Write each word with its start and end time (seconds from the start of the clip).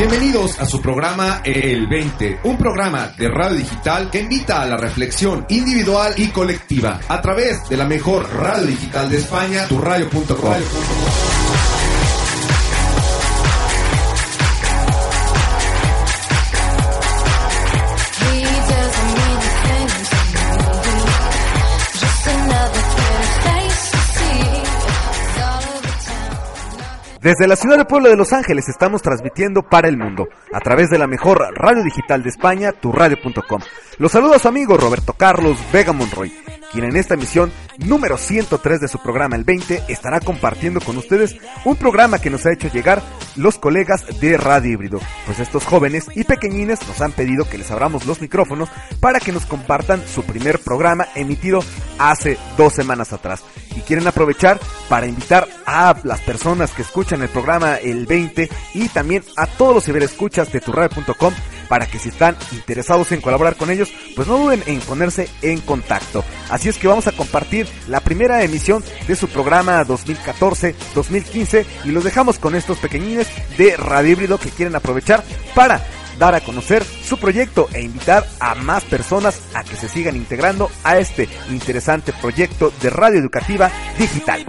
Bienvenidos 0.00 0.58
a 0.58 0.64
su 0.64 0.80
programa 0.80 1.42
El 1.44 1.86
20, 1.86 2.40
un 2.44 2.56
programa 2.56 3.12
de 3.18 3.28
radio 3.28 3.58
digital 3.58 4.10
que 4.10 4.20
invita 4.20 4.62
a 4.62 4.64
la 4.64 4.78
reflexión 4.78 5.44
individual 5.50 6.14
y 6.16 6.28
colectiva 6.28 7.00
a 7.06 7.20
través 7.20 7.68
de 7.68 7.76
la 7.76 7.84
mejor 7.84 8.26
radio 8.34 8.68
digital 8.68 9.10
de 9.10 9.18
España, 9.18 9.68
tu 9.68 9.78
radio.com. 9.78 10.54
Desde 27.20 27.46
la 27.46 27.54
ciudad 27.54 27.76
de 27.76 27.84
Puebla 27.84 28.08
de 28.08 28.16
Los 28.16 28.32
Ángeles 28.32 28.66
estamos 28.70 29.02
transmitiendo 29.02 29.60
para 29.62 29.88
el 29.88 29.98
mundo 29.98 30.26
a 30.54 30.60
través 30.60 30.88
de 30.88 30.96
la 30.96 31.06
mejor 31.06 31.38
radio 31.54 31.82
digital 31.82 32.22
de 32.22 32.30
España, 32.30 32.72
turradio.com. 32.72 33.60
Los 34.00 34.12
saluda 34.12 34.38
su 34.38 34.48
amigo 34.48 34.78
Roberto 34.78 35.12
Carlos 35.12 35.58
Vega 35.74 35.92
Monroy, 35.92 36.32
quien 36.72 36.86
en 36.86 36.96
esta 36.96 37.12
emisión 37.12 37.52
número 37.76 38.16
103 38.16 38.80
de 38.80 38.88
su 38.88 38.98
programa 38.98 39.36
El 39.36 39.44
20 39.44 39.82
estará 39.88 40.20
compartiendo 40.20 40.80
con 40.80 40.96
ustedes 40.96 41.36
un 41.66 41.76
programa 41.76 42.18
que 42.18 42.30
nos 42.30 42.46
ha 42.46 42.52
hecho 42.54 42.68
llegar 42.68 43.02
los 43.36 43.58
colegas 43.58 44.06
de 44.18 44.38
Radio 44.38 44.72
Híbrido, 44.72 45.00
pues 45.26 45.38
estos 45.38 45.66
jóvenes 45.66 46.06
y 46.14 46.24
pequeñines 46.24 46.80
nos 46.88 46.98
han 47.02 47.12
pedido 47.12 47.46
que 47.46 47.58
les 47.58 47.70
abramos 47.70 48.06
los 48.06 48.22
micrófonos 48.22 48.70
para 49.00 49.20
que 49.20 49.32
nos 49.32 49.44
compartan 49.44 50.02
su 50.08 50.22
primer 50.22 50.60
programa 50.60 51.06
emitido 51.14 51.62
hace 51.98 52.38
dos 52.56 52.72
semanas 52.72 53.12
atrás. 53.12 53.44
Y 53.76 53.80
quieren 53.80 54.08
aprovechar 54.08 54.58
para 54.88 55.06
invitar 55.06 55.46
a 55.66 55.94
las 56.04 56.20
personas 56.20 56.72
que 56.72 56.80
escuchan 56.80 57.20
el 57.20 57.28
programa 57.28 57.76
El 57.76 58.06
20 58.06 58.48
y 58.72 58.88
también 58.88 59.22
a 59.36 59.46
todos 59.46 59.74
los 59.74 59.84
ciberescuchas 59.84 60.50
de 60.50 60.60
turradio.com 60.60 61.34
para 61.70 61.86
que 61.86 62.00
si 62.00 62.08
están 62.08 62.36
interesados 62.50 63.12
en 63.12 63.20
colaborar 63.20 63.54
con 63.54 63.70
ellos, 63.70 63.89
pues 64.14 64.28
no 64.28 64.38
duden 64.38 64.62
en 64.66 64.80
ponerse 64.80 65.28
en 65.42 65.60
contacto. 65.60 66.24
Así 66.48 66.68
es 66.68 66.78
que 66.78 66.88
vamos 66.88 67.06
a 67.06 67.12
compartir 67.12 67.66
la 67.88 68.00
primera 68.00 68.42
emisión 68.42 68.84
de 69.06 69.16
su 69.16 69.28
programa 69.28 69.84
2014-2015 69.84 71.64
y 71.84 71.90
los 71.90 72.04
dejamos 72.04 72.38
con 72.38 72.54
estos 72.54 72.78
pequeñines 72.78 73.28
de 73.56 73.76
Radio 73.76 74.12
Híbrido 74.12 74.38
que 74.38 74.50
quieren 74.50 74.76
aprovechar 74.76 75.24
para 75.54 75.82
dar 76.18 76.34
a 76.34 76.40
conocer 76.40 76.84
su 76.84 77.18
proyecto 77.18 77.68
e 77.72 77.80
invitar 77.80 78.26
a 78.40 78.54
más 78.54 78.84
personas 78.84 79.40
a 79.54 79.64
que 79.64 79.76
se 79.76 79.88
sigan 79.88 80.16
integrando 80.16 80.70
a 80.84 80.98
este 80.98 81.28
interesante 81.48 82.12
proyecto 82.12 82.72
de 82.82 82.90
radio 82.90 83.18
educativa 83.18 83.70
digital. 83.98 84.44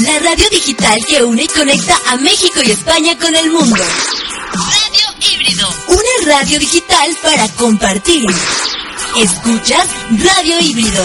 La 0.00 0.18
radio 0.18 0.48
digital 0.50 0.98
que 1.06 1.22
une 1.22 1.42
y 1.42 1.46
conecta 1.46 1.94
a 2.06 2.16
México 2.16 2.60
y 2.64 2.70
España 2.70 3.18
con 3.18 3.34
el 3.34 3.50
mundo. 3.50 3.76
Radio 4.54 5.30
Híbrido. 5.30 5.68
Una 5.88 6.36
radio 6.36 6.58
digital 6.58 7.18
para 7.22 7.46
compartir. 7.48 8.24
Escuchas 9.16 9.86
Radio 10.10 10.58
Híbrido. 10.58 11.04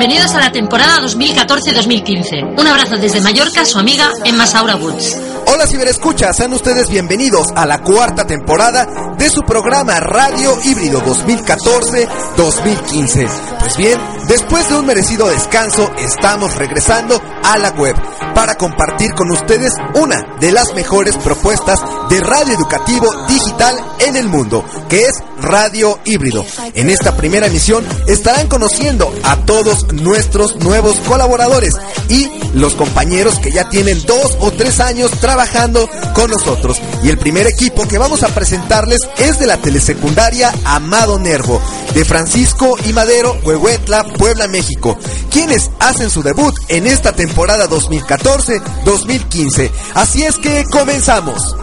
Bienvenidos 0.00 0.34
a 0.34 0.40
la 0.40 0.50
temporada 0.50 0.98
2014-2015. 1.02 2.58
Un 2.58 2.66
abrazo 2.66 2.96
desde 2.96 3.20
Mallorca, 3.20 3.66
su 3.66 3.78
amiga 3.78 4.10
Emma 4.24 4.46
Saura 4.46 4.76
Woods. 4.76 5.18
Hola 5.46 5.66
ciberescuchas, 5.66 6.38
sean 6.38 6.54
ustedes 6.54 6.88
bienvenidos 6.88 7.48
a 7.54 7.66
la 7.66 7.82
cuarta 7.82 8.26
temporada 8.26 8.86
de 9.18 9.28
su 9.28 9.42
programa 9.42 10.00
Radio 10.00 10.56
Híbrido 10.64 11.02
2014-2015. 11.02 13.28
Pues 13.58 13.76
bien, 13.76 14.00
después 14.26 14.70
de 14.70 14.76
un 14.76 14.86
merecido 14.86 15.28
descanso, 15.28 15.92
estamos 15.98 16.56
regresando 16.56 17.20
a 17.44 17.58
la 17.58 17.68
web 17.72 17.94
para 18.34 18.54
compartir 18.54 19.12
con 19.12 19.30
ustedes 19.30 19.74
una 19.96 20.38
de 20.40 20.50
las 20.50 20.72
mejores 20.72 21.18
propuestas 21.18 21.78
de 22.10 22.20
radio 22.20 22.54
educativo 22.54 23.06
digital 23.28 23.76
en 24.00 24.16
el 24.16 24.28
mundo, 24.28 24.64
que 24.88 25.04
es 25.04 25.22
Radio 25.40 26.00
Híbrido. 26.04 26.44
En 26.74 26.90
esta 26.90 27.16
primera 27.16 27.46
emisión 27.46 27.86
estarán 28.08 28.48
conociendo 28.48 29.14
a 29.22 29.36
todos 29.46 29.92
nuestros 29.92 30.56
nuevos 30.56 30.96
colaboradores 31.06 31.74
y 32.08 32.28
los 32.54 32.74
compañeros 32.74 33.38
que 33.38 33.52
ya 33.52 33.68
tienen 33.68 34.04
dos 34.06 34.36
o 34.40 34.50
tres 34.50 34.80
años 34.80 35.12
trabajando 35.20 35.88
con 36.12 36.28
nosotros. 36.30 36.82
Y 37.04 37.10
el 37.10 37.18
primer 37.18 37.46
equipo 37.46 37.86
que 37.86 37.98
vamos 37.98 38.24
a 38.24 38.28
presentarles 38.28 39.02
es 39.18 39.38
de 39.38 39.46
la 39.46 39.58
telesecundaria 39.58 40.52
Amado 40.64 41.20
Nervo, 41.20 41.62
de 41.94 42.04
Francisco 42.04 42.76
y 42.88 42.92
Madero, 42.92 43.36
Huehuetla, 43.44 44.02
Puebla, 44.04 44.48
México, 44.48 44.98
quienes 45.30 45.70
hacen 45.78 46.10
su 46.10 46.24
debut 46.24 46.56
en 46.68 46.88
esta 46.88 47.12
temporada 47.12 47.68
2014-2015. 47.68 49.70
Así 49.94 50.24
es 50.24 50.38
que 50.38 50.64
comenzamos. 50.64 51.54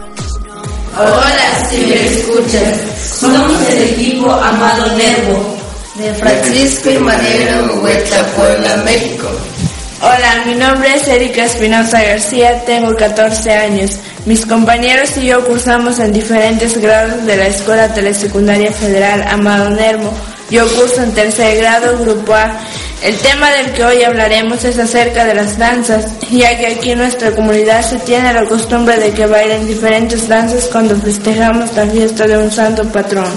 Hola, 1.00 1.70
si 1.70 1.78
me 1.86 2.08
escuchas, 2.08 2.76
somos 3.20 3.70
el 3.70 3.84
equipo 3.84 4.32
Amado 4.32 4.98
Nervo 4.98 5.56
de 5.94 6.12
Francisco 6.16 6.90
y 6.90 6.98
Madero, 6.98 7.66
Huehuetla, 7.76 8.26
Puebla, 8.36 8.78
México. 8.84 9.28
Hola, 10.02 10.44
mi 10.48 10.56
nombre 10.56 10.96
es 10.96 11.08
Erika 11.08 11.46
Espinosa 11.46 12.02
García, 12.02 12.66
tengo 12.66 12.96
14 12.96 13.52
años. 13.52 13.92
Mis 14.26 14.44
compañeros 14.48 15.16
y 15.18 15.28
yo 15.28 15.46
cursamos 15.46 16.00
en 16.00 16.14
diferentes 16.14 16.76
grados 16.82 17.24
de 17.28 17.38
la 17.38 17.46
Escuela 17.46 17.94
Telesecundaria 17.94 18.72
Federal 18.72 19.24
Amado 19.28 19.70
Nervo. 19.70 20.12
Yo 20.50 20.68
curso 20.68 21.04
en 21.04 21.14
tercer 21.14 21.58
grado, 21.58 22.00
Grupo 22.00 22.34
A. 22.34 22.60
El 23.04 23.16
tema 23.20 23.52
del 23.52 23.74
que 23.74 23.86
hoy 23.86 24.04
hablaremos 24.04 24.64
es 24.66 24.80
acerca 24.80 25.24
de 25.24 25.36
las 25.36 25.58
danzas, 25.58 26.08
ya 26.32 26.58
que 26.58 26.68
aquí 26.68 26.92
en 26.92 26.98
nuestra 26.98 27.32
comunidad 27.32 27.88
se 27.88 27.98
tiene 27.98 28.34
la 28.34 28.46
costumbre 28.46 28.98
de 28.98 29.12
que 29.12 29.28
bailen 29.28 29.68
diferentes 29.68 30.28
danzas 30.28 30.68
cuando 30.72 30.96
festejamos 30.96 31.76
la 31.76 31.86
fiesta 31.86 32.26
de 32.26 32.38
un 32.40 32.52
santo 32.52 32.84
patrón. 32.86 33.32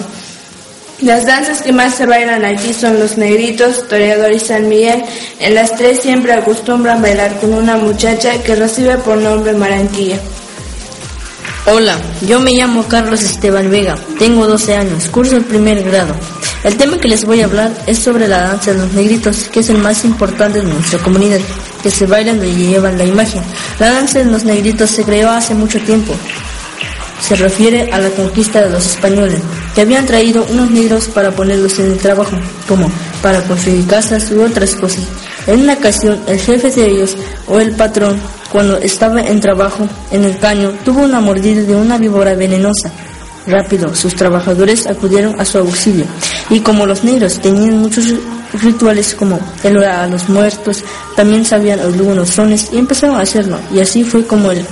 Las 1.02 1.26
danzas 1.26 1.60
que 1.60 1.72
más 1.72 1.94
se 1.94 2.06
bailan 2.06 2.44
aquí 2.44 2.72
son 2.72 2.98
los 2.98 3.18
negritos, 3.18 3.86
toreador 3.86 4.32
y 4.32 4.38
San 4.38 4.66
Miguel. 4.68 5.02
En 5.38 5.54
las 5.54 5.74
tres 5.76 6.00
siempre 6.00 6.32
acostumbran 6.32 7.02
bailar 7.02 7.38
con 7.38 7.52
una 7.52 7.76
muchacha 7.76 8.42
que 8.42 8.54
recibe 8.54 8.96
por 8.96 9.18
nombre 9.18 9.52
Maranquilla. 9.52 10.18
Hola, 11.66 11.98
yo 12.26 12.40
me 12.40 12.52
llamo 12.52 12.88
Carlos 12.88 13.22
Esteban 13.22 13.70
Vega, 13.70 13.94
tengo 14.18 14.46
12 14.46 14.76
años, 14.76 15.08
curso 15.10 15.36
el 15.36 15.44
primer 15.44 15.82
grado. 15.82 16.14
El 16.64 16.76
tema 16.76 16.96
que 16.96 17.06
les 17.06 17.24
voy 17.26 17.42
a 17.42 17.44
hablar 17.44 17.70
es 17.86 17.98
sobre 17.98 18.26
la 18.26 18.38
danza 18.38 18.72
de 18.72 18.78
los 18.78 18.92
negritos, 18.94 19.48
que 19.50 19.60
es 19.60 19.68
el 19.68 19.76
más 19.76 20.04
importante 20.06 20.60
de 20.62 20.64
nuestra 20.64 20.98
comunidad, 21.00 21.38
que 21.82 21.90
se 21.90 22.06
bailan 22.06 22.42
y 22.42 22.68
llevan 22.68 22.96
la 22.96 23.04
imagen. 23.04 23.42
La 23.78 23.92
danza 23.92 24.20
de 24.20 24.24
los 24.24 24.44
negritos 24.44 24.90
se 24.90 25.04
creó 25.04 25.28
hace 25.30 25.54
mucho 25.54 25.78
tiempo. 25.80 26.14
Se 27.20 27.36
refiere 27.36 27.90
a 27.92 27.98
la 27.98 28.08
conquista 28.08 28.62
de 28.62 28.70
los 28.70 28.86
españoles, 28.86 29.40
que 29.74 29.82
habían 29.82 30.06
traído 30.06 30.46
unos 30.50 30.70
negros 30.70 31.08
para 31.08 31.30
ponerlos 31.30 31.78
en 31.78 31.92
el 31.92 31.98
trabajo, 31.98 32.36
como 32.66 32.90
para 33.20 33.42
construir 33.42 33.86
casas 33.86 34.30
u 34.30 34.42
otras 34.42 34.74
cosas. 34.74 35.04
En 35.46 35.60
una 35.60 35.74
ocasión, 35.74 36.20
el 36.26 36.40
jefe 36.40 36.70
de 36.70 36.86
ellos, 36.86 37.16
o 37.46 37.60
el 37.60 37.72
patrón, 37.72 38.18
cuando 38.52 38.78
estaba 38.78 39.20
en 39.20 39.40
trabajo 39.40 39.86
en 40.10 40.24
el 40.24 40.38
caño, 40.38 40.72
tuvo 40.84 41.02
una 41.02 41.20
mordida 41.20 41.62
de 41.62 41.74
una 41.74 41.98
víbora 41.98 42.34
venenosa. 42.34 42.90
Rápido, 43.46 43.94
sus 43.94 44.14
trabajadores 44.14 44.86
acudieron 44.86 45.40
a 45.40 45.44
su 45.44 45.58
auxilio, 45.58 46.04
y 46.50 46.60
como 46.60 46.86
los 46.86 47.04
negros 47.04 47.40
tenían 47.40 47.78
muchos 47.78 48.12
rituales 48.62 49.14
como 49.14 49.38
el 49.62 49.78
orar 49.78 50.00
a 50.00 50.06
los 50.08 50.28
muertos, 50.28 50.84
también 51.16 51.44
sabían 51.44 51.80
algunos 51.80 52.28
sones 52.28 52.68
y 52.72 52.78
empezaron 52.78 53.16
a 53.16 53.22
hacerlo, 53.22 53.58
y 53.72 53.80
así 53.80 54.04
fue 54.04 54.26
como 54.26 54.50
el 54.50 54.64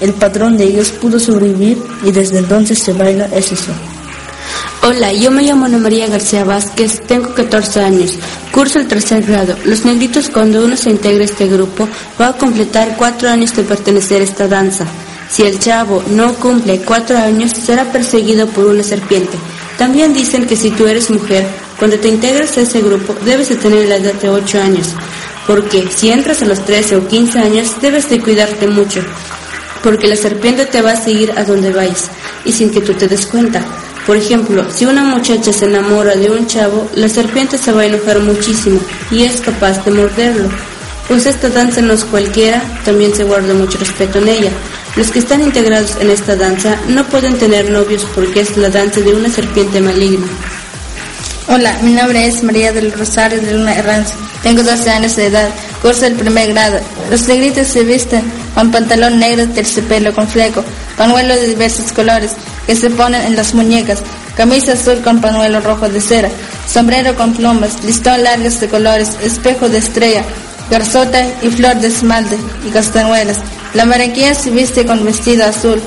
El 0.00 0.14
patrón 0.14 0.56
de 0.56 0.64
ellos 0.64 0.90
pudo 0.90 1.20
sobrevivir 1.20 1.78
y 2.02 2.10
desde 2.10 2.38
entonces 2.38 2.78
se 2.80 2.92
baila 2.92 3.26
ese 3.26 3.54
son. 3.54 3.76
Hola, 4.82 5.12
yo 5.12 5.30
me 5.30 5.44
llamo 5.44 5.66
Ana 5.66 5.78
María 5.78 6.08
García 6.08 6.42
Vázquez, 6.44 7.00
tengo 7.06 7.32
14 7.34 7.80
años, 7.80 8.18
curso 8.52 8.78
el 8.78 8.86
tercer 8.86 9.24
grado. 9.24 9.56
Los 9.64 9.84
negritos 9.84 10.28
cuando 10.28 10.64
uno 10.64 10.76
se 10.76 10.90
integra 10.90 11.22
a 11.22 11.24
este 11.24 11.48
grupo 11.48 11.88
va 12.20 12.28
a 12.28 12.36
completar 12.36 12.96
cuatro 12.96 13.28
años 13.28 13.56
de 13.56 13.64
pertenecer 13.64 14.20
a 14.20 14.24
esta 14.24 14.46
danza. 14.46 14.86
Si 15.30 15.42
el 15.42 15.58
chavo 15.58 16.04
no 16.10 16.34
cumple 16.34 16.82
cuatro 16.82 17.16
años, 17.16 17.52
será 17.52 17.90
perseguido 17.90 18.46
por 18.48 18.66
una 18.66 18.82
serpiente. 18.82 19.38
También 19.78 20.12
dicen 20.12 20.46
que 20.46 20.56
si 20.56 20.70
tú 20.70 20.86
eres 20.86 21.10
mujer, 21.10 21.46
cuando 21.78 21.98
te 21.98 22.08
integras 22.08 22.56
a 22.58 22.60
ese 22.60 22.82
grupo, 22.82 23.14
debes 23.24 23.48
de 23.48 23.56
tener 23.56 23.88
la 23.88 23.96
edad 23.96 24.14
de 24.14 24.28
8 24.28 24.60
años, 24.60 24.88
porque 25.46 25.88
si 25.90 26.10
entras 26.10 26.42
a 26.42 26.44
los 26.44 26.64
13 26.64 26.96
o 26.96 27.08
15 27.08 27.38
años, 27.38 27.80
debes 27.80 28.08
de 28.10 28.20
cuidarte 28.20 28.68
mucho, 28.68 29.00
porque 29.82 30.06
la 30.06 30.16
serpiente 30.16 30.66
te 30.66 30.82
va 30.82 30.92
a 30.92 30.96
seguir 30.96 31.32
a 31.36 31.44
donde 31.44 31.72
vayas, 31.72 32.10
y 32.44 32.52
sin 32.52 32.70
que 32.70 32.82
tú 32.82 32.92
te 32.92 33.08
des 33.08 33.26
cuenta. 33.26 33.64
Por 34.06 34.16
ejemplo, 34.16 34.66
si 34.68 34.84
una 34.84 35.04
muchacha 35.04 35.52
se 35.52 35.66
enamora 35.66 36.16
de 36.16 36.28
un 36.28 36.46
chavo, 36.48 36.90
la 36.94 37.08
serpiente 37.08 37.56
se 37.56 37.70
va 37.70 37.82
a 37.82 37.86
enojar 37.86 38.18
muchísimo 38.18 38.80
y 39.12 39.22
es 39.22 39.40
capaz 39.40 39.84
de 39.84 39.92
morderlo. 39.92 40.48
Pues 41.06 41.26
esta 41.26 41.48
danza 41.48 41.82
no 41.82 41.92
es 41.92 42.04
cualquiera, 42.04 42.62
también 42.84 43.14
se 43.14 43.22
guarda 43.22 43.54
mucho 43.54 43.78
respeto 43.78 44.18
en 44.18 44.28
ella. 44.28 44.50
Los 44.96 45.12
que 45.12 45.20
están 45.20 45.40
integrados 45.40 45.96
en 46.00 46.10
esta 46.10 46.34
danza 46.34 46.76
no 46.88 47.04
pueden 47.04 47.38
tener 47.38 47.70
novios 47.70 48.04
porque 48.12 48.40
es 48.40 48.56
la 48.56 48.70
danza 48.70 49.00
de 49.00 49.14
una 49.14 49.30
serpiente 49.30 49.80
maligna. 49.80 50.26
Hola, 51.46 51.78
mi 51.82 51.92
nombre 51.92 52.26
es 52.26 52.42
María 52.42 52.72
del 52.72 52.92
Rosario 52.92 53.40
de 53.40 53.52
Luna 53.52 53.74
Herranz. 53.74 54.14
Tengo 54.42 54.64
12 54.64 54.90
años 54.90 55.14
de 55.14 55.26
edad, 55.26 55.48
curso 55.80 56.06
el 56.06 56.14
primer 56.14 56.52
grado. 56.52 56.80
Los 57.08 57.28
negritos 57.28 57.68
se 57.68 57.84
visten 57.84 58.22
con 58.54 58.72
pantalón 58.72 59.20
negro, 59.20 59.48
terciopelo 59.48 60.12
con 60.12 60.26
fleco, 60.26 60.64
panuelo 60.96 61.36
de 61.36 61.46
diversos 61.46 61.92
colores 61.92 62.32
que 62.66 62.76
se 62.76 62.90
ponen 62.90 63.22
en 63.22 63.36
las 63.36 63.54
muñecas, 63.54 64.02
camisa 64.36 64.72
azul 64.72 65.00
con 65.02 65.20
panuelo 65.20 65.60
rojo 65.60 65.88
de 65.88 66.00
cera, 66.00 66.28
sombrero 66.66 67.14
con 67.16 67.34
plumas, 67.34 67.82
listón 67.84 68.22
largos 68.22 68.60
de 68.60 68.68
colores, 68.68 69.16
espejo 69.22 69.68
de 69.68 69.78
estrella, 69.78 70.24
garzota 70.70 71.24
y 71.42 71.48
flor 71.48 71.76
de 71.76 71.88
esmalte 71.88 72.38
y 72.66 72.70
castañuelas. 72.70 73.38
La 73.74 73.84
marequilla 73.84 74.34
se 74.34 74.50
viste 74.50 74.84
con 74.86 75.04
vestido 75.04 75.44
azul. 75.44 75.80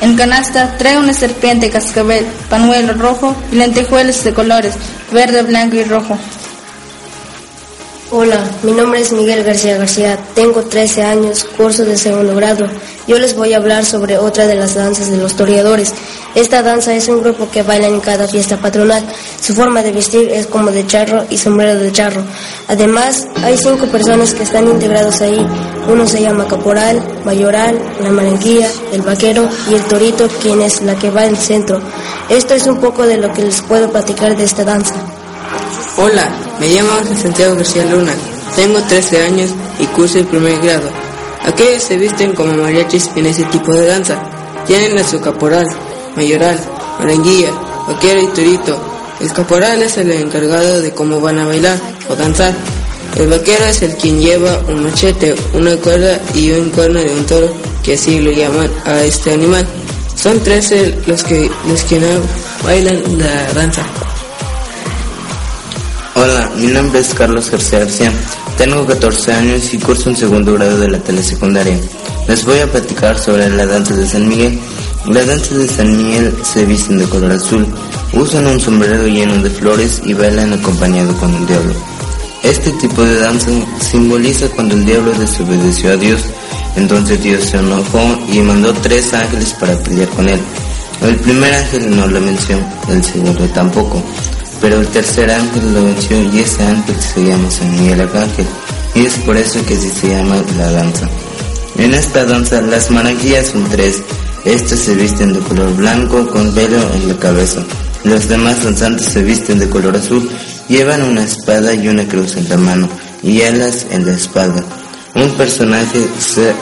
En 0.00 0.16
canasta 0.16 0.76
trae 0.78 0.98
una 0.98 1.12
serpiente 1.12 1.70
cascabel, 1.70 2.26
panuelo 2.48 2.94
rojo 2.94 3.36
y 3.52 3.56
lentejuelas 3.56 4.24
de 4.24 4.32
colores, 4.32 4.74
verde, 5.12 5.42
blanco 5.42 5.76
y 5.76 5.84
rojo. 5.84 6.18
Hola, 8.12 8.40
mi 8.64 8.72
nombre 8.72 9.00
es 9.00 9.12
Miguel 9.12 9.44
García 9.44 9.76
García, 9.76 10.18
tengo 10.34 10.62
13 10.62 11.04
años, 11.04 11.44
curso 11.56 11.84
de 11.84 11.96
segundo 11.96 12.34
grado. 12.34 12.66
Yo 13.06 13.16
les 13.20 13.36
voy 13.36 13.52
a 13.52 13.58
hablar 13.58 13.84
sobre 13.84 14.18
otra 14.18 14.48
de 14.48 14.56
las 14.56 14.74
danzas 14.74 15.12
de 15.12 15.16
los 15.16 15.36
toreadores. 15.36 15.94
Esta 16.34 16.60
danza 16.60 16.92
es 16.92 17.06
un 17.06 17.22
grupo 17.22 17.48
que 17.48 17.62
baila 17.62 17.86
en 17.86 18.00
cada 18.00 18.26
fiesta 18.26 18.56
patronal. 18.56 19.06
Su 19.40 19.54
forma 19.54 19.84
de 19.84 19.92
vestir 19.92 20.28
es 20.28 20.48
como 20.48 20.72
de 20.72 20.84
charro 20.88 21.24
y 21.30 21.38
sombrero 21.38 21.78
de 21.78 21.92
charro. 21.92 22.24
Además, 22.66 23.28
hay 23.44 23.56
cinco 23.56 23.86
personas 23.86 24.34
que 24.34 24.42
están 24.42 24.66
integrados 24.66 25.20
ahí. 25.20 25.46
Uno 25.88 26.04
se 26.04 26.20
llama 26.20 26.48
caporal, 26.48 27.00
mayoral, 27.24 27.78
la 28.02 28.10
maranquilla, 28.10 28.68
el 28.92 29.02
vaquero 29.02 29.48
y 29.70 29.74
el 29.74 29.84
torito, 29.84 30.26
quien 30.42 30.62
es 30.62 30.82
la 30.82 30.96
que 30.96 31.12
va 31.12 31.26
el 31.26 31.36
centro. 31.36 31.80
Esto 32.28 32.54
es 32.54 32.66
un 32.66 32.80
poco 32.80 33.06
de 33.06 33.18
lo 33.18 33.32
que 33.32 33.42
les 33.42 33.62
puedo 33.62 33.88
platicar 33.88 34.36
de 34.36 34.42
esta 34.42 34.64
danza. 34.64 34.96
Hola, 35.96 36.49
me 36.60 36.68
llamo 36.68 36.90
Santiago 37.20 37.56
García 37.56 37.86
Luna, 37.86 38.12
tengo 38.54 38.80
13 38.82 39.22
años 39.22 39.50
y 39.78 39.86
curso 39.86 40.18
el 40.18 40.26
primer 40.26 40.60
grado. 40.60 40.90
Aquellos 41.42 41.82
se 41.82 41.96
visten 41.96 42.34
como 42.34 42.52
mariachis 42.52 43.10
en 43.16 43.24
ese 43.26 43.44
tipo 43.44 43.72
de 43.72 43.86
danza. 43.86 44.22
Tienen 44.66 44.98
a 44.98 45.08
su 45.08 45.20
caporal, 45.20 45.66
mayoral, 46.14 46.58
maranguilla, 46.98 47.50
vaquero 47.88 48.20
y 48.20 48.26
turito. 48.28 48.78
El 49.20 49.32
caporal 49.32 49.82
es 49.82 49.96
el 49.96 50.10
encargado 50.10 50.82
de 50.82 50.92
cómo 50.92 51.20
van 51.20 51.38
a 51.38 51.46
bailar 51.46 51.78
o 52.10 52.14
danzar. 52.14 52.54
El 53.16 53.28
vaquero 53.28 53.64
es 53.64 53.80
el 53.82 53.96
quien 53.96 54.20
lleva 54.20 54.60
un 54.68 54.84
machete, 54.84 55.34
una 55.54 55.74
cuerda 55.76 56.20
y 56.34 56.50
un 56.50 56.68
cuerno 56.70 57.00
de 57.00 57.10
un 57.10 57.24
toro, 57.24 57.50
que 57.82 57.94
así 57.94 58.20
lo 58.20 58.30
llaman 58.32 58.70
a 58.84 59.02
este 59.02 59.32
animal. 59.32 59.66
Son 60.14 60.38
13 60.40 60.98
los 61.06 61.24
que, 61.24 61.50
los 61.66 61.82
que 61.84 62.00
bailan 62.62 63.18
la 63.18 63.52
danza. 63.54 63.82
Hola, 66.22 66.50
mi 66.58 66.66
nombre 66.66 67.00
es 67.00 67.14
Carlos 67.14 67.50
García 67.50 67.78
García. 67.78 68.12
Tengo 68.58 68.84
14 68.84 69.32
años 69.32 69.72
y 69.72 69.78
curso 69.78 70.10
un 70.10 70.16
segundo 70.16 70.52
grado 70.52 70.78
de 70.78 70.90
la 70.90 70.98
telesecundaria. 70.98 71.80
Les 72.28 72.44
voy 72.44 72.58
a 72.58 72.70
platicar 72.70 73.18
sobre 73.18 73.48
la 73.48 73.64
danza 73.64 73.94
de 73.96 74.06
San 74.06 74.28
Miguel. 74.28 74.60
La 75.06 75.24
danza 75.24 75.54
de 75.54 75.66
San 75.66 75.96
Miguel 75.96 76.36
se 76.42 76.66
visten 76.66 76.98
de 76.98 77.06
color 77.06 77.32
azul, 77.32 77.66
usan 78.12 78.46
un 78.48 78.60
sombrero 78.60 79.06
lleno 79.06 79.42
de 79.42 79.48
flores 79.48 80.02
y 80.04 80.12
bailan 80.12 80.52
acompañado 80.52 81.16
con 81.16 81.34
el 81.34 81.46
diablo. 81.46 81.72
Este 82.42 82.70
tipo 82.72 83.02
de 83.02 83.18
danza 83.18 83.50
simboliza 83.80 84.46
cuando 84.50 84.74
el 84.74 84.84
diablo 84.84 85.12
desobedeció 85.14 85.92
a 85.92 85.96
Dios. 85.96 86.20
Entonces 86.76 87.22
Dios 87.22 87.44
se 87.44 87.56
enojó 87.56 88.18
y 88.30 88.40
mandó 88.40 88.74
tres 88.74 89.14
ángeles 89.14 89.54
para 89.58 89.74
pelear 89.78 90.08
con 90.10 90.28
él. 90.28 90.40
El 91.00 91.16
primer 91.16 91.54
ángel 91.54 91.96
no 91.96 92.06
lo 92.06 92.20
venció, 92.20 92.58
el 92.90 93.02
segundo 93.02 93.48
tampoco. 93.54 94.04
Pero 94.60 94.80
el 94.80 94.86
tercer 94.88 95.30
ángel 95.30 95.72
lo 95.72 95.84
venció 95.84 96.20
y 96.22 96.40
ese 96.40 96.62
ángel 96.62 96.96
se 97.00 97.24
llama 97.24 97.50
San 97.50 97.70
Miguel 97.80 98.02
Arcángel. 98.02 98.46
Y 98.94 99.06
es 99.06 99.14
por 99.18 99.36
eso 99.36 99.64
que 99.66 99.76
se 99.76 100.08
llama 100.08 100.36
la 100.58 100.70
danza. 100.72 101.08
En 101.78 101.94
esta 101.94 102.24
danza 102.24 102.60
las 102.60 102.90
maraquillas 102.90 103.48
son 103.48 103.64
tres. 103.70 104.02
Estas 104.44 104.78
se 104.78 104.94
visten 104.94 105.32
de 105.32 105.40
color 105.40 105.74
blanco 105.76 106.26
con 106.28 106.52
pelo 106.54 106.78
en 106.94 107.08
la 107.08 107.16
cabeza. 107.16 107.62
Los 108.04 108.28
demás 108.28 108.64
danzantes 108.64 109.06
se 109.06 109.22
visten 109.22 109.58
de 109.58 109.68
color 109.68 109.96
azul, 109.96 110.28
llevan 110.68 111.02
una 111.02 111.22
espada 111.24 111.74
y 111.74 111.88
una 111.88 112.08
cruz 112.08 112.36
en 112.36 112.48
la 112.48 112.56
mano 112.56 112.88
y 113.22 113.42
alas 113.42 113.86
en 113.90 114.06
la 114.06 114.12
espalda. 114.12 114.64
Un 115.14 115.30
personaje 115.32 116.06
se 116.18 116.52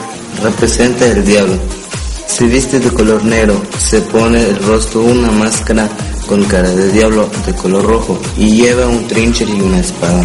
representa 0.43 1.05
el 1.05 1.25
diablo. 1.25 1.57
Se 2.27 2.45
viste 2.45 2.79
de 2.79 2.89
color 2.89 3.23
negro, 3.23 3.61
se 3.77 4.01
pone 4.01 4.41
el 4.41 4.57
rostro 4.63 5.01
una 5.01 5.31
máscara 5.31 5.89
con 6.29 6.43
cara 6.43 6.69
de 6.69 6.91
diablo 6.91 7.27
de 7.47 7.55
color 7.55 7.83
rojo 7.83 8.21
y 8.37 8.61
lleva 8.61 8.85
un 8.85 9.07
trincher 9.07 9.49
y 9.49 9.61
una 9.61 9.79
espada. 9.79 10.23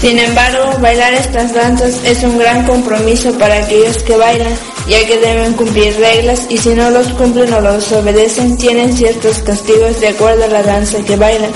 Sin 0.00 0.16
embargo, 0.16 0.78
bailar 0.80 1.12
estas 1.12 1.52
danzas 1.52 2.00
es 2.04 2.22
un 2.22 2.38
gran 2.38 2.64
compromiso 2.64 3.32
para 3.32 3.56
aquellos 3.56 3.98
que 4.04 4.16
bailan, 4.16 4.54
ya 4.88 5.04
que 5.08 5.18
deben 5.18 5.54
cumplir 5.54 5.94
reglas 5.96 6.46
y 6.48 6.56
si 6.56 6.68
no 6.70 6.88
los 6.88 7.08
cumplen 7.08 7.52
o 7.52 7.60
los 7.60 7.90
obedecen, 7.90 8.56
tienen 8.56 8.96
ciertos 8.96 9.40
castigos 9.40 10.00
de 10.00 10.08
acuerdo 10.08 10.44
a 10.44 10.48
la 10.48 10.62
danza 10.62 10.98
que 11.04 11.16
bailan. 11.16 11.50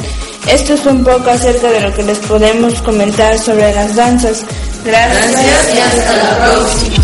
Esto 0.48 0.74
es 0.74 0.84
un 0.84 1.04
poco 1.04 1.30
acerca 1.30 1.70
de 1.70 1.82
lo 1.82 1.94
que 1.94 2.02
les 2.02 2.18
podemos 2.18 2.82
comentar 2.82 3.38
sobre 3.38 3.72
las 3.74 3.94
danzas. 3.94 4.44
Gracias, 4.84 5.30
Gracias 5.30 5.74
y 5.74 5.78
hasta 5.78 6.16
la 6.16 6.44
próxima. 6.44 7.03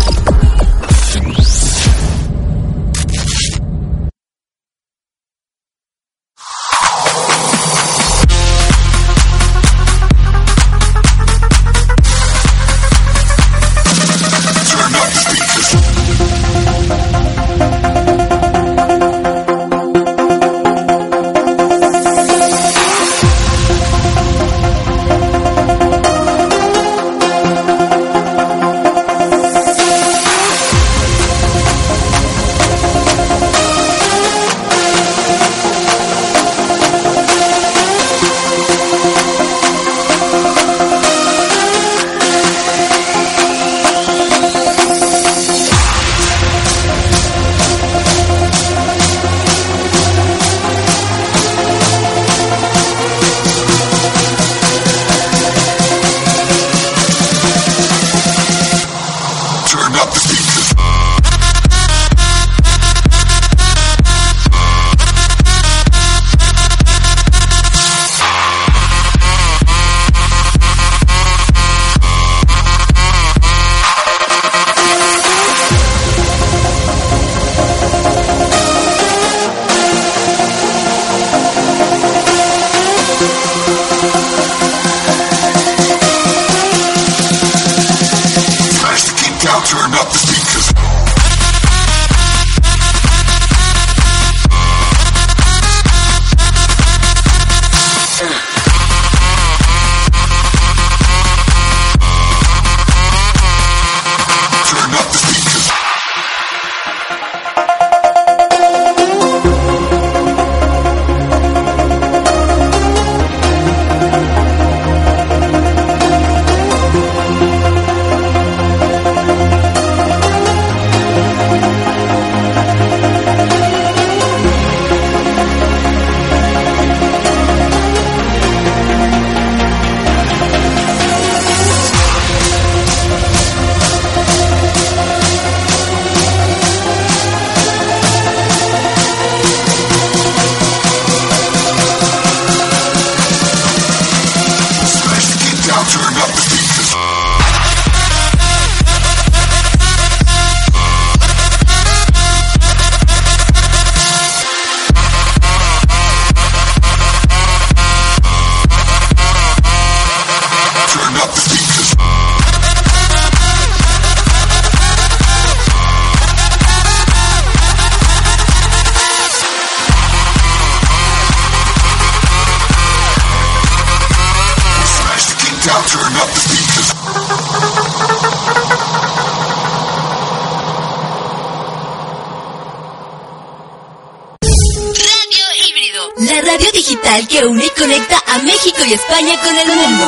España 188.93 189.39
con 189.41 189.57
el 189.57 189.67
mundo. 189.67 190.05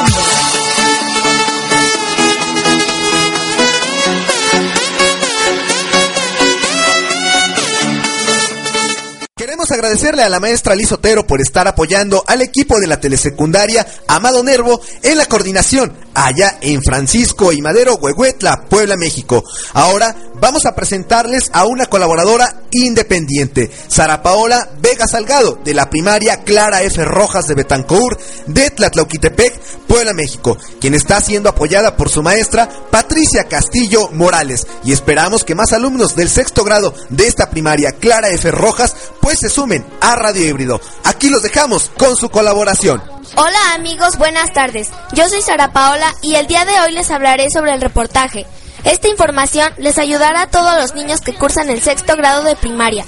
Queremos 9.37 9.71
agradecerle 9.71 10.23
a 10.23 10.29
la 10.29 10.41
maestra 10.41 10.75
Liz 10.75 10.91
Otero 10.91 11.25
por 11.25 11.39
estar 11.39 11.65
apoyando 11.67 12.25
al 12.27 12.41
equipo 12.41 12.79
de 12.81 12.87
la 12.87 12.99
telesecundaria 12.99 13.87
Amado 14.09 14.43
Nervo 14.43 14.81
en 15.01 15.17
la 15.17 15.27
coordinación 15.27 15.93
allá 16.13 16.57
en 16.59 16.83
Francisco 16.83 17.53
y 17.53 17.61
Madero, 17.61 17.95
Huehuetla, 17.95 18.65
Puebla, 18.69 18.97
México. 18.97 19.43
Ahora 19.73 20.15
vamos 20.43 20.65
a 20.65 20.75
presentarles 20.75 21.49
a 21.53 21.63
una 21.63 21.85
colaboradora 21.85 22.53
independiente, 22.71 23.71
Sara 23.87 24.21
Paola 24.21 24.67
Vega 24.81 25.07
Salgado, 25.07 25.57
de 25.63 25.73
la 25.73 25.89
primaria 25.89 26.43
Clara 26.43 26.81
F. 26.81 27.05
Rojas 27.05 27.47
de 27.47 27.55
Betancour, 27.55 28.19
de 28.47 28.69
Tlatlauquitepec, 28.69 29.57
Puebla, 29.87 30.11
México, 30.11 30.57
quien 30.81 30.95
está 30.95 31.21
siendo 31.21 31.47
apoyada 31.47 31.95
por 31.95 32.09
su 32.09 32.21
maestra 32.21 32.67
Patricia 32.91 33.45
Castillo 33.45 34.09
Morales. 34.09 34.67
Y 34.83 34.91
esperamos 34.91 35.45
que 35.45 35.55
más 35.55 35.71
alumnos 35.71 36.13
del 36.17 36.29
sexto 36.29 36.65
grado 36.65 36.93
de 37.07 37.25
esta 37.25 37.49
primaria 37.49 37.93
Clara 37.93 38.27
F. 38.27 38.51
Rojas 38.51 38.93
pues 39.21 39.39
se 39.39 39.47
sumen 39.47 39.85
a 40.01 40.17
Radio 40.17 40.45
Híbrido. 40.45 40.81
Aquí 41.05 41.29
los 41.29 41.41
dejamos 41.41 41.89
con 41.97 42.17
su 42.17 42.27
colaboración. 42.27 43.01
Hola 43.37 43.75
amigos, 43.75 44.17
buenas 44.17 44.51
tardes. 44.51 44.89
Yo 45.13 45.29
soy 45.29 45.41
Sara 45.41 45.71
Paola 45.71 46.13
y 46.21 46.35
el 46.35 46.47
día 46.47 46.65
de 46.65 46.81
hoy 46.81 46.91
les 46.91 47.09
hablaré 47.11 47.49
sobre 47.49 47.73
el 47.73 47.79
reportaje. 47.79 48.45
Esta 48.85 49.07
información 49.07 49.71
les 49.77 49.97
ayudará 49.97 50.43
a 50.43 50.49
todos 50.49 50.75
los 50.77 50.93
niños 50.93 51.21
que 51.21 51.33
cursan 51.33 51.69
el 51.69 51.81
sexto 51.81 52.15
grado 52.15 52.43
de 52.43 52.55
primaria. 52.55 53.05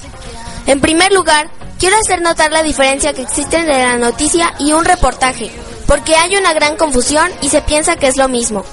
En 0.67 0.79
primer 0.79 1.11
lugar, 1.11 1.49
quiero 1.79 1.97
hacer 1.97 2.21
notar 2.21 2.51
la 2.51 2.63
diferencia 2.63 3.13
que 3.13 3.21
existe 3.21 3.57
entre 3.57 3.83
la 3.83 3.97
noticia 3.97 4.53
y 4.57 4.71
un 4.71 4.85
reportaje, 4.85 5.51
porque 5.85 6.15
hay 6.15 6.37
una 6.37 6.53
gran 6.53 6.77
confusión 6.77 7.29
y 7.41 7.49
se 7.49 7.61
piensa 7.61 7.97
que 7.97 8.07
es 8.07 8.17
lo 8.17 8.29
mismo. 8.29 8.63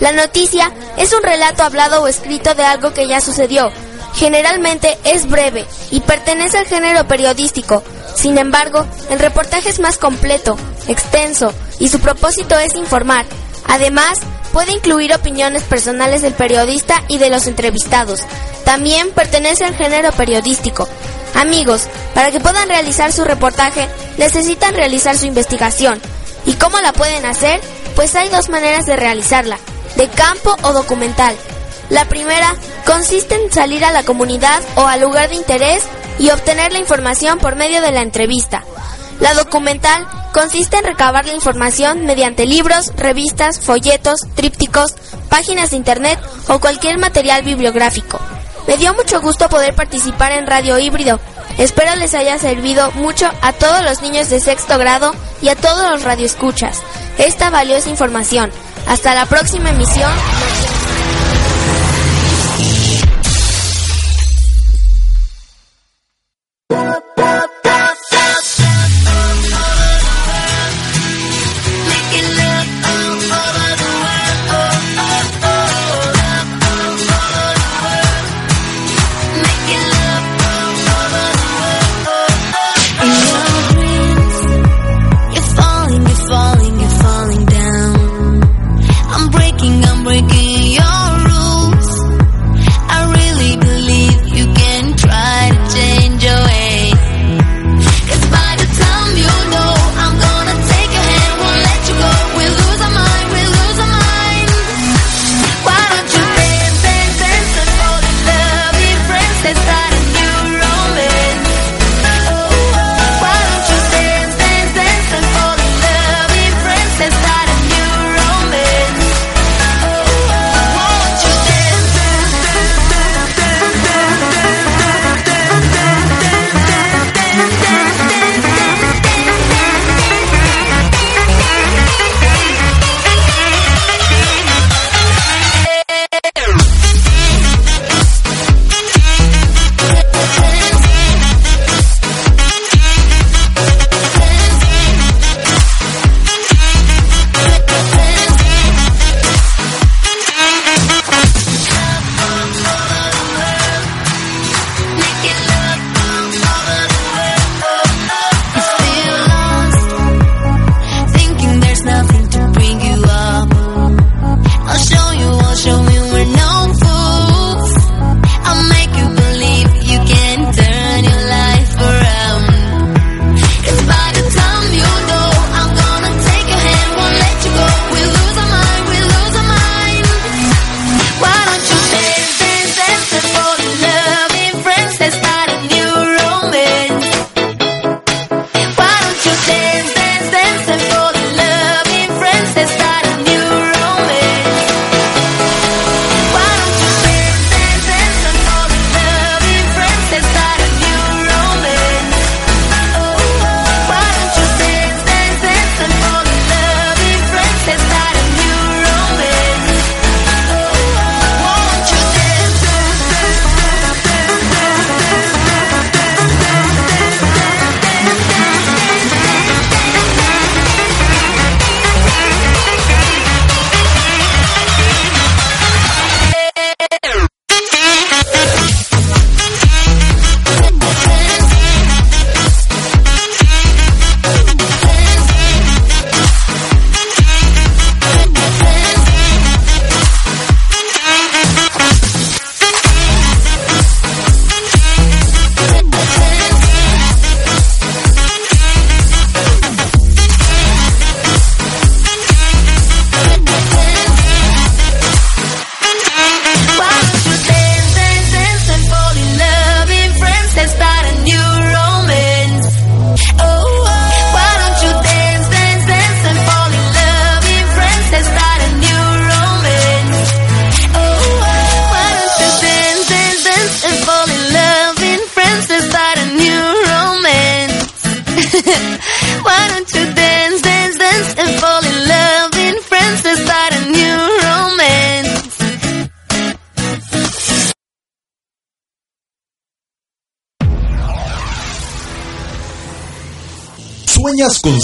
La 0.00 0.12
noticia 0.12 0.72
es 0.96 1.12
un 1.12 1.22
relato 1.22 1.62
hablado 1.64 2.02
o 2.02 2.06
escrito 2.06 2.54
de 2.54 2.64
algo 2.64 2.92
que 2.92 3.06
ya 3.06 3.20
sucedió. 3.20 3.70
Generalmente 4.14 4.96
es 5.04 5.28
breve 5.28 5.66
y 5.90 6.00
pertenece 6.00 6.58
al 6.58 6.66
género 6.66 7.06
periodístico. 7.06 7.82
Sin 8.14 8.38
embargo, 8.38 8.86
el 9.10 9.18
reportaje 9.18 9.68
es 9.68 9.80
más 9.80 9.98
completo, 9.98 10.56
extenso 10.86 11.52
y 11.80 11.88
su 11.88 11.98
propósito 11.98 12.56
es 12.58 12.74
informar. 12.74 13.26
Además, 13.66 14.18
puede 14.52 14.72
incluir 14.72 15.14
opiniones 15.14 15.62
personales 15.62 16.22
del 16.22 16.34
periodista 16.34 17.02
y 17.08 17.18
de 17.18 17.30
los 17.30 17.46
entrevistados. 17.46 18.20
También 18.64 19.10
pertenece 19.10 19.64
al 19.64 19.76
género 19.76 20.12
periodístico. 20.12 20.88
Amigos, 21.34 21.88
para 22.14 22.30
que 22.30 22.40
puedan 22.40 22.68
realizar 22.68 23.12
su 23.12 23.24
reportaje, 23.24 23.88
necesitan 24.16 24.74
realizar 24.74 25.18
su 25.18 25.26
investigación. 25.26 26.00
¿Y 26.46 26.54
cómo 26.54 26.78
la 26.80 26.92
pueden 26.92 27.26
hacer? 27.26 27.60
Pues 27.96 28.14
hay 28.14 28.28
dos 28.28 28.48
maneras 28.48 28.86
de 28.86 28.96
realizarla, 28.96 29.58
de 29.96 30.08
campo 30.08 30.56
o 30.62 30.72
documental. 30.72 31.36
La 31.90 32.06
primera 32.06 32.54
consiste 32.86 33.34
en 33.34 33.52
salir 33.52 33.84
a 33.84 33.92
la 33.92 34.04
comunidad 34.04 34.62
o 34.76 34.86
al 34.86 35.00
lugar 35.00 35.28
de 35.28 35.36
interés 35.36 35.82
y 36.18 36.30
obtener 36.30 36.72
la 36.72 36.78
información 36.78 37.38
por 37.38 37.56
medio 37.56 37.80
de 37.80 37.92
la 37.92 38.02
entrevista. 38.02 38.64
La 39.20 39.34
documental 39.34 40.06
consiste 40.32 40.78
en 40.78 40.84
recabar 40.84 41.24
la 41.26 41.34
información 41.34 42.04
mediante 42.04 42.46
libros, 42.46 42.92
revistas, 42.96 43.60
folletos, 43.60 44.20
trípticos, 44.34 44.94
páginas 45.28 45.70
de 45.70 45.76
internet 45.76 46.18
o 46.48 46.58
cualquier 46.58 46.98
material 46.98 47.42
bibliográfico. 47.42 48.20
Me 48.66 48.76
dio 48.76 48.94
mucho 48.94 49.20
gusto 49.20 49.48
poder 49.48 49.74
participar 49.74 50.32
en 50.32 50.46
Radio 50.46 50.78
Híbrido. 50.78 51.20
Espero 51.58 51.94
les 51.96 52.14
haya 52.14 52.38
servido 52.38 52.90
mucho 52.92 53.30
a 53.42 53.52
todos 53.52 53.84
los 53.84 54.02
niños 54.02 54.30
de 54.30 54.40
sexto 54.40 54.78
grado 54.78 55.12
y 55.40 55.48
a 55.48 55.56
todos 55.56 55.90
los 55.90 56.02
radioescuchas 56.02 56.82
esta 57.18 57.50
valiosa 57.50 57.90
información. 57.90 58.50
Hasta 58.86 59.14
la 59.14 59.26
próxima 59.26 59.70
emisión. 59.70 60.10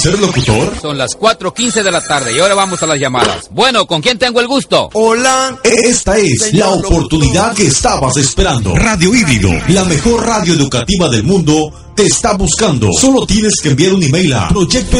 Ser 0.00 0.18
locutor? 0.18 0.72
Son 0.80 0.96
las 0.96 1.10
4.15 1.18 1.82
de 1.82 1.90
la 1.90 2.00
tarde 2.00 2.32
y 2.34 2.38
ahora 2.40 2.54
vamos 2.54 2.82
a 2.82 2.86
las 2.86 2.98
llamadas. 2.98 3.48
Bueno, 3.50 3.86
¿con 3.86 4.00
quién 4.00 4.18
tengo 4.18 4.40
el 4.40 4.46
gusto? 4.46 4.88
Hola. 4.94 5.58
Esta 5.62 6.16
es 6.16 6.54
la 6.54 6.70
oportunidad 6.70 7.54
que 7.54 7.66
estabas 7.66 8.16
esperando. 8.16 8.74
Radio 8.74 9.14
Híbrido, 9.14 9.50
la 9.68 9.84
mejor 9.84 10.26
radio 10.26 10.54
educativa 10.54 11.08
del 11.10 11.24
mundo, 11.24 11.89
está 12.02 12.34
buscando. 12.34 12.88
Solo 12.92 13.26
tienes 13.26 13.54
que 13.62 13.70
enviar 13.70 13.92
un 13.92 14.02
email 14.02 14.32
a 14.34 14.48
proyecto 14.48 14.98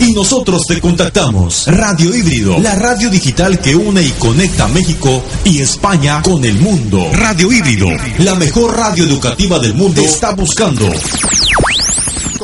y 0.00 0.12
nosotros 0.12 0.62
te 0.66 0.80
contactamos. 0.80 1.66
Radio 1.66 2.14
Híbrido, 2.14 2.58
la 2.58 2.74
radio 2.74 3.10
digital 3.10 3.60
que 3.60 3.74
une 3.74 4.02
y 4.02 4.10
conecta 4.12 4.68
México 4.68 5.22
y 5.44 5.60
España 5.60 6.22
con 6.22 6.44
el 6.44 6.58
mundo. 6.60 7.08
Radio 7.12 7.52
Híbrido, 7.52 7.88
la 8.18 8.34
mejor 8.34 8.76
radio 8.76 9.04
educativa 9.04 9.58
del 9.58 9.74
mundo, 9.74 10.02
está 10.02 10.32
buscando. 10.34 10.88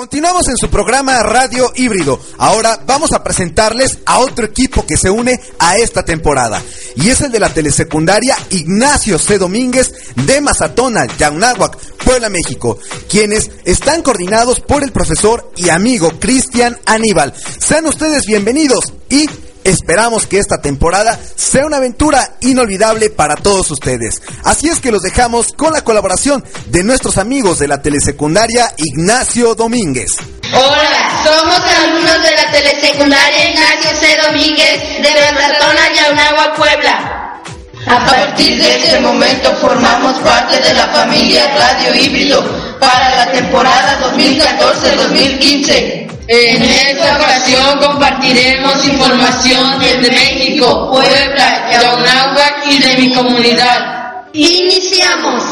Continuamos 0.04 0.48
en 0.48 0.58
su 0.58 0.68
programa 0.68 1.22
Radio 1.22 1.72
Híbrido. 1.74 2.20
Ahora 2.36 2.78
vamos 2.86 3.14
a 3.14 3.24
presentarles 3.24 4.00
a 4.04 4.18
otro 4.18 4.44
equipo 4.44 4.84
que 4.84 4.98
se 4.98 5.08
une 5.08 5.40
a 5.58 5.78
esta 5.78 6.04
temporada. 6.04 6.62
Y 6.94 7.08
es 7.08 7.22
el 7.22 7.32
de 7.32 7.40
la 7.40 7.48
telesecundaria 7.48 8.36
Ignacio 8.50 9.18
C. 9.18 9.38
Domínguez 9.38 9.94
de 10.14 10.42
Mazatona, 10.42 11.06
Yaunáhuac, 11.06 11.78
Puebla, 12.04 12.28
México, 12.28 12.78
quienes 13.08 13.50
están 13.64 14.02
coordinados 14.02 14.60
por 14.60 14.84
el 14.84 14.92
profesor 14.92 15.50
y 15.56 15.70
amigo 15.70 16.12
Cristian 16.20 16.78
Aníbal. 16.84 17.32
Sean 17.58 17.86
ustedes 17.86 18.26
bienvenidos 18.26 18.92
y 19.08 19.26
Esperamos 19.64 20.26
que 20.26 20.38
esta 20.38 20.60
temporada 20.60 21.18
sea 21.36 21.64
una 21.64 21.78
aventura 21.78 22.36
inolvidable 22.40 23.08
para 23.08 23.34
todos 23.34 23.70
ustedes. 23.70 24.20
Así 24.44 24.68
es 24.68 24.78
que 24.78 24.92
los 24.92 25.00
dejamos 25.02 25.54
con 25.54 25.72
la 25.72 25.82
colaboración 25.82 26.44
de 26.66 26.84
nuestros 26.84 27.16
amigos 27.16 27.58
de 27.58 27.68
la 27.68 27.80
telesecundaria 27.80 28.72
Ignacio 28.76 29.54
Domínguez. 29.54 30.10
Hola, 30.52 31.22
somos 31.24 31.60
alumnos 31.60 32.22
de 32.22 32.30
la 32.36 32.50
telesecundaria 32.52 33.50
Ignacio 33.50 33.90
C. 34.00 34.18
Domínguez 34.26 35.02
de 35.02 35.32
Maratona 35.32 35.92
Yaunagua, 35.94 36.54
Puebla. 36.54 37.40
A 37.86 38.06
partir 38.06 38.56
de 38.62 38.76
este 38.76 39.00
momento 39.00 39.54
formamos 39.56 40.18
parte 40.20 40.60
de 40.60 40.74
la 40.74 40.86
familia 40.88 41.54
Radio 41.56 41.94
Híbrido 41.94 42.42
para 42.78 43.16
la 43.16 43.32
temporada 43.32 43.98
2014-2015. 44.16 46.03
En 46.26 46.62
esta 46.62 47.16
ocasión 47.16 47.78
compartiremos 47.80 48.86
información 48.86 49.78
desde 49.78 50.10
México, 50.10 50.90
Puebla, 50.90 51.70
Yaunáhuac 51.70 52.66
y 52.66 52.78
de 52.78 52.96
mi 52.96 53.12
comunidad. 53.12 54.24
Iniciamos. 54.32 55.42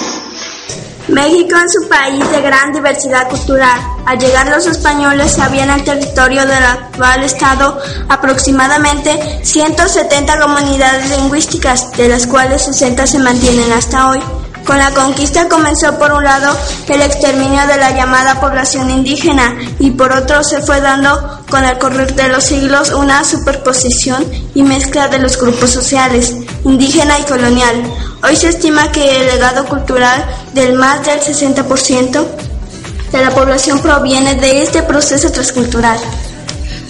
México 1.09 1.57
es 1.57 1.77
un 1.83 1.89
país 1.89 2.31
de 2.31 2.41
gran 2.41 2.73
diversidad 2.73 3.29
cultural. 3.29 3.81
Al 4.07 4.19
llegar 4.19 4.49
los 4.49 4.67
españoles 4.67 5.39
había 5.39 5.65
en 5.65 5.71
el 5.71 5.85
territorio 5.85 6.47
del 6.47 6.65
actual 6.65 7.23
estado 7.25 7.79
aproximadamente 8.09 9.41
170 9.43 10.41
comunidades 10.41 11.19
lingüísticas, 11.19 11.93
de 11.99 12.09
las 12.09 12.27
cuales 12.27 12.63
60 12.63 13.07
se 13.07 13.19
mantienen 13.19 13.73
hasta 13.73 14.09
hoy. 14.09 14.21
Con 14.67 14.79
la 14.79 14.93
conquista 14.93 15.49
comenzó 15.49 15.99
por 15.99 16.13
un 16.13 16.23
lado 16.23 16.57
el 16.89 17.03
exterminio 17.03 17.67
de 17.67 17.79
la 17.79 17.91
llamada 17.91 18.41
población 18.41 18.91
indígena 18.91 19.57
y 19.79 19.91
por 19.91 20.13
otro 20.13 20.45
se 20.45 20.61
fue 20.63 20.81
dando 20.81 21.41
con 21.51 21.65
el 21.65 21.79
correr 21.79 22.15
de 22.15 22.29
los 22.29 22.45
siglos 22.45 22.91
una 22.91 23.25
superposición 23.25 24.25
y 24.55 24.63
mezcla 24.63 25.09
de 25.09 25.19
los 25.19 25.39
grupos 25.39 25.71
sociales, 25.71 26.35
indígena 26.65 27.19
y 27.19 27.25
colonial. 27.25 27.83
Hoy 28.23 28.37
se 28.37 28.51
estima 28.51 28.93
que 28.93 29.21
el 29.21 29.27
legado 29.27 29.65
cultural 29.65 30.25
del 30.55 30.75
más 30.75 31.05
del 31.05 31.21
60% 31.21 32.25
de 33.11 33.21
la 33.21 33.31
población 33.31 33.81
proviene 33.81 34.37
de 34.37 34.63
este 34.63 34.83
proceso 34.83 35.31
transcultural. 35.33 35.99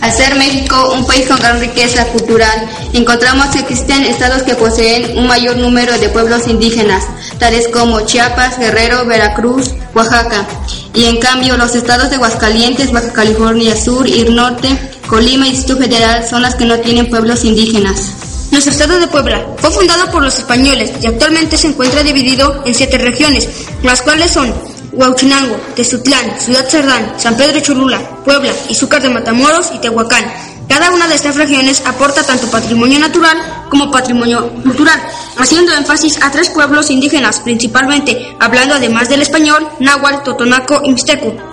Al 0.02 0.12
ser 0.12 0.34
México 0.34 0.94
un 0.94 1.06
país 1.06 1.28
con 1.28 1.38
gran 1.38 1.60
riqueza 1.60 2.04
cultural, 2.06 2.68
encontramos 2.92 3.46
que 3.50 3.60
existen 3.60 4.02
estados 4.02 4.42
que 4.42 4.56
poseen 4.56 5.16
un 5.16 5.28
mayor 5.28 5.56
número 5.56 5.96
de 5.96 6.08
pueblos 6.08 6.48
indígenas, 6.48 7.04
tales 7.38 7.68
como 7.68 8.00
Chiapas, 8.00 8.58
Guerrero, 8.58 9.06
Veracruz, 9.06 9.70
Oaxaca. 9.94 10.44
Y 10.92 11.04
en 11.04 11.18
cambio, 11.18 11.56
los 11.56 11.76
estados 11.76 12.10
de 12.10 12.16
Aguascalientes, 12.16 12.90
Baja 12.90 13.12
California 13.12 13.76
Sur 13.76 14.08
y 14.08 14.24
Norte, 14.24 14.76
Colima 15.06 15.46
y 15.46 15.52
Distrito 15.52 15.80
Federal 15.80 16.26
son 16.28 16.42
las 16.42 16.56
que 16.56 16.64
no 16.64 16.80
tienen 16.80 17.08
pueblos 17.08 17.44
indígenas. 17.44 18.50
Nuestro 18.50 18.72
estado 18.72 18.98
de 18.98 19.06
Puebla 19.06 19.46
fue 19.58 19.70
fundado 19.70 20.10
por 20.10 20.24
los 20.24 20.36
españoles 20.36 20.90
y 21.00 21.06
actualmente 21.06 21.56
se 21.56 21.68
encuentra 21.68 22.02
dividido 22.02 22.64
en 22.66 22.74
siete 22.74 22.98
regiones, 22.98 23.48
las 23.84 24.02
cuales 24.02 24.32
son 24.32 24.52
Huauchinango, 24.92 25.56
Tezutlán, 25.74 26.38
Ciudad 26.38 26.68
Cerdán, 26.68 27.14
San 27.16 27.36
Pedro 27.36 27.60
Cholula, 27.60 27.98
Puebla, 28.24 28.52
Izúcar 28.68 29.02
de 29.02 29.08
Matamoros 29.08 29.70
y 29.74 29.78
Tehuacán. 29.78 30.24
Cada 30.68 30.90
una 30.90 31.08
de 31.08 31.14
estas 31.14 31.36
regiones 31.36 31.82
aporta 31.84 32.22
tanto 32.22 32.50
patrimonio 32.50 32.98
natural 32.98 33.36
como 33.68 33.90
patrimonio 33.90 34.48
cultural, 34.62 35.00
haciendo 35.36 35.72
énfasis 35.72 36.22
a 36.22 36.30
tres 36.30 36.50
pueblos 36.50 36.90
indígenas, 36.90 37.40
principalmente 37.40 38.36
hablando 38.38 38.74
además 38.74 39.08
del 39.08 39.22
español, 39.22 39.68
náhuatl, 39.80 40.24
totonaco 40.24 40.80
y 40.84 40.90
mixteco. 40.90 41.51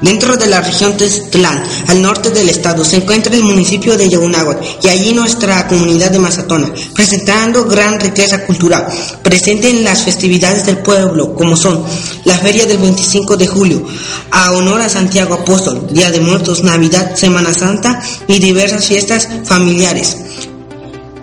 Dentro 0.00 0.36
de 0.36 0.46
la 0.46 0.60
región 0.60 0.96
Teztlán, 0.96 1.60
al 1.88 2.00
norte 2.00 2.30
del 2.30 2.48
estado, 2.48 2.84
se 2.84 2.96
encuentra 2.96 3.34
el 3.34 3.42
municipio 3.42 3.96
de 3.96 4.08
Yagunáhuac 4.08 4.84
y 4.84 4.88
allí 4.88 5.12
nuestra 5.12 5.66
comunidad 5.66 6.12
de 6.12 6.20
Mazatona, 6.20 6.72
presentando 6.94 7.64
gran 7.64 7.98
riqueza 7.98 8.46
cultural, 8.46 8.86
presente 9.24 9.68
en 9.68 9.82
las 9.82 10.02
festividades 10.02 10.66
del 10.66 10.78
pueblo, 10.78 11.34
como 11.34 11.56
son 11.56 11.84
la 12.24 12.38
Feria 12.38 12.64
del 12.64 12.78
25 12.78 13.36
de 13.36 13.48
julio, 13.48 13.82
a 14.30 14.52
honor 14.52 14.82
a 14.82 14.88
Santiago 14.88 15.34
Apóstol, 15.34 15.88
Día 15.90 16.12
de 16.12 16.20
Muertos, 16.20 16.62
Navidad, 16.62 17.16
Semana 17.16 17.52
Santa 17.52 18.00
y 18.28 18.38
diversas 18.38 18.86
fiestas 18.86 19.28
familiares. 19.44 20.16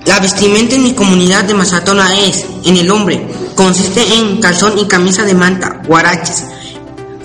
La 0.05 0.19
vestimenta 0.19 0.75
en 0.75 0.83
mi 0.83 0.93
comunidad 0.93 1.45
de 1.45 1.53
Mazatona 1.53 2.19
es, 2.19 2.45
en 2.65 2.75
el 2.75 2.91
hombre, 2.91 3.25
consiste 3.55 4.01
en 4.15 4.41
calzón 4.41 4.77
y 4.77 4.85
camisa 4.85 5.23
de 5.23 5.33
manta, 5.33 5.81
guaraches, 5.87 6.43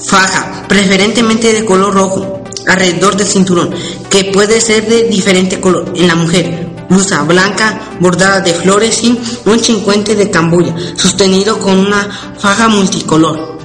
faja, 0.04 0.64
preferentemente 0.68 1.52
de 1.52 1.64
color 1.64 1.94
rojo, 1.94 2.44
alrededor 2.66 3.16
del 3.16 3.26
cinturón, 3.26 3.74
que 4.08 4.24
puede 4.24 4.60
ser 4.60 4.86
de 4.88 5.04
diferente 5.04 5.60
color 5.60 5.92
en 5.94 6.08
la 6.08 6.14
mujer. 6.14 6.68
Blusa 6.88 7.22
blanca 7.22 7.80
bordada 8.00 8.40
de 8.40 8.52
flores 8.52 9.02
y 9.04 9.18
un 9.44 9.60
cincuente 9.60 10.16
de 10.16 10.30
cambuya, 10.30 10.74
sostenido 10.96 11.58
con 11.60 11.78
una 11.78 12.34
faja 12.38 12.68
multicolor. 12.68 13.58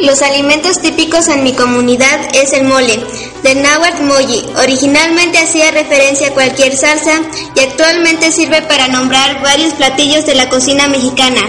Los 0.00 0.20
alimentos 0.20 0.78
típicos 0.80 1.26
en 1.28 1.42
mi 1.42 1.54
comunidad 1.54 2.20
es 2.34 2.52
el 2.52 2.64
mole, 2.64 3.02
de 3.42 3.54
náhuatl 3.54 4.02
moyi. 4.02 4.44
Originalmente 4.58 5.38
hacía 5.38 5.70
referencia 5.70 6.28
a 6.28 6.34
cualquier 6.34 6.76
salsa 6.76 7.22
y 7.54 7.60
actualmente 7.60 8.30
sirve 8.30 8.60
para 8.62 8.88
nombrar 8.88 9.42
varios 9.42 9.72
platillos 9.72 10.26
de 10.26 10.34
la 10.34 10.50
cocina 10.50 10.86
mexicana 10.88 11.40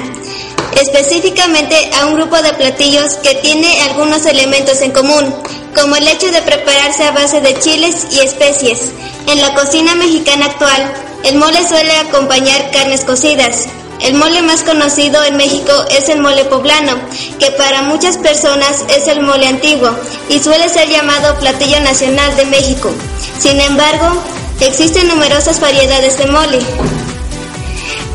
específicamente 0.76 1.90
a 2.00 2.06
un 2.08 2.16
grupo 2.16 2.38
de 2.42 2.54
platillos 2.54 3.16
que 3.24 3.36
tiene 3.36 3.82
algunos 3.82 4.26
elementos 4.26 4.82
en 4.82 4.92
común, 4.92 5.34
como 5.76 5.96
el 5.96 6.08
hecho 6.08 6.32
de 6.32 6.42
prepararse 6.42 7.04
a 7.04 7.12
base 7.12 7.42
de 7.42 7.58
chiles 7.60 8.08
y 8.12 8.20
especies. 8.20 8.80
En 9.28 9.42
la 9.42 9.54
cocina 9.54 9.96
mexicana 9.96 10.46
actual, 10.46 10.94
el 11.24 11.36
mole 11.36 11.68
suele 11.68 11.96
acompañar 11.98 12.72
carnes 12.72 13.04
cocidas. 13.04 13.68
El 14.02 14.14
mole 14.14 14.42
más 14.44 14.64
conocido 14.64 15.24
en 15.24 15.38
México 15.38 15.74
es 15.90 16.08
el 16.10 16.22
mole 16.22 16.46
poblano, 16.46 16.94
que 17.40 17.52
para 17.52 17.82
muchas 17.82 18.18
personas 18.18 18.86
es 18.96 19.08
el 19.08 19.22
mole 19.22 19.48
antiguo 19.48 19.90
y 20.30 20.40
suele 20.40 20.70
ser 20.70 20.88
llamado 20.88 21.38
platillo 21.40 21.80
nacional 21.80 22.36
de 22.38 22.46
México. 22.46 22.92
Sin 23.40 23.60
embargo, 23.60 24.22
existen 24.62 25.08
numerosas 25.08 25.60
variedades 25.60 26.18
de 26.18 26.28
mole. 26.28 26.60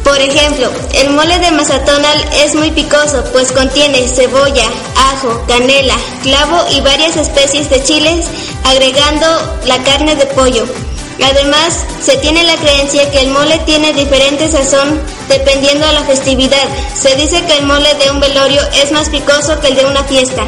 Por 0.05 0.21
ejemplo, 0.21 0.71
el 0.95 1.11
mole 1.11 1.38
de 1.38 1.53
Mazatonal 1.53 2.25
es 2.45 2.55
muy 2.55 2.71
picoso, 2.73 3.25
pues 3.33 3.53
contiene 3.53 4.09
cebolla, 4.09 4.67
ajo, 5.12 5.45
canela, 5.47 5.95
clavo 6.23 6.65
y 6.73 6.81
varias 6.81 7.17
especies 7.17 7.71
de 7.71 7.83
chiles, 7.85 8.27
agregando 8.65 9.27
la 9.67 9.79
carne 9.85 10.17
de 10.17 10.27
pollo. 10.27 10.65
Además, 11.23 11.85
se 12.05 12.17
tiene 12.17 12.43
la 12.43 12.57
creencia 12.57 13.11
que 13.11 13.21
el 13.21 13.29
mole 13.31 13.59
tiene 13.65 13.93
diferente 13.93 14.51
sazón 14.51 15.01
dependiendo 15.29 15.87
de 15.87 15.93
la 15.93 16.03
festividad. 16.03 16.69
Se 17.01 17.15
dice 17.15 17.45
que 17.45 17.59
el 17.59 17.67
mole 17.67 17.95
de 17.95 18.11
un 18.11 18.19
velorio 18.19 18.61
es 18.83 18.91
más 18.91 19.09
picoso 19.09 19.61
que 19.61 19.69
el 19.69 19.77
de 19.77 19.85
una 19.85 20.03
fiesta. 20.05 20.45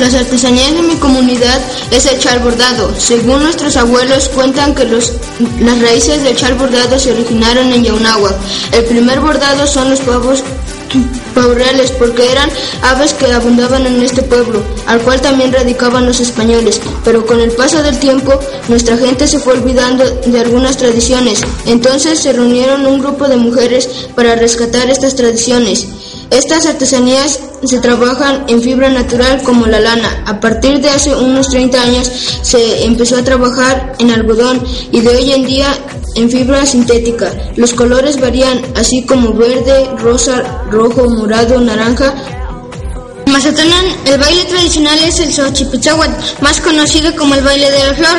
Las 0.00 0.14
artesanías 0.14 0.72
de 0.72 0.82
mi 0.82 0.94
comunidad 0.94 1.60
es 1.90 2.06
el 2.06 2.18
chal 2.18 2.38
bordado. 2.38 2.90
Según 2.98 3.42
nuestros 3.42 3.76
abuelos 3.76 4.30
cuentan 4.30 4.74
que 4.74 4.86
los, 4.86 5.12
las 5.60 5.78
raíces 5.82 6.22
del 6.22 6.34
chal 6.34 6.54
bordado 6.54 6.98
se 6.98 7.12
originaron 7.12 7.70
en 7.70 7.84
Yaunáhuac. 7.84 8.34
El 8.72 8.84
primer 8.86 9.20
bordado 9.20 9.66
son 9.66 9.90
los 9.90 10.00
pavos 10.00 10.42
paurreales 11.34 11.90
porque 11.92 12.32
eran 12.32 12.48
aves 12.82 13.12
que 13.12 13.30
abundaban 13.30 13.86
en 13.86 14.00
este 14.00 14.22
pueblo, 14.22 14.62
al 14.86 15.02
cual 15.02 15.20
también 15.20 15.52
radicaban 15.52 16.06
los 16.06 16.18
españoles, 16.20 16.80
pero 17.04 17.26
con 17.26 17.38
el 17.38 17.52
paso 17.52 17.82
del 17.82 17.98
tiempo 17.98 18.40
nuestra 18.68 18.96
gente 18.96 19.28
se 19.28 19.38
fue 19.38 19.52
olvidando 19.52 20.04
de 20.04 20.40
algunas 20.40 20.78
tradiciones. 20.78 21.42
Entonces 21.66 22.20
se 22.20 22.32
reunieron 22.32 22.86
un 22.86 23.00
grupo 23.00 23.28
de 23.28 23.36
mujeres 23.36 24.08
para 24.14 24.34
rescatar 24.34 24.88
estas 24.88 25.14
tradiciones 25.14 25.86
Estas 26.30 26.64
artesanías 26.66 27.40
se 27.64 27.80
trabajan 27.80 28.44
en 28.48 28.62
fibra 28.62 28.88
natural 28.88 29.42
como 29.42 29.66
la 29.66 29.80
lana. 29.80 30.22
A 30.26 30.38
partir 30.38 30.80
de 30.80 30.88
hace 30.88 31.14
unos 31.14 31.48
30 31.48 31.82
años 31.82 32.10
se 32.42 32.84
empezó 32.84 33.16
a 33.16 33.24
trabajar 33.24 33.94
en 33.98 34.12
algodón 34.12 34.62
y 34.92 35.00
de 35.00 35.08
hoy 35.08 35.32
en 35.32 35.44
día 35.44 35.66
en 36.14 36.30
fibra 36.30 36.64
sintética. 36.66 37.32
Los 37.56 37.74
colores 37.74 38.20
varían, 38.20 38.60
así 38.76 39.04
como 39.04 39.32
verde, 39.34 39.88
rosa, 39.98 40.62
rojo, 40.70 41.08
morado, 41.10 41.60
naranja. 41.60 42.14
Mazatlán, 43.30 43.86
el 44.06 44.18
baile 44.18 44.44
tradicional 44.44 44.98
es 44.98 45.20
el 45.20 45.32
Xochipitzahuat, 45.32 46.40
más 46.40 46.60
conocido 46.60 47.14
como 47.16 47.34
el 47.34 47.42
baile 47.42 47.70
de 47.70 47.86
la 47.86 47.94
flor. 47.94 48.18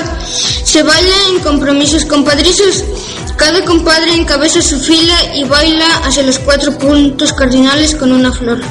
Se 0.64 0.84
baila 0.84 1.16
en 1.30 1.40
compromisos 1.40 2.06
compadrizos. 2.06 2.84
Cada 3.36 3.64
compadre 3.66 4.14
encabeza 4.14 4.62
su 4.62 4.80
fila 4.80 5.16
y 5.36 5.44
baila 5.44 5.88
hacia 6.06 6.24
los 6.24 6.40
cuatro 6.40 6.78
puntos 6.78 7.34
cardinales 7.34 7.96
con 7.96 8.12
una 8.12 8.32
flor. 8.32 8.62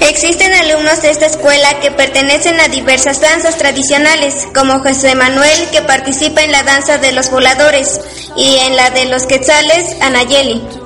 Existen 0.00 0.52
alumnos 0.52 1.00
de 1.00 1.10
esta 1.10 1.26
escuela 1.26 1.80
que 1.80 1.90
pertenecen 1.90 2.58
a 2.60 2.68
diversas 2.68 3.20
danzas 3.20 3.56
tradicionales, 3.56 4.48
como 4.54 4.80
José 4.80 5.14
Manuel, 5.14 5.68
que 5.70 5.80
participa 5.82 6.42
en 6.42 6.52
la 6.52 6.64
danza 6.64 6.98
de 6.98 7.12
los 7.12 7.30
voladores, 7.30 8.00
y 8.36 8.56
en 8.56 8.76
la 8.76 8.90
de 8.90 9.06
los 9.06 9.26
quetzales, 9.26 9.96
Anayeli. 10.00 10.81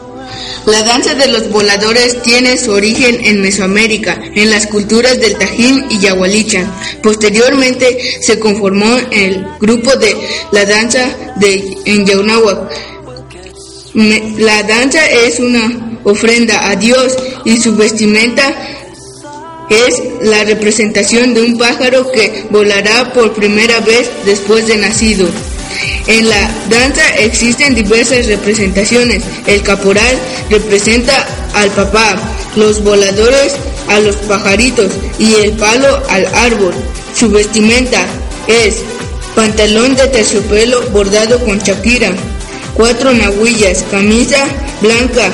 La 0.66 0.82
danza 0.82 1.14
de 1.14 1.28
los 1.28 1.48
voladores 1.50 2.20
tiene 2.22 2.58
su 2.58 2.72
origen 2.72 3.24
en 3.24 3.40
Mesoamérica, 3.40 4.20
en 4.34 4.50
las 4.50 4.66
culturas 4.66 5.20
del 5.20 5.38
Tajín 5.38 5.86
y 5.90 6.00
Yahualicha. 6.00 6.68
Posteriormente 7.02 7.96
se 8.20 8.40
conformó 8.40 8.96
el 9.12 9.46
grupo 9.60 9.94
de 9.94 10.16
la 10.50 10.64
danza 10.64 11.08
en 11.40 12.04
Yaunáhuac. 12.04 12.68
La 14.38 14.64
danza 14.64 15.06
es 15.06 15.38
una 15.38 16.00
ofrenda 16.02 16.68
a 16.68 16.74
Dios 16.74 17.16
y 17.44 17.58
su 17.58 17.76
vestimenta 17.76 18.52
es 19.70 20.02
la 20.22 20.42
representación 20.44 21.32
de 21.32 21.42
un 21.42 21.58
pájaro 21.58 22.10
que 22.10 22.44
volará 22.50 23.12
por 23.12 23.32
primera 23.34 23.78
vez 23.80 24.10
después 24.24 24.66
de 24.66 24.76
nacido. 24.78 25.28
En 26.06 26.28
la 26.28 26.50
danza 26.68 27.02
existen 27.16 27.74
diversas 27.74 28.26
representaciones. 28.26 29.22
El 29.46 29.62
caporal 29.62 30.18
representa 30.50 31.26
al 31.54 31.70
papá, 31.70 32.16
los 32.54 32.82
voladores 32.82 33.54
a 33.88 34.00
los 34.00 34.16
pajaritos 34.16 34.92
y 35.18 35.34
el 35.34 35.52
palo 35.52 36.02
al 36.08 36.26
árbol. 36.34 36.74
Su 37.14 37.30
vestimenta 37.30 38.04
es 38.46 38.82
pantalón 39.34 39.94
de 39.96 40.06
terciopelo 40.08 40.82
bordado 40.90 41.38
con 41.44 41.60
chapira, 41.60 42.12
cuatro 42.74 43.12
nahuillas, 43.12 43.84
camisa 43.90 44.46
blanca, 44.80 45.32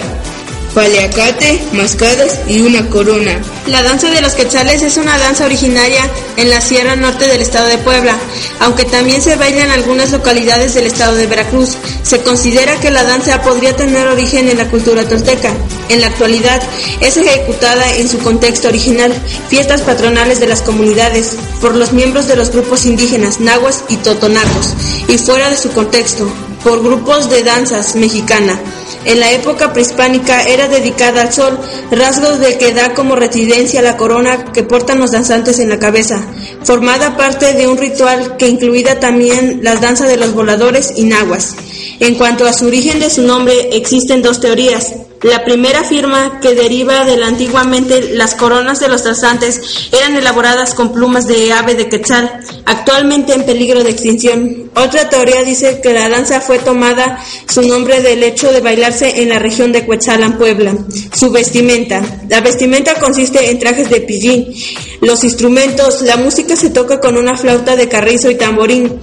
paliacate, 0.74 1.62
mascadas 1.72 2.40
y 2.48 2.60
una 2.60 2.88
corona. 2.88 3.40
La 3.66 3.82
danza 3.82 4.10
de 4.10 4.20
los 4.20 4.32
quetzales 4.32 4.82
es 4.82 4.96
una 4.96 5.18
danza 5.18 5.44
originaria 5.44 6.08
en 6.36 6.50
la 6.50 6.60
Sierra 6.60 6.96
Norte 6.96 7.26
del 7.28 7.42
estado 7.42 7.68
de 7.68 7.78
Puebla, 7.78 8.16
aunque 8.60 8.84
también 8.84 9.22
se 9.22 9.36
baila 9.36 9.64
en 9.64 9.70
algunas 9.70 10.10
localidades 10.10 10.74
del 10.74 10.86
estado 10.86 11.14
de 11.14 11.26
Veracruz. 11.26 11.76
Se 12.02 12.22
considera 12.22 12.80
que 12.80 12.90
la 12.90 13.04
danza 13.04 13.42
podría 13.42 13.76
tener 13.76 14.06
origen 14.06 14.48
en 14.48 14.58
la 14.58 14.68
cultura 14.68 15.08
tolteca. 15.08 15.52
En 15.88 16.00
la 16.00 16.08
actualidad 16.08 16.62
es 17.00 17.16
ejecutada 17.16 17.96
en 17.96 18.08
su 18.08 18.18
contexto 18.18 18.68
original, 18.68 19.12
fiestas 19.48 19.82
patronales 19.82 20.40
de 20.40 20.48
las 20.48 20.62
comunidades, 20.62 21.36
por 21.60 21.76
los 21.76 21.92
miembros 21.92 22.28
de 22.28 22.36
los 22.36 22.50
grupos 22.50 22.86
indígenas 22.86 23.40
nahuas 23.40 23.84
y 23.88 23.96
totonacos, 23.96 24.74
y 25.08 25.18
fuera 25.18 25.50
de 25.50 25.56
su 25.56 25.70
contexto, 25.70 26.28
por 26.64 26.82
grupos 26.82 27.28
de 27.28 27.42
danzas 27.42 27.94
mexicana. 27.94 28.58
En 29.04 29.18
la 29.18 29.32
época 29.32 29.72
prehispánica 29.72 30.42
era 30.44 30.68
dedicada 30.68 31.22
al 31.22 31.32
sol, 31.32 31.58
rasgos 31.90 32.38
de 32.38 32.56
que 32.56 32.72
da 32.72 32.94
como 32.94 33.16
residencia 33.16 33.82
la 33.82 33.96
corona 33.96 34.52
que 34.52 34.62
portan 34.62 35.00
los 35.00 35.10
danzantes 35.10 35.58
en 35.58 35.68
la 35.68 35.78
cabeza, 35.78 36.20
formada 36.62 37.16
parte 37.16 37.52
de 37.54 37.66
un 37.66 37.78
ritual 37.78 38.36
que 38.36 38.48
incluía 38.48 39.00
también 39.00 39.60
las 39.62 39.80
danzas 39.80 40.08
de 40.08 40.16
los 40.16 40.32
voladores 40.32 40.92
y 40.96 41.04
nahuas. 41.04 41.56
En 41.98 42.14
cuanto 42.14 42.46
a 42.46 42.52
su 42.52 42.66
origen 42.66 43.00
de 43.00 43.10
su 43.10 43.22
nombre, 43.22 43.76
existen 43.76 44.22
dos 44.22 44.40
teorías. 44.40 44.92
La 45.22 45.44
primera 45.44 45.80
afirma 45.80 46.40
que 46.40 46.54
deriva 46.54 47.04
de 47.04 47.16
la 47.16 47.28
antiguamente 47.28 48.14
las 48.14 48.34
coronas 48.34 48.80
de 48.80 48.88
los 48.88 49.04
danzantes 49.04 49.88
eran 49.92 50.16
elaboradas 50.16 50.74
con 50.74 50.92
plumas 50.92 51.28
de 51.28 51.52
ave 51.52 51.74
de 51.74 51.88
quetzal, 51.88 52.40
actualmente 52.66 53.32
en 53.32 53.44
peligro 53.44 53.84
de 53.84 53.90
extinción. 53.90 54.70
Otra 54.74 55.08
teoría 55.08 55.44
dice 55.44 55.80
que 55.80 55.92
la 55.92 56.08
danza 56.08 56.40
fue 56.40 56.58
tomada 56.58 57.18
su 57.48 57.62
nombre 57.62 58.02
del 58.02 58.22
hecho 58.24 58.52
de 58.52 58.60
bailarse 58.60 59.22
en 59.22 59.28
la 59.28 59.38
región 59.38 59.70
de 59.70 59.86
Cuetzalan, 59.86 60.38
Puebla. 60.38 60.74
Su 61.14 61.30
vestimenta. 61.30 62.02
La 62.28 62.40
vestimenta 62.40 62.94
consiste 62.96 63.50
en 63.50 63.60
trajes 63.60 63.88
de 63.90 64.00
pillín. 64.00 64.52
Los 65.00 65.22
instrumentos, 65.22 66.02
la 66.02 66.16
música 66.16 66.56
se 66.56 66.70
toca 66.70 67.00
con 67.00 67.16
una 67.16 67.36
flauta 67.36 67.76
de 67.76 67.88
carrizo 67.88 68.28
y 68.28 68.34
tamborín 68.34 69.00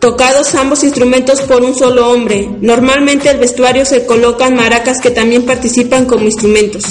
tocados 0.00 0.54
ambos 0.54 0.84
instrumentos 0.84 1.40
por 1.42 1.62
un 1.62 1.74
solo 1.74 2.10
hombre. 2.10 2.48
Normalmente 2.60 3.30
el 3.30 3.38
vestuario 3.38 3.84
se 3.84 4.06
colocan 4.06 4.54
maracas 4.54 5.00
que 5.00 5.10
también 5.10 5.44
participan 5.44 6.06
como 6.06 6.24
instrumentos. 6.24 6.84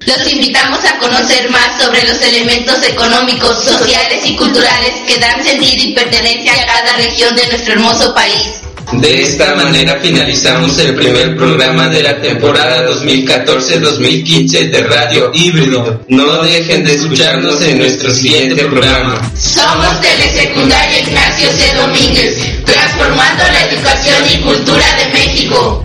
Los 0.00 0.32
invitamos 0.32 0.84
a 0.84 0.98
conocer 0.98 1.50
más 1.50 1.82
sobre 1.82 2.02
los 2.06 2.20
elementos 2.22 2.82
económicos, 2.88 3.64
sociales 3.64 4.24
y 4.24 4.36
culturales 4.36 4.94
que 5.06 5.18
dan 5.18 5.42
sentido 5.42 5.84
y 5.84 5.94
pertenencia 5.94 6.52
a 6.52 6.66
cada 6.66 6.96
región 6.96 7.34
de 7.34 7.46
nuestro 7.48 7.72
hermoso 7.74 8.14
país. 8.14 8.65
De 8.92 9.22
esta 9.22 9.56
manera 9.56 9.98
finalizamos 10.00 10.78
el 10.78 10.94
primer 10.94 11.36
programa 11.36 11.88
de 11.88 12.04
la 12.04 12.20
temporada 12.20 12.88
2014-2015 12.90 14.70
de 14.70 14.82
Radio 14.84 15.30
Híbrido. 15.34 16.02
No 16.08 16.42
dejen 16.42 16.84
de 16.84 16.94
escucharnos 16.94 17.60
en 17.62 17.78
nuestro 17.78 18.12
siguiente 18.12 18.64
programa. 18.64 19.20
Somos 19.34 20.00
Telesecundaria 20.00 21.00
Ignacio 21.00 21.48
C. 21.50 21.74
Domínguez, 21.74 22.38
transformando 22.64 23.42
la 23.52 23.64
educación 23.70 24.24
y 24.32 24.40
cultura 24.42 24.86
de 24.96 25.18
México. 25.18 25.84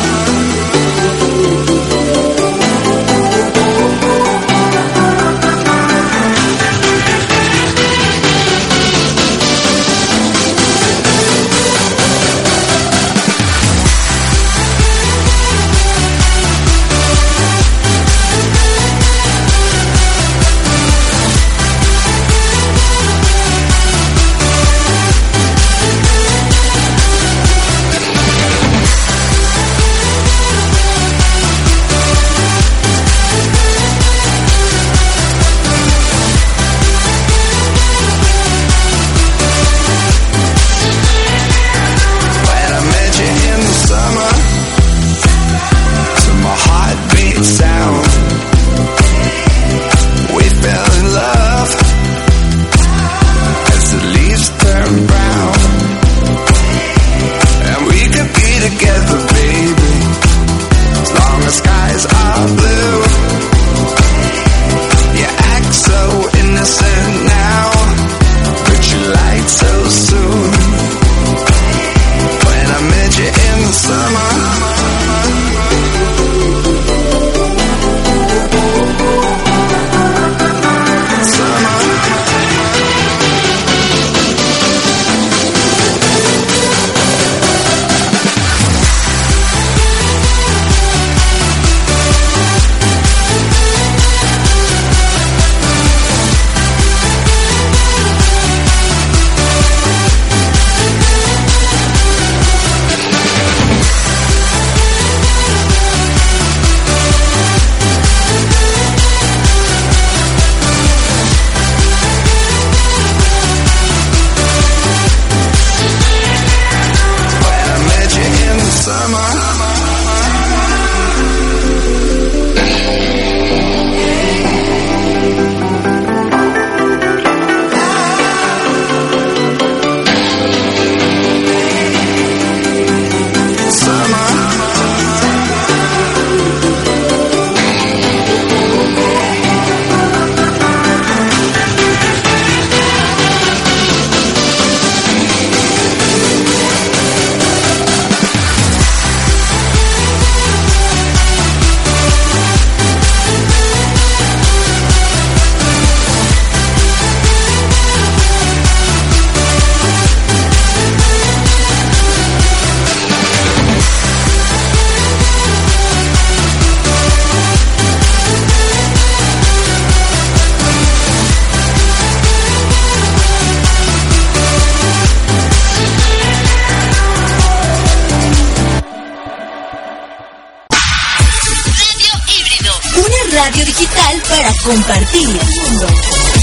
Radio 183.43 183.65
digital 183.65 184.21
para 184.29 184.51
compartir 184.63 185.29
el 185.29 185.71
mundo. 185.71 186.40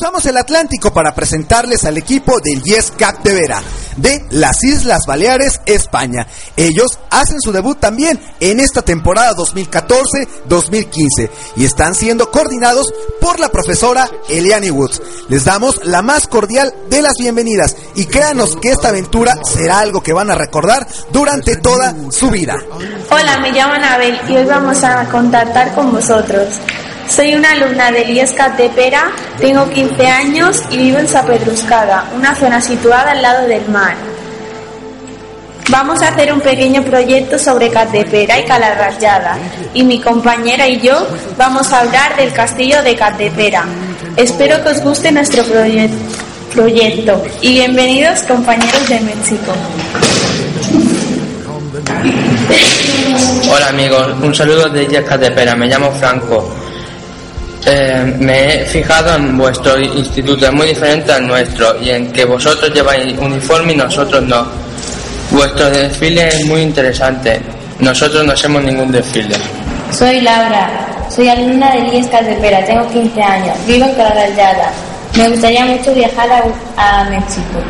Cruzamos 0.00 0.24
el 0.24 0.38
Atlántico 0.38 0.94
para 0.94 1.14
presentarles 1.14 1.84
al 1.84 1.98
equipo 1.98 2.40
del 2.40 2.62
Yes 2.62 2.90
Capdevera 2.96 3.62
de 3.98 4.24
las 4.30 4.64
Islas 4.64 5.04
Baleares, 5.06 5.60
España. 5.66 6.26
Ellos 6.56 6.98
hacen 7.10 7.38
su 7.38 7.52
debut 7.52 7.78
también 7.78 8.18
en 8.40 8.60
esta 8.60 8.80
temporada 8.80 9.34
2014-2015 9.36 11.30
y 11.56 11.66
están 11.66 11.94
siendo 11.94 12.30
coordinados 12.30 12.90
por 13.20 13.38
la 13.40 13.50
profesora 13.50 14.08
Eliani 14.30 14.70
Woods. 14.70 15.02
Les 15.28 15.44
damos 15.44 15.84
la 15.84 16.00
más 16.00 16.28
cordial 16.28 16.72
de 16.88 17.02
las 17.02 17.18
bienvenidas 17.18 17.76
y 17.94 18.06
créanos 18.06 18.56
que 18.56 18.70
esta 18.70 18.88
aventura 18.88 19.36
será 19.44 19.80
algo 19.80 20.02
que 20.02 20.14
van 20.14 20.30
a 20.30 20.34
recordar 20.34 20.86
durante 21.12 21.56
toda 21.56 21.94
su 22.10 22.30
vida. 22.30 22.56
Hola, 23.10 23.38
me 23.40 23.52
llamo 23.52 23.74
Anabel 23.74 24.18
y 24.30 24.34
hoy 24.34 24.46
vamos 24.46 24.82
a 24.82 25.04
contactar 25.10 25.74
con 25.74 25.92
vosotros. 25.92 26.58
Soy 27.10 27.34
una 27.34 27.52
alumna 27.52 27.90
del 27.90 28.08
IESCA 28.10 28.50
de 28.50 28.68
Pera, 28.70 29.10
tengo 29.40 29.68
15 29.68 30.06
años 30.06 30.62
y 30.70 30.76
vivo 30.78 30.98
en 30.98 31.08
Sapedruscada, 31.08 32.04
una 32.14 32.34
zona 32.34 32.60
situada 32.60 33.10
al 33.10 33.20
lado 33.22 33.46
del 33.48 33.66
mar. 33.68 33.94
Vamos 35.68 36.02
a 36.02 36.08
hacer 36.08 36.32
un 36.32 36.40
pequeño 36.40 36.82
proyecto 36.82 37.38
sobre 37.38 37.70
Catepera 37.70 38.38
y 38.40 38.44
Calarrayada 38.44 39.36
y 39.74 39.82
mi 39.84 40.00
compañera 40.00 40.66
y 40.68 40.80
yo 40.80 41.06
vamos 41.36 41.72
a 41.72 41.80
hablar 41.80 42.16
del 42.16 42.32
castillo 42.32 42.82
de 42.82 42.96
Catepera. 42.96 43.64
Espero 44.16 44.62
que 44.62 44.70
os 44.70 44.80
guste 44.82 45.12
nuestro 45.12 45.44
proye- 45.44 45.90
proyecto 46.54 47.22
y 47.40 47.52
bienvenidos 47.54 48.20
compañeros 48.22 48.88
de 48.88 49.00
México. 49.00 49.52
Hola 53.52 53.68
amigos, 53.68 54.08
un 54.22 54.34
saludo 54.34 54.68
de 54.68 54.86
Yesca 54.86 55.16
de 55.18 55.30
Pera, 55.32 55.54
me 55.54 55.66
llamo 55.68 55.90
Franco. 55.92 56.52
Eh, 57.66 58.14
me 58.18 58.62
he 58.62 58.66
fijado 58.66 59.16
en 59.16 59.36
vuestro 59.36 59.78
instituto, 59.78 60.46
es 60.46 60.52
muy 60.52 60.68
diferente 60.68 61.12
al 61.12 61.26
nuestro 61.26 61.78
y 61.80 61.90
en 61.90 62.10
que 62.10 62.24
vosotros 62.24 62.72
lleváis 62.72 63.18
uniforme 63.18 63.74
y 63.74 63.76
nosotros 63.76 64.22
no. 64.22 64.46
Vuestro 65.30 65.70
desfile 65.70 66.28
es 66.28 66.46
muy 66.46 66.62
interesante, 66.62 67.40
nosotros 67.78 68.24
no 68.24 68.32
hacemos 68.32 68.62
ningún 68.62 68.90
desfile. 68.90 69.36
Soy 69.92 70.20
Laura, 70.22 70.70
soy 71.10 71.28
alumna 71.28 71.70
del 71.72 71.92
IES 71.92 72.06
Pera, 72.40 72.64
tengo 72.64 72.88
15 72.88 73.22
años, 73.22 73.56
vivo 73.66 73.84
en 73.84 73.94
Calarayada. 73.94 74.72
Me 75.16 75.28
gustaría 75.28 75.66
mucho 75.66 75.92
viajar 75.92 76.28
a 76.76 77.04
México. 77.04 77.60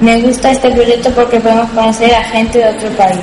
Me 0.00 0.20
gusta 0.20 0.50
este 0.50 0.70
proyecto 0.72 1.10
porque 1.10 1.40
podemos 1.40 1.70
conocer 1.70 2.14
a 2.14 2.22
gente 2.24 2.58
de 2.58 2.66
otro 2.66 2.88
país. 2.90 3.18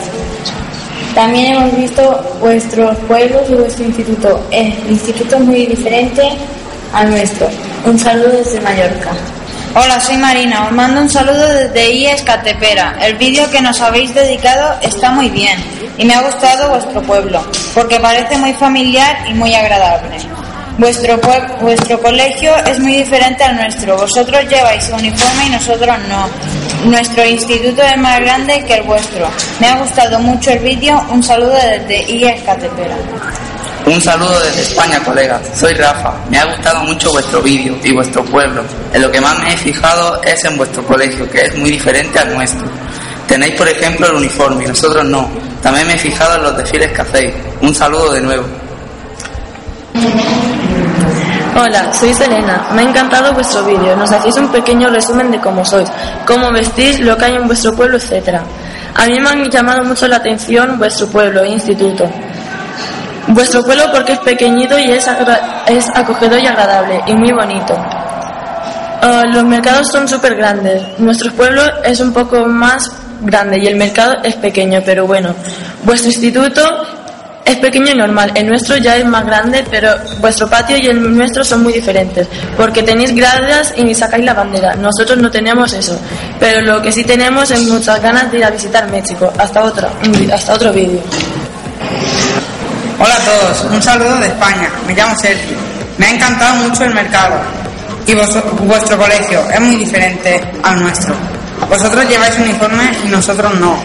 También 1.16 1.56
hemos 1.56 1.76
visto 1.76 2.38
vuestros 2.40 2.98
pueblos 3.08 3.42
y 3.50 3.54
vuestro 3.54 3.86
instituto. 3.86 4.48
El 4.52 4.74
instituto 4.90 5.36
es 5.36 5.42
muy 5.42 5.66
diferente 5.66 6.24
al 6.94 7.10
nuestro. 7.10 7.48
Un 7.86 8.00
saludo 8.00 8.30
desde 8.30 8.60
Mallorca. 8.62 9.12
Hola, 9.76 10.00
soy 10.00 10.18
Marina. 10.18 10.66
Os 10.68 10.72
mando 10.72 11.02
un 11.02 11.10
saludo 11.10 11.48
desde 11.48 11.92
IES 11.92 12.22
Catepera. 12.22 12.96
El 13.02 13.16
vídeo 13.18 13.50
que 13.50 13.62
nos 13.62 13.82
habéis 13.82 14.14
dedicado 14.14 14.76
está 14.82 15.12
muy 15.12 15.30
bien 15.30 15.58
y 15.98 16.06
me 16.06 16.14
ha 16.14 16.22
gustado 16.22 16.70
vuestro 16.70 17.02
pueblo 17.02 17.44
porque 17.74 18.00
parece 18.00 18.38
muy 18.38 18.54
familiar 18.54 19.26
y 19.28 19.34
muy 19.34 19.54
agradable. 19.56 20.18
Vuestro, 20.78 21.20
vuestro 21.62 22.00
colegio 22.02 22.56
es 22.66 22.80
muy 22.80 22.98
diferente 22.98 23.44
al 23.44 23.56
nuestro. 23.56 23.98
Vosotros 23.98 24.44
lleváis 24.48 24.90
uniforme 24.90 25.48
y 25.48 25.50
nosotros 25.50 25.98
no. 26.08 26.73
Nuestro 26.86 27.26
instituto 27.26 27.82
es 27.82 27.98
más 27.98 28.20
grande 28.20 28.64
que 28.66 28.76
el 28.76 28.84
vuestro. 28.84 29.30
Me 29.60 29.68
ha 29.68 29.78
gustado 29.78 30.20
mucho 30.20 30.52
el 30.52 30.60
vídeo. 30.60 31.02
Un 31.10 31.24
saludo 31.24 31.54
desde 31.54 32.12
IES 32.12 32.44
Catepera. 32.44 32.98
Un 33.86 34.02
saludo 34.02 34.38
desde 34.42 34.62
España, 34.62 35.00
colega. 35.04 35.42
Soy 35.56 35.74
Rafa. 35.74 36.14
Me 36.30 36.38
ha 36.38 36.46
gustado 36.46 36.84
mucho 36.84 37.12
vuestro 37.12 37.42
vídeo 37.42 37.78
y 37.84 37.94
vuestro 37.94 38.24
pueblo. 38.26 38.64
En 38.94 39.02
lo 39.02 39.12
que 39.12 39.22
más 39.22 39.40
me 39.40 39.54
he 39.54 39.58
fijado 39.58 40.22
es 40.24 40.44
en 40.44 40.58
vuestro 40.58 40.86
colegio, 40.86 41.30
que 41.30 41.42
es 41.42 41.58
muy 41.58 41.72
diferente 41.72 42.20
al 42.20 42.34
nuestro. 42.34 42.66
Tenéis, 43.28 43.56
por 43.56 43.68
ejemplo, 43.68 44.08
el 44.08 44.16
uniforme 44.16 44.68
nosotros 44.68 45.06
no. 45.06 45.30
También 45.62 45.88
me 45.88 45.94
he 45.94 45.98
fijado 45.98 46.36
en 46.36 46.44
los 46.44 46.58
desfiles 46.58 46.92
que 46.92 47.02
hacéis. 47.02 47.34
Un 47.62 47.74
saludo 47.74 48.12
de 48.12 48.22
nuevo. 48.22 48.46
Hola, 51.56 51.94
soy 51.94 52.12
Selena. 52.16 52.68
Me 52.74 52.82
ha 52.82 52.86
encantado 52.86 53.32
vuestro 53.32 53.64
vídeo. 53.64 53.96
Nos 53.96 54.12
hacéis 54.12 54.36
un 54.38 54.52
pequeño 54.52 54.90
resumen 54.90 55.30
de 55.30 55.40
cómo 55.40 55.64
sois, 55.64 55.88
cómo 56.26 56.52
vestís, 56.52 57.00
lo 57.00 57.16
que 57.16 57.26
hay 57.26 57.36
en 57.36 57.46
vuestro 57.46 57.76
pueblo, 57.76 57.98
etc. 57.98 58.40
A 58.96 59.06
mí 59.06 59.20
me 59.20 59.30
han 59.30 59.52
llamado 59.52 59.84
mucho 59.84 60.08
la 60.08 60.16
atención 60.16 60.80
vuestro 60.80 61.08
pueblo 61.08 61.44
e 61.44 61.50
instituto. 61.50 62.10
Vuestro 63.28 63.64
pueblo 63.64 63.84
porque 63.92 64.14
es 64.14 64.20
pequeñito 64.20 64.80
y 64.80 64.92
es, 64.92 65.08
es 65.68 65.90
acogedor 65.94 66.40
y 66.40 66.48
agradable 66.48 67.02
y 67.06 67.14
muy 67.14 67.32
bonito. 67.32 67.76
Ah, 67.78 69.24
los 69.32 69.44
mercados 69.44 69.90
son 69.90 70.08
súper 70.08 70.36
grandes. 70.36 70.82
Nuestro 70.98 71.32
pueblo 71.34 71.62
es 71.84 72.00
un 72.00 72.14
poco 72.14 72.48
más 72.48 72.92
grande 73.22 73.60
y 73.60 73.68
el 73.68 73.76
mercado 73.76 74.16
es 74.24 74.36
pequeño, 74.36 74.82
pero 74.84 75.06
bueno. 75.06 75.36
Vuestro 75.84 76.10
instituto 76.10 76.62
es 77.46 77.58
pequeño 77.58 77.92
y 77.92 77.96
normal. 77.96 78.32
El 78.36 78.48
nuestro 78.48 78.78
ya 78.78 78.96
es 78.98 79.06
más 79.06 79.26
grande, 79.26 79.66
pero 79.70 79.90
vuestro 80.20 80.50
patio 80.50 80.78
y 80.78 80.88
el 80.88 81.16
nuestro 81.16 81.44
son 81.44 81.64
muy 81.64 81.74
diferentes. 81.74 82.28
Porque 82.58 82.84
tenéis 82.84 83.14
gradas 83.16 83.74
y 83.76 83.94
sacáis 83.94 84.24
la 84.26 84.34
bandera. 84.34 84.76
Nosotros 84.76 85.18
no 85.18 85.30
tenemos 85.30 85.74
eso. 85.74 86.00
Pero 86.40 86.62
lo 86.62 86.82
que 86.82 86.92
sí 86.92 87.04
tenemos 87.04 87.52
es 87.52 87.62
muchas 87.68 88.02
ganas 88.02 88.32
de 88.32 88.38
ir 88.40 88.46
a 88.46 88.50
visitar 88.50 88.90
México. 88.90 89.32
Hasta, 89.38 89.64
otra, 89.64 89.90
hasta 90.34 90.54
otro 90.54 90.72
vídeo. 90.74 91.02
Hola 93.00 93.16
a 93.16 93.20
todos, 93.20 93.66
un 93.74 93.82
saludo 93.82 94.16
de 94.18 94.28
España. 94.28 94.70
Me 94.88 94.94
llamo 94.94 95.16
Sergio. 95.18 95.58
Me 95.98 96.06
ha 96.08 96.12
encantado 96.12 96.56
mucho 96.56 96.84
el 96.86 96.94
mercado 96.94 97.36
y 98.08 98.14
vos- 98.16 98.38
vuestro 98.62 98.98
colegio 98.98 99.42
es 99.52 99.60
muy 99.60 99.76
diferente 99.76 100.42
al 100.64 100.82
nuestro. 100.82 101.14
Vosotros 101.70 102.08
lleváis 102.08 102.38
uniforme 102.40 102.92
y 103.06 103.08
nosotros 103.10 103.54
no. 103.60 103.78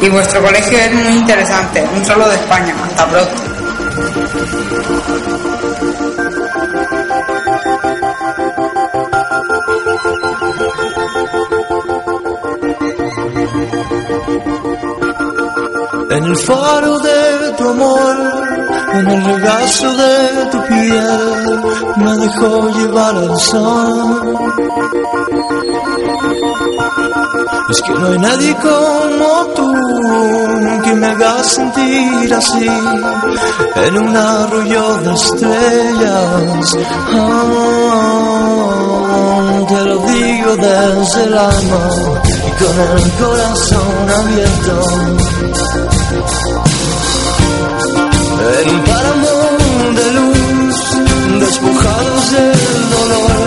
Y 0.00 0.08
vuestro 0.08 0.42
colegio 0.42 0.78
es 0.78 0.94
muy 0.94 1.16
interesante. 1.16 1.84
Un 1.96 2.04
saludo 2.04 2.28
de 2.30 2.36
España. 2.36 2.74
Hasta 2.84 3.08
pronto. 3.08 3.58
En 16.10 16.24
el 16.24 16.36
faro 16.36 16.98
de 17.00 17.52
tu 17.58 17.68
amor, 17.68 18.16
en 18.94 19.08
el 19.08 19.24
regazo 19.24 19.94
de 19.94 20.46
tu 20.50 20.58
piel, 20.66 21.60
me 21.96 22.16
dejó 22.16 22.70
llevar 22.70 23.14
al 23.14 23.38
sol. 23.38 24.38
Es 27.70 27.82
que 27.82 27.92
no 27.92 28.06
hay 28.06 28.18
nadie 28.18 28.56
como 28.56 29.46
tú 29.54 29.70
que 30.84 30.94
me 30.94 31.06
haga 31.06 31.44
sentir 31.44 32.34
así 32.34 32.66
en 33.76 33.98
un 33.98 34.16
arroyo 34.16 34.96
de 35.02 35.12
estrellas. 35.12 36.76
Ah, 37.12 37.98
te 39.68 39.84
lo 39.84 39.98
digo 39.98 40.56
desde 40.56 41.24
el 41.24 41.36
alma 41.36 41.90
y 42.46 42.50
con 42.58 42.80
el 42.96 43.12
corazón 43.12 44.10
abierto. 44.16 45.97
En 46.10 46.16
un 48.74 48.82
páramo 48.84 49.28
de 49.94 50.06
luz, 50.12 50.76
despojados 51.38 52.32
del 52.32 52.90
dolor, 52.96 53.40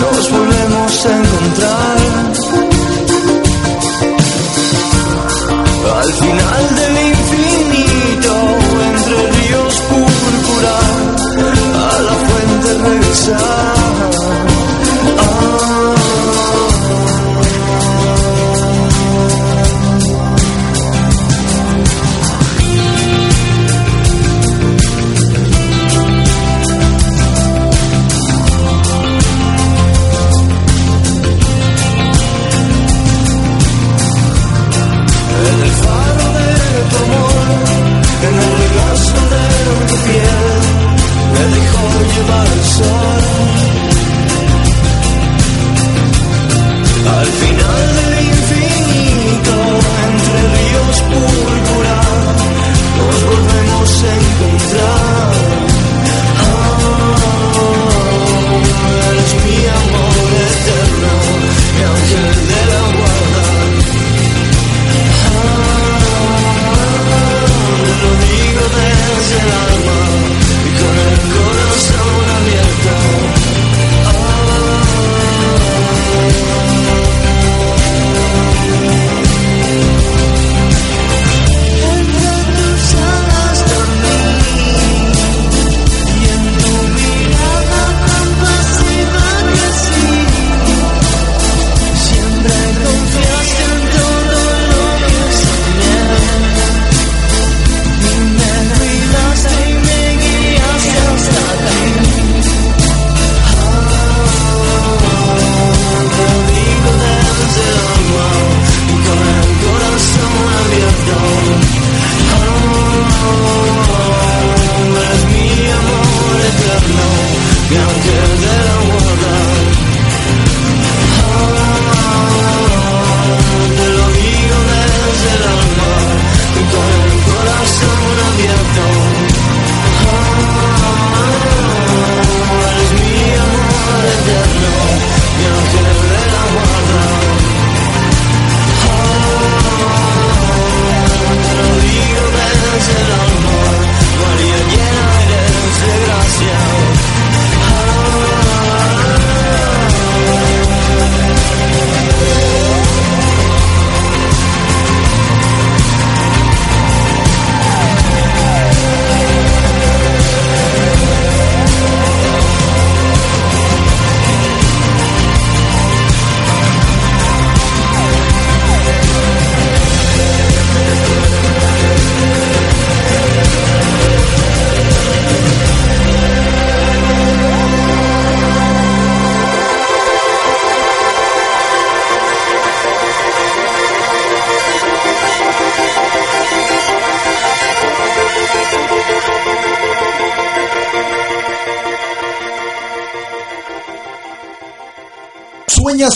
nos 0.00 0.30
volvemos 0.30 0.92
a 1.04 1.08
encontrar. 1.18 1.96
Al 6.00 6.12
final 6.14 6.64
del 6.74 6.94
infinito, 7.12 8.32
entre 8.88 9.16
ríos 9.32 9.74
púrpura, 9.90 10.76
a 11.74 12.00
la 12.00 12.14
fuente 12.14 12.68
regresar. 12.88 14.13
Regazo 42.16 42.82
de 42.82 42.93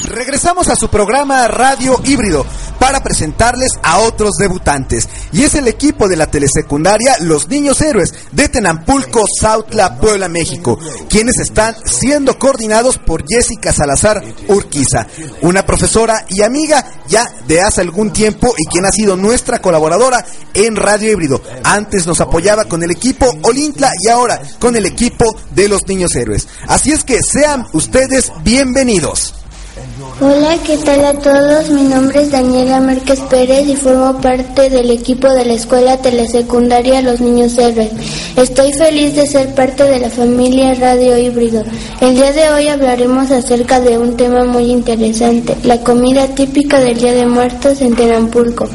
Regresamos 0.04 0.68
a 0.68 0.76
su 0.76 0.88
programa 0.88 1.48
Radio 1.48 2.02
Híbrido 2.04 2.44
para 2.78 3.02
presentarles 3.02 3.72
a 3.82 3.98
otros 3.98 4.36
debutantes. 4.38 5.08
Y 5.32 5.44
es 5.44 5.54
el 5.54 5.68
equipo 5.68 6.08
de 6.08 6.16
la 6.16 6.30
telesecundaria 6.30 7.16
Los 7.20 7.48
Niños 7.48 7.80
Héroes 7.80 8.14
de 8.32 8.48
Tenampulco, 8.48 9.24
Sautla, 9.40 9.98
Puebla, 9.98 10.28
México, 10.28 10.78
quienes 11.08 11.38
están 11.38 11.74
siendo 11.84 12.38
coordinados 12.38 12.98
por 12.98 13.24
Jessica 13.26 13.72
Salazar 13.72 14.22
Urquiza, 14.48 15.06
una 15.42 15.64
profesora 15.64 16.24
y 16.28 16.42
amiga 16.42 16.84
ya 17.08 17.28
de 17.46 17.60
hace 17.60 17.80
algún 17.80 18.12
tiempo 18.12 18.54
y 18.56 18.66
quien 18.66 18.84
ha 18.84 18.92
sido 18.92 19.16
nuestra 19.16 19.60
colaboradora 19.60 20.24
en 20.54 20.76
Radio 20.76 21.12
Híbrido. 21.12 21.42
Antes 21.64 22.06
nos 22.06 22.20
apoyaba 22.20 22.64
con 22.64 22.82
el 22.82 22.90
equipo 22.90 23.26
Olintla 23.42 23.90
y 24.04 24.08
ahora 24.08 24.40
con 24.58 24.76
el 24.76 24.86
equipo 24.86 25.36
de 25.50 25.68
Los 25.68 25.86
Niños 25.86 26.14
Héroes. 26.14 26.48
Así 26.68 26.92
es 26.92 27.04
que 27.04 27.20
sean 27.22 27.66
ustedes 27.72 28.32
bienvenidos. 28.42 29.34
Hola, 30.18 30.56
¿qué 30.64 30.78
tal 30.78 31.04
a 31.04 31.12
todos? 31.12 31.68
Mi 31.68 31.82
nombre 31.82 32.22
es 32.22 32.30
Daniela 32.30 32.80
Márquez 32.80 33.20
Pérez 33.28 33.68
y 33.68 33.76
formo 33.76 34.18
parte 34.20 34.70
del 34.70 34.90
equipo 34.90 35.28
de 35.28 35.44
la 35.44 35.52
Escuela 35.52 35.98
Telesecundaria 35.98 37.02
Los 37.02 37.20
Niños 37.20 37.58
Héroes. 37.58 37.90
Estoy 38.36 38.72
feliz 38.72 39.14
de 39.14 39.26
ser 39.26 39.54
parte 39.54 39.84
de 39.84 40.00
la 40.00 40.08
familia 40.08 40.74
Radio 40.74 41.18
Híbrido. 41.18 41.64
El 42.00 42.14
día 42.14 42.32
de 42.32 42.48
hoy 42.48 42.68
hablaremos 42.68 43.30
acerca 43.30 43.80
de 43.80 43.98
un 43.98 44.16
tema 44.16 44.44
muy 44.44 44.70
interesante, 44.70 45.54
la 45.64 45.82
comida 45.82 46.26
típica 46.28 46.80
del 46.80 46.96
Día 46.98 47.12
de 47.12 47.26
Muertos 47.26 47.82
en 47.82 47.94
Tenampulco. 47.94 48.66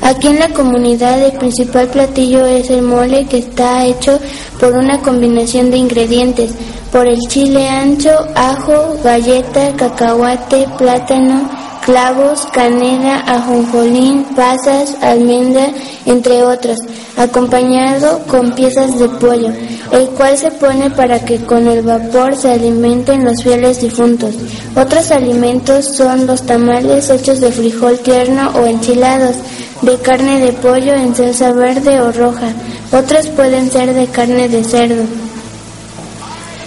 Aquí 0.00 0.28
en 0.28 0.38
la 0.38 0.48
comunidad 0.50 1.20
el 1.22 1.32
principal 1.32 1.88
platillo 1.88 2.46
es 2.46 2.70
el 2.70 2.82
mole 2.82 3.26
que 3.26 3.38
está 3.38 3.84
hecho 3.84 4.18
por 4.60 4.72
una 4.74 5.00
combinación 5.00 5.70
de 5.70 5.78
ingredientes, 5.78 6.52
por 6.92 7.06
el 7.06 7.18
chile 7.28 7.68
ancho, 7.68 8.10
ajo, 8.34 8.96
galleta, 9.02 9.74
cacahuate, 9.76 10.66
plátano, 10.76 11.48
clavos, 11.86 12.46
canela, 12.52 13.20
ajonjolín, 13.20 14.24
pasas, 14.34 14.96
almendra, 15.00 15.68
entre 16.04 16.42
otros, 16.42 16.78
acompañado 17.16 18.20
con 18.26 18.52
piezas 18.54 18.98
de 18.98 19.08
pollo, 19.08 19.52
el 19.92 20.08
cual 20.08 20.36
se 20.36 20.50
pone 20.50 20.90
para 20.90 21.24
que 21.24 21.38
con 21.38 21.68
el 21.68 21.82
vapor 21.82 22.36
se 22.36 22.50
alimenten 22.50 23.24
los 23.24 23.42
fieles 23.42 23.80
difuntos. 23.80 24.34
Otros 24.74 25.12
alimentos 25.12 25.96
son 25.96 26.26
los 26.26 26.42
tamales 26.44 27.08
hechos 27.08 27.40
de 27.40 27.52
frijol 27.52 27.98
tierno 28.00 28.50
o 28.56 28.66
enchilados, 28.66 29.36
de 29.82 29.96
carne 29.98 30.40
de 30.40 30.52
pollo 30.52 30.94
en 30.94 31.14
salsa 31.14 31.52
verde 31.52 32.00
o 32.00 32.10
roja. 32.10 32.48
Otros 32.92 33.28
pueden 33.28 33.70
ser 33.70 33.94
de 33.94 34.06
carne 34.06 34.48
de 34.48 34.64
cerdo. 34.64 35.25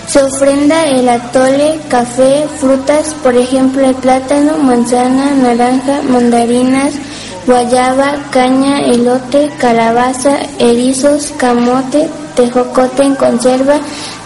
Se 0.10 0.24
ofrenda 0.24 0.88
el 0.88 1.07
atole, 1.07 1.80
café, 1.88 2.47
frutas, 2.60 3.14
por 3.22 3.36
ejemplo 3.38 3.86
el 3.86 3.93
plátano, 3.93 4.57
manzana, 4.57 5.36
naranja, 5.36 6.01
mandarinas, 6.01 6.95
guayaba, 7.45 8.16
caña, 8.32 8.80
elote, 8.80 9.51
calabaza, 9.60 10.39
erizos, 10.57 11.32
camote, 11.38 12.10
tejocote 12.36 13.03
en 13.03 13.14
conserva. 13.14 13.76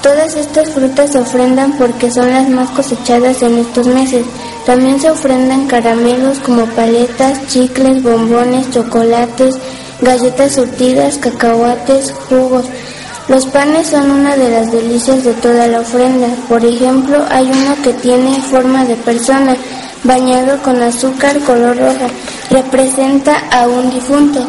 Todas 0.02 0.38
estas 0.38 0.70
frutas 0.70 1.12
se 1.12 1.20
ofrendan 1.20 1.74
porque 1.74 2.10
son 2.10 2.30
las 2.30 2.48
más 2.48 2.70
cosechadas 2.70 3.42
en 3.42 3.58
estos 3.58 3.86
meses. 3.86 4.26
También 4.66 5.02
se 5.02 5.12
ofrendan 5.12 5.68
caramelos 5.68 6.40
como 6.40 6.66
paletas, 6.68 7.46
chicles, 7.48 8.02
bombones, 8.02 8.72
chocolates, 8.72 9.58
galletas 10.02 10.54
surtidas, 10.54 11.18
cacahuates, 11.18 12.14
jugos. 12.30 12.68
Los 13.30 13.46
panes 13.46 13.88
son 13.88 14.12
una 14.12 14.36
de 14.36 14.50
las 14.50 14.72
delicias 14.72 15.24
de 15.24 15.34
toda 15.36 15.68
la 15.68 15.80
ofrenda. 15.80 16.28
Por 16.50 16.64
ejemplo, 16.66 17.24
hay 17.30 17.50
uno 17.50 17.76
que 17.82 17.94
tiene 17.94 18.42
forma 18.42 18.84
de 18.84 18.96
persona, 18.96 19.56
bañado 20.04 20.62
con 20.62 20.82
azúcar 20.82 21.40
color 21.40 21.78
roja. 21.78 22.08
Representa 22.50 23.38
a 23.50 23.68
un 23.68 23.90
difunto. 23.92 24.46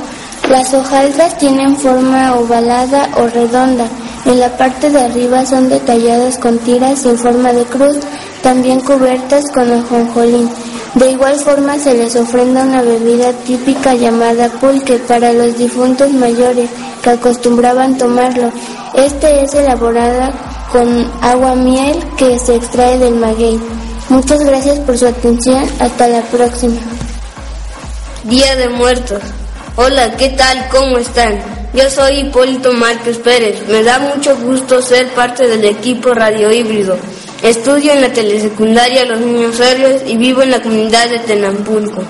Las 0.51 0.75
hojaldras 0.75 1.39
tienen 1.39 1.77
forma 1.77 2.35
ovalada 2.35 3.11
o 3.17 3.29
redonda. 3.29 3.87
En 4.27 4.41
la 4.41 4.57
parte 4.57 4.91
de 4.91 5.01
arriba 5.01 5.47
son 5.47 5.69
detalladas 5.69 6.37
con 6.39 6.59
tiras 6.59 7.07
en 7.07 7.17
forma 7.17 7.53
de 7.53 7.65
cruz, 7.65 7.99
también 8.43 8.81
cubiertas 8.81 9.45
con 9.53 9.71
ajonjolín. 9.71 10.51
De 10.95 11.11
igual 11.11 11.35
forma 11.41 11.77
se 11.79 11.95
les 11.95 12.15
ofrenda 12.15 12.63
una 12.63 12.81
bebida 12.83 13.33
típica 13.33 13.95
llamada 13.95 14.49
pulque 14.49 14.99
para 14.99 15.33
los 15.33 15.59
difuntos 15.59 16.13
mayores 16.13 16.71
que 17.03 17.11
acostumbraban 17.11 17.99
tomarlo. 17.99 18.53
Este 18.95 19.43
es 19.43 19.55
elaborada 19.55 20.33
con 20.71 21.11
agua 21.21 21.57
miel 21.57 21.99
que 22.17 22.39
se 22.39 22.55
extrae 22.55 22.97
del 22.99 23.17
maguey. 23.17 23.59
Muchas 24.09 24.45
gracias 24.45 24.79
por 24.81 24.97
su 24.97 25.07
atención. 25.07 25.65
Hasta 25.81 26.07
la 26.07 26.23
próxima. 26.23 26.81
Día 28.23 28.55
de 28.55 28.69
Muertos. 28.69 29.23
Hola, 29.75 30.17
¿qué 30.17 30.29
tal? 30.31 30.69
¿Cómo 30.71 30.99
están? 30.99 31.41
Yo 31.75 31.91
soy 31.91 32.21
Hipólito 32.21 32.73
Márquez 32.73 33.19
Pérez. 33.19 33.67
Me 33.69 33.83
da 33.83 33.99
mucho 33.99 34.37
gusto 34.37 34.81
ser 34.81 35.09
parte 35.09 35.49
del 35.49 35.65
equipo 35.65 36.15
Radio 36.15 36.53
Híbrido. 36.53 36.97
Estudio 37.45 37.93
en 37.93 38.01
la 38.01 38.11
telesecundaria 38.11 39.05
Los 39.05 39.21
Niños 39.21 39.61
Héroes 39.61 40.03
y 40.07 40.17
vivo 40.17 40.41
en 40.41 40.51
la 40.51 40.63
comunidad 40.63 41.11
de 41.11 41.19
Tenampulco. 41.19 42.03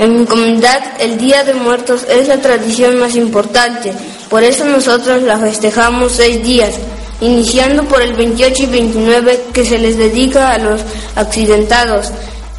En 0.00 0.18
mi 0.18 0.26
comunidad 0.26 0.82
el 0.98 1.18
Día 1.18 1.44
de 1.44 1.54
Muertos 1.54 2.04
es 2.10 2.26
la 2.26 2.38
tradición 2.38 2.98
más 2.98 3.14
importante, 3.14 3.92
por 4.28 4.42
eso 4.42 4.64
nosotros 4.64 5.22
la 5.22 5.38
festejamos 5.38 6.14
seis 6.16 6.42
días, 6.42 6.74
iniciando 7.20 7.84
por 7.84 8.02
el 8.02 8.14
28 8.14 8.64
y 8.64 8.66
29 8.66 9.44
que 9.52 9.64
se 9.64 9.78
les 9.78 9.98
dedica 9.98 10.50
a 10.50 10.58
los 10.58 10.80
accidentados. 11.14 12.10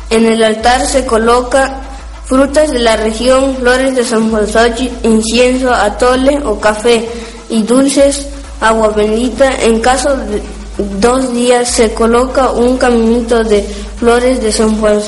En 0.10 0.28
el 0.28 0.42
altar 0.46 0.86
se 0.88 1.06
coloca 1.06 1.82
frutas 2.24 2.72
de 2.72 2.80
la 2.80 2.96
región, 2.96 3.58
flores 3.58 3.98
de 3.98 4.06
San 4.06 4.32
José, 4.32 4.92
incienso, 5.04 5.74
atole 5.74 6.40
o 6.46 6.58
café 6.58 7.06
y 7.50 7.64
dulces, 7.64 8.28
agua 8.62 8.92
bendita. 8.92 9.62
En 9.62 9.82
caso 9.82 10.16
de 10.16 10.42
dos 10.78 11.34
días 11.34 11.70
se 11.70 11.94
coloca 11.94 12.52
un 12.52 12.78
caminito 12.78 13.44
de 13.44 13.64
flores 14.00 14.42
de 14.42 14.52
San 14.52 14.80
Juan 14.80 15.02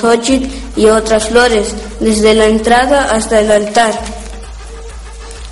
y 0.75 0.85
otras 0.85 1.29
flores, 1.29 1.73
desde 1.99 2.33
la 2.33 2.45
entrada 2.45 3.11
hasta 3.11 3.39
el 3.39 3.51
altar. 3.51 3.93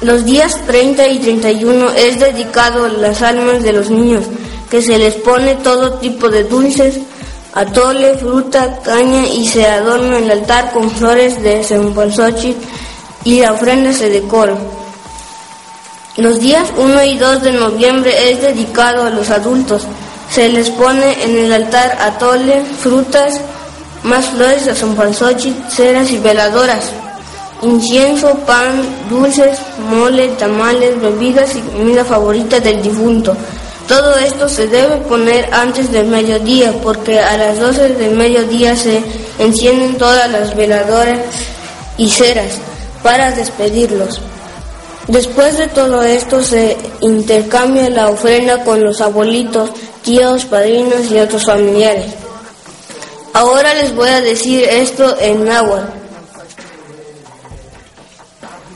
Los 0.02 0.26
días 0.26 0.60
30 0.68 1.08
y 1.08 1.20
31 1.20 1.92
es 1.92 2.20
dedicado 2.20 2.86
a 2.86 2.90
las 2.90 3.22
almas 3.22 3.64
de 3.64 3.74
los 3.74 3.90
niños, 3.90 4.26
que 4.70 4.82
se 4.82 4.98
les 4.98 5.16
pone 5.16 5.56
todo 5.56 5.94
tipo 5.94 6.30
de 6.30 6.44
dulces, 6.44 7.00
atole, 7.54 8.16
fruta, 8.18 8.80
caña 8.84 9.26
y 9.28 9.48
se 9.48 9.66
adorna 9.66 10.20
el 10.20 10.30
altar 10.30 10.72
con 10.72 10.92
flores 10.92 11.42
de 11.42 11.64
San 11.64 11.94
Juan 11.94 12.12
y 13.24 13.42
la 13.42 13.54
ofrenda 13.54 13.92
se 13.94 14.10
decora. 14.10 14.56
Los 16.18 16.40
días 16.40 16.68
1 16.78 17.04
y 17.04 17.18
2 17.18 17.44
de 17.44 17.52
noviembre 17.54 18.32
es 18.32 18.42
dedicado 18.42 19.04
a 19.04 19.10
los 19.10 19.30
adultos, 19.30 19.88
se 20.30 20.50
les 20.50 20.70
pone 20.70 21.24
en 21.24 21.38
el 21.38 21.54
altar 21.54 21.98
atole, 22.02 22.64
frutas, 22.80 23.40
más 24.04 24.26
flores 24.28 24.66
de 24.66 24.76
Xochitl, 24.76 25.70
ceras 25.70 26.12
y 26.12 26.18
veladoras, 26.18 26.92
incienso, 27.62 28.34
pan, 28.46 28.84
dulces, 29.10 29.58
mole, 29.90 30.30
tamales, 30.40 31.00
bebidas 31.02 31.56
y 31.56 31.62
comida 31.62 32.06
favorita 32.06 32.60
del 32.60 32.82
difunto. 32.82 33.36
Todo 33.88 34.18
esto 34.18 34.50
se 34.50 34.68
debe 34.68 34.98
poner 34.98 35.54
antes 35.54 35.92
del 35.92 36.08
mediodía 36.08 36.74
porque 36.84 37.20
a 37.20 37.38
las 37.38 37.58
12 37.58 37.90
del 37.96 38.16
mediodía 38.16 38.76
se 38.76 39.02
encienden 39.40 39.98
todas 39.98 40.30
las 40.30 40.56
veladoras 40.56 41.20
y 41.98 42.10
ceras 42.10 42.60
para 43.02 43.32
despedirlos. 43.32 44.22
Después 45.08 45.58
de 45.58 45.68
todo 45.70 46.04
esto 46.04 46.44
se 46.44 46.76
intercambia 47.00 47.90
la 47.90 48.10
ofrenda 48.10 48.66
con 48.66 48.84
los 48.84 49.00
abuelitos 49.00 49.72
tíos, 50.08 50.46
padrinos 50.46 51.12
y 51.12 51.20
otros 51.20 51.44
familiares. 51.44 52.06
Ahora 53.34 53.74
les 53.74 53.94
voy 53.94 54.08
a 54.08 54.22
decir 54.22 54.64
esto 54.64 55.18
en 55.20 55.44
náhuatl. 55.44 55.92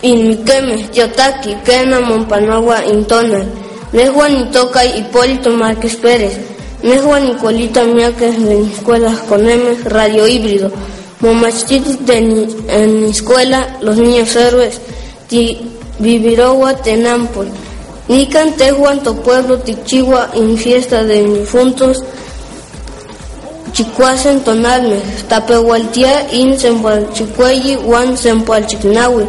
Inmiqueme, 0.02 0.90
Yotaki, 0.92 1.56
Kena, 1.64 2.02
Mompanagua, 2.02 2.86
Intonal, 2.86 3.46
Nejuan 3.94 4.42
Itoca, 4.42 4.84
Hipólito 4.84 5.52
Márquez 5.52 5.96
Pérez, 5.96 6.38
Nejua 6.84 7.22
Nicolita 7.22 7.86
Miaques 7.86 8.44
de 8.44 8.56
mi 8.56 8.74
escuela 8.74 9.16
con 9.30 9.48
M, 9.48 9.78
radio 9.86 10.28
híbrido. 10.28 10.70
Momachitis 11.22 12.06
de 12.06 12.18
en 12.68 13.06
escuela, 13.06 13.78
los 13.82 13.96
niños 13.96 14.36
héroes, 14.36 14.82
Vivirowa 16.00 16.76
Tenampol. 16.76 17.48
Nican 18.12 18.52
Tehuan 18.58 19.02
to 19.04 19.16
pueblo 19.24 19.58
Tichigua 19.60 20.30
en 20.34 20.58
fiesta 20.58 21.02
de 21.02 21.24
difuntos. 21.24 22.04
Chicuasen 23.72 24.44
tonalme, 24.44 25.00
tapehualtia 25.30 26.28
in 26.34 26.60
sempualchicueyi, 26.60 27.78
wan 27.88 28.18
sempualchicnahui, 28.18 29.26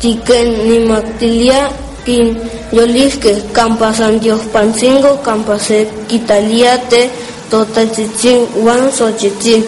tiken 0.00 0.68
nimactilia 0.68 1.70
in 2.04 2.36
yolisque, 2.72 3.32
campa 3.54 3.94
San 3.94 4.20
Dios 4.20 4.42
Pancingo, 4.52 5.16
campa 5.24 5.58
se 5.58 5.88
quitalia 6.06 6.76
te 6.90 7.08
totachitzin, 7.48 8.46
wan 8.60 8.92
xochitzin, 8.92 9.64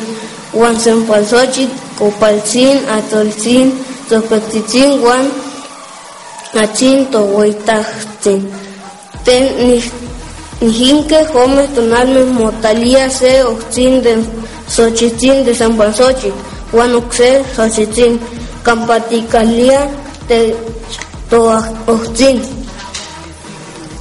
wan 0.53 0.77
sempualzochit, 0.79 1.71
copalzin, 1.97 2.85
atolzin, 2.97 3.73
zopetitzin, 4.11 5.01
wan 5.01 5.48
achin 6.55 7.07
tohuitachtzin. 7.07 8.51
Ten 9.25 9.45
ni 9.69 9.83
Nijinque 10.61 11.25
Gómez 11.33 11.73
Tonalme 11.75 12.25
Motalía 12.25 13.09
C. 13.11 13.45
Oxin 13.45 14.03
de 14.03 14.17
Xochitzin 14.69 15.45
de 15.45 15.55
San 15.55 15.77
Panzochi, 15.77 16.33
Juan 16.73 16.95
Oxe 16.95 17.45
Xochitzin, 17.55 18.19
Campaticalia 18.65 19.89
de 20.29 20.57
Oxin, 21.87 22.43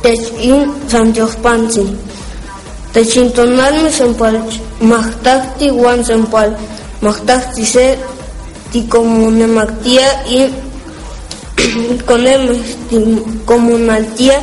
Techin 0.02 0.74
San 0.88 1.14
Diospantzin, 1.14 1.98
Techintonalme 2.94 3.92
Sempal 3.92 4.42
Machtacti 4.80 5.70
Juan 5.70 6.04
Sempal, 6.04 6.58
Machtacti 7.02 7.66
C. 7.66 7.98
Ticomunemactía 8.72 10.26
y 10.28 10.50
Comunaltía 13.46 14.42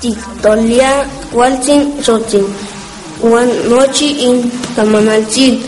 Tictolia 0.00 1.04
Waltzin 1.32 2.02
Xotzin, 2.02 2.46
Juan 3.20 3.48
Nochi 3.68 4.30
in 4.30 4.50
Tamanaltzin, 4.76 5.60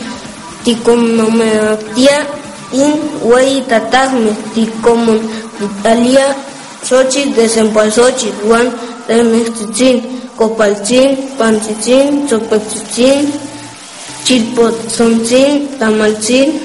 Ticomunemactía 0.65 2.27
in 2.73 2.95
Huey 3.23 3.63
Tatajme, 3.69 4.31
Ticomun 4.55 5.21
Italia 5.61 6.37
Xochitl. 6.85 7.35
De 7.35 7.49
Sempalzochitl, 7.49 8.47
Juan 8.47 8.71
Temestitzin, 9.07 10.23
Copaltzin, 10.37 11.17
Panchitzin, 11.37 12.29
Chopechitzin, 12.29 13.33
Chilpotzontzin, 14.25 15.79
Tamaltzin, 15.79 16.61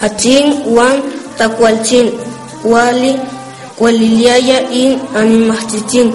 Achin, 0.00 0.62
Juan 0.64 1.02
Tacualtzin, 1.38 2.12
Wali, 2.64 3.16
Cualiliaya 3.78 4.70
in 4.70 5.00
Animastitzin, 5.14 6.12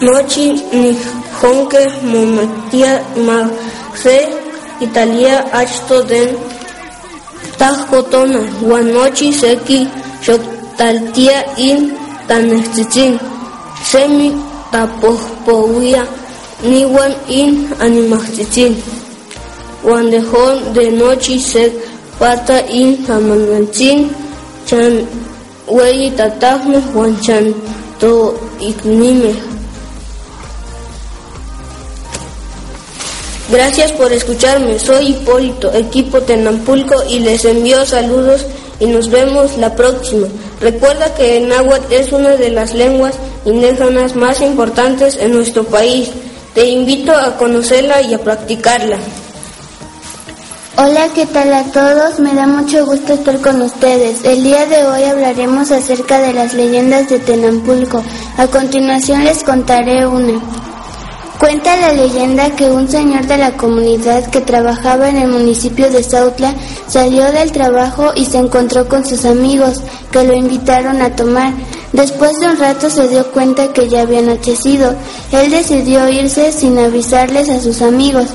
Nochi 0.00 0.52
ni 0.72 0.94
Jonque 1.40 1.82
Momatia 2.02 3.02
Magse 3.26 4.28
Italia 4.80 5.42
Achto 5.50 6.02
den 6.06 6.36
Tajotona 7.58 8.38
Guanochi 8.62 9.32
Seki 9.32 9.88
Shoktaltia 10.22 11.42
in 11.58 11.98
Tanestitzin 12.28 13.18
Semi 13.82 14.30
Tapospouia 14.70 16.06
Niwan 16.62 17.12
in 17.28 17.66
Animastitzin 17.82 18.76
Guandejón 19.82 20.74
de 20.74 20.92
Nochi 20.92 21.40
Sek 21.40 21.72
Pata 22.18 22.66
in 22.66 23.06
Tamanantzin 23.06 24.10
Chan 24.66 25.06
Wei 25.68 26.10
Tatajme 26.10 26.82
Juanchan 26.92 27.54
To 28.00 28.34
Ignime 28.60 29.34
Gracias 33.50 33.92
por 33.92 34.12
escucharme. 34.12 34.78
Soy 34.78 35.06
Hipólito, 35.06 35.72
equipo 35.72 36.20
Tenampulco, 36.20 37.02
y 37.08 37.20
les 37.20 37.46
envío 37.46 37.86
saludos 37.86 38.44
y 38.78 38.86
nos 38.86 39.08
vemos 39.08 39.56
la 39.56 39.74
próxima. 39.74 40.26
Recuerda 40.60 41.14
que 41.14 41.38
el 41.38 41.48
náhuatl 41.48 41.92
es 41.92 42.12
una 42.12 42.36
de 42.36 42.50
las 42.50 42.74
lenguas 42.74 43.14
indígenas 43.46 44.16
más 44.16 44.42
importantes 44.42 45.16
en 45.16 45.32
nuestro 45.32 45.64
país. 45.64 46.10
Te 46.54 46.66
invito 46.66 47.12
a 47.12 47.38
conocerla 47.38 48.02
y 48.02 48.12
a 48.12 48.18
practicarla. 48.18 48.98
Hola, 50.80 51.08
¿qué 51.12 51.26
tal 51.26 51.52
a 51.52 51.64
todos? 51.64 52.20
Me 52.20 52.32
da 52.36 52.46
mucho 52.46 52.86
gusto 52.86 53.14
estar 53.14 53.40
con 53.40 53.60
ustedes. 53.62 54.22
El 54.22 54.44
día 54.44 54.64
de 54.66 54.86
hoy 54.86 55.02
hablaremos 55.02 55.72
acerca 55.72 56.20
de 56.20 56.32
las 56.32 56.54
leyendas 56.54 57.08
de 57.08 57.18
Tenampulco. 57.18 58.00
A 58.36 58.46
continuación 58.46 59.24
les 59.24 59.42
contaré 59.42 60.06
una. 60.06 60.40
Cuenta 61.40 61.76
la 61.78 61.92
leyenda 61.94 62.54
que 62.54 62.70
un 62.70 62.88
señor 62.88 63.26
de 63.26 63.38
la 63.38 63.56
comunidad 63.56 64.30
que 64.30 64.40
trabajaba 64.40 65.08
en 65.08 65.16
el 65.16 65.26
municipio 65.26 65.90
de 65.90 66.04
Sautla 66.04 66.54
salió 66.86 67.24
del 67.32 67.50
trabajo 67.50 68.12
y 68.14 68.26
se 68.26 68.38
encontró 68.38 68.86
con 68.86 69.04
sus 69.04 69.24
amigos 69.24 69.82
que 70.12 70.22
lo 70.22 70.32
invitaron 70.32 71.02
a 71.02 71.16
tomar. 71.16 71.54
Después 71.92 72.38
de 72.38 72.50
un 72.50 72.56
rato 72.56 72.88
se 72.88 73.08
dio 73.08 73.32
cuenta 73.32 73.72
que 73.72 73.88
ya 73.88 74.02
había 74.02 74.20
anochecido. 74.20 74.94
Él 75.32 75.50
decidió 75.50 76.08
irse 76.08 76.52
sin 76.52 76.78
avisarles 76.78 77.48
a 77.48 77.60
sus 77.60 77.82
amigos. 77.82 78.26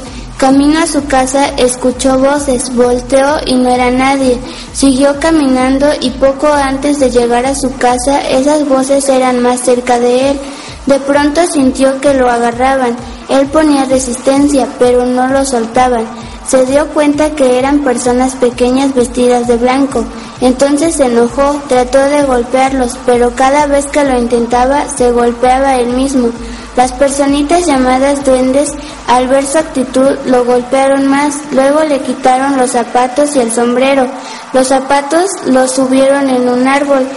Camino 0.44 0.78
a 0.80 0.88
su 0.88 1.06
casa 1.06 1.48
escuchó 1.56 2.20
voces, 2.20 2.76
volteó 2.76 3.38
y 3.46 3.56
no 3.56 3.70
era 3.70 3.90
nadie. 3.92 4.38
Siguió 4.74 5.18
caminando 5.18 5.88
y 6.02 6.10
poco 6.10 6.52
antes 6.52 7.00
de 7.00 7.10
llegar 7.10 7.46
a 7.46 7.56
su 7.56 7.74
casa 7.78 8.20
esas 8.28 8.68
voces 8.68 9.08
eran 9.08 9.42
más 9.42 9.62
cerca 9.62 10.02
de 10.02 10.32
él. 10.32 10.40
De 10.86 11.00
pronto 11.00 11.48
sintió 11.48 12.02
que 12.02 12.14
lo 12.14 12.30
agarraban. 12.30 12.94
Él 13.30 13.48
ponía 13.48 13.86
resistencia, 13.86 14.68
pero 14.80 15.06
no 15.06 15.30
lo 15.30 15.46
soltaban. 15.46 16.06
Se 16.48 16.66
dio 16.66 16.88
cuenta 16.88 17.32
que 17.32 17.58
eran 17.58 17.80
personas 17.80 18.36
pequeñas 18.36 18.94
vestidas 18.94 19.48
de 19.48 19.58
blanco. 19.58 20.04
Entonces 20.42 20.96
se 20.96 21.06
enojó, 21.06 21.62
trató 21.68 22.00
de 22.00 22.24
golpearlos, 22.24 22.98
pero 23.06 23.32
cada 23.36 23.66
vez 23.66 23.86
que 23.86 24.04
lo 24.04 24.20
intentaba 24.20 24.88
se 24.90 25.12
golpeaba 25.12 25.78
él 25.78 25.94
mismo. 25.94 26.30
Las 26.76 26.92
personitas 26.92 27.68
llamadas 27.68 28.26
duendes, 28.26 28.74
al 29.08 29.28
ver 29.28 29.46
su 29.46 29.60
actitud, 29.60 30.10
lo 30.26 30.44
golpearon 30.44 31.08
más. 31.08 31.36
Luego 31.52 31.84
le 31.84 32.00
quitaron 32.00 32.58
los 32.58 32.72
zapatos 32.72 33.36
y 33.36 33.40
el 33.40 33.52
sombrero. 33.52 34.08
Los 34.54 34.68
zapatos 34.68 35.26
los 35.46 35.72
subieron 35.72 36.30
en 36.30 36.50
un 36.50 36.68
árbol. 36.68 37.08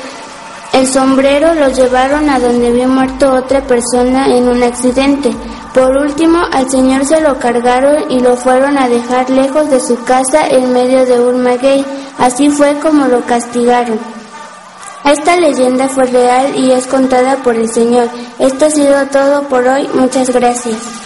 El 0.75 0.87
sombrero 0.87 1.55
lo 1.55 1.71
llevaron 1.71 2.29
a 2.29 2.39
donde 2.39 2.69
había 2.69 2.87
muerto 2.87 3.33
otra 3.33 3.63
persona 3.63 4.27
en 4.27 4.47
un 4.47 4.63
accidente. 4.63 5.35
Por 5.77 5.95
último, 5.95 6.39
al 6.53 6.71
señor 6.71 7.05
se 7.05 7.21
lo 7.21 7.39
cargaron 7.39 8.11
y 8.11 8.19
lo 8.21 8.35
fueron 8.35 8.79
a 8.79 8.89
dejar 8.89 9.29
lejos 9.29 9.69
de 9.69 9.79
su 9.79 10.03
casa 10.05 10.49
en 10.49 10.73
medio 10.73 11.05
de 11.05 11.21
un 11.21 11.43
maguey. 11.43 11.85
Así 12.17 12.49
fue 12.49 12.79
como 12.81 13.07
lo 13.09 13.21
castigaron. 13.27 14.01
Esta 15.05 15.37
leyenda 15.37 15.87
fue 15.91 16.05
real 16.05 16.57
y 16.57 16.73
es 16.73 16.87
contada 16.87 17.37
por 17.43 17.57
el 17.57 17.69
Señor. 17.69 18.09
Esto 18.39 18.65
ha 18.65 18.71
sido 18.71 19.07
todo 19.09 19.43
por 19.49 19.69
hoy. 19.69 19.87
Muchas 19.93 20.31
gracias. 20.31 21.06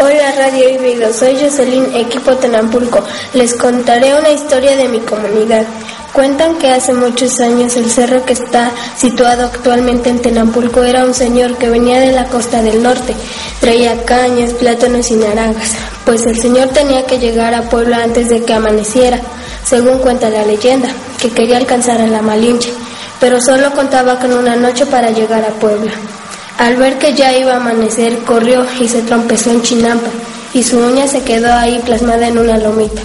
Hola 0.00 0.30
Radio 0.36 0.68
Híbrido, 0.70 1.12
soy 1.12 1.36
Jocelyn, 1.40 1.92
equipo 1.96 2.36
Tenampulco. 2.36 3.02
Les 3.34 3.52
contaré 3.54 4.16
una 4.16 4.30
historia 4.30 4.76
de 4.76 4.86
mi 4.86 5.00
comunidad. 5.00 5.66
Cuentan 6.12 6.56
que 6.56 6.70
hace 6.70 6.94
muchos 6.94 7.40
años 7.40 7.74
el 7.74 7.90
cerro 7.90 8.24
que 8.24 8.34
está 8.34 8.70
situado 8.96 9.46
actualmente 9.46 10.08
en 10.08 10.22
Tenampulco 10.22 10.84
era 10.84 11.04
un 11.04 11.14
señor 11.14 11.58
que 11.58 11.68
venía 11.68 11.98
de 11.98 12.12
la 12.12 12.26
costa 12.26 12.62
del 12.62 12.80
norte. 12.80 13.16
Traía 13.60 14.04
cañas, 14.04 14.52
plátanos 14.52 15.10
y 15.10 15.16
naranjas, 15.16 15.72
pues 16.04 16.24
el 16.26 16.40
señor 16.40 16.68
tenía 16.68 17.04
que 17.04 17.18
llegar 17.18 17.52
a 17.54 17.68
Puebla 17.68 18.04
antes 18.04 18.28
de 18.28 18.44
que 18.44 18.54
amaneciera, 18.54 19.18
según 19.64 19.98
cuenta 19.98 20.30
la 20.30 20.44
leyenda, 20.44 20.90
que 21.20 21.30
quería 21.30 21.56
alcanzar 21.56 22.00
a 22.00 22.06
la 22.06 22.22
Malinche, 22.22 22.72
pero 23.18 23.40
solo 23.40 23.72
contaba 23.72 24.20
con 24.20 24.32
una 24.32 24.54
noche 24.54 24.86
para 24.86 25.10
llegar 25.10 25.44
a 25.44 25.58
Puebla. 25.58 25.90
Al 26.58 26.76
ver 26.76 26.98
que 26.98 27.14
ya 27.14 27.36
iba 27.36 27.54
a 27.54 27.56
amanecer, 27.56 28.18
corrió 28.24 28.66
y 28.80 28.88
se 28.88 29.02
trompezó 29.02 29.50
en 29.50 29.62
Chinampa, 29.62 30.08
y 30.52 30.62
su 30.62 30.78
uña 30.78 31.06
se 31.06 31.22
quedó 31.22 31.52
ahí 31.54 31.80
plasmada 31.84 32.26
en 32.26 32.36
una 32.36 32.58
lomita. 32.58 33.00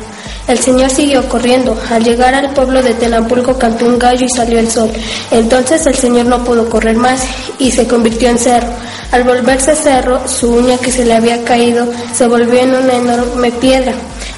El 0.48 0.58
señor 0.58 0.90
siguió 0.90 1.28
corriendo. 1.30 1.78
Al 1.90 2.04
llegar 2.04 2.36
al 2.36 2.50
pueblo 2.54 2.82
de 2.82 2.94
Tenampulco 2.96 3.58
cantó 3.58 3.86
un 3.86 3.98
gallo 3.98 4.26
y 4.26 4.30
salió 4.30 4.60
el 4.60 4.70
sol. 4.70 4.92
Entonces 5.32 5.86
el 5.86 5.96
señor 5.96 6.26
no 6.26 6.44
pudo 6.44 6.70
correr 6.70 6.98
más 6.98 7.24
y 7.60 7.72
se 7.72 7.88
convirtió 7.88 8.30
en 8.30 8.38
cerro. 8.38 8.68
Al 9.12 9.24
volverse 9.24 9.76
cerro, 9.76 10.28
su 10.28 10.52
uña 10.52 10.78
que 10.80 10.92
se 10.92 11.06
le 11.06 11.14
había 11.14 11.44
caído 11.46 11.88
se 12.14 12.28
volvió 12.28 12.60
en 12.60 12.76
una 12.76 12.94
enorme 12.94 13.52
piedra. 13.52 13.94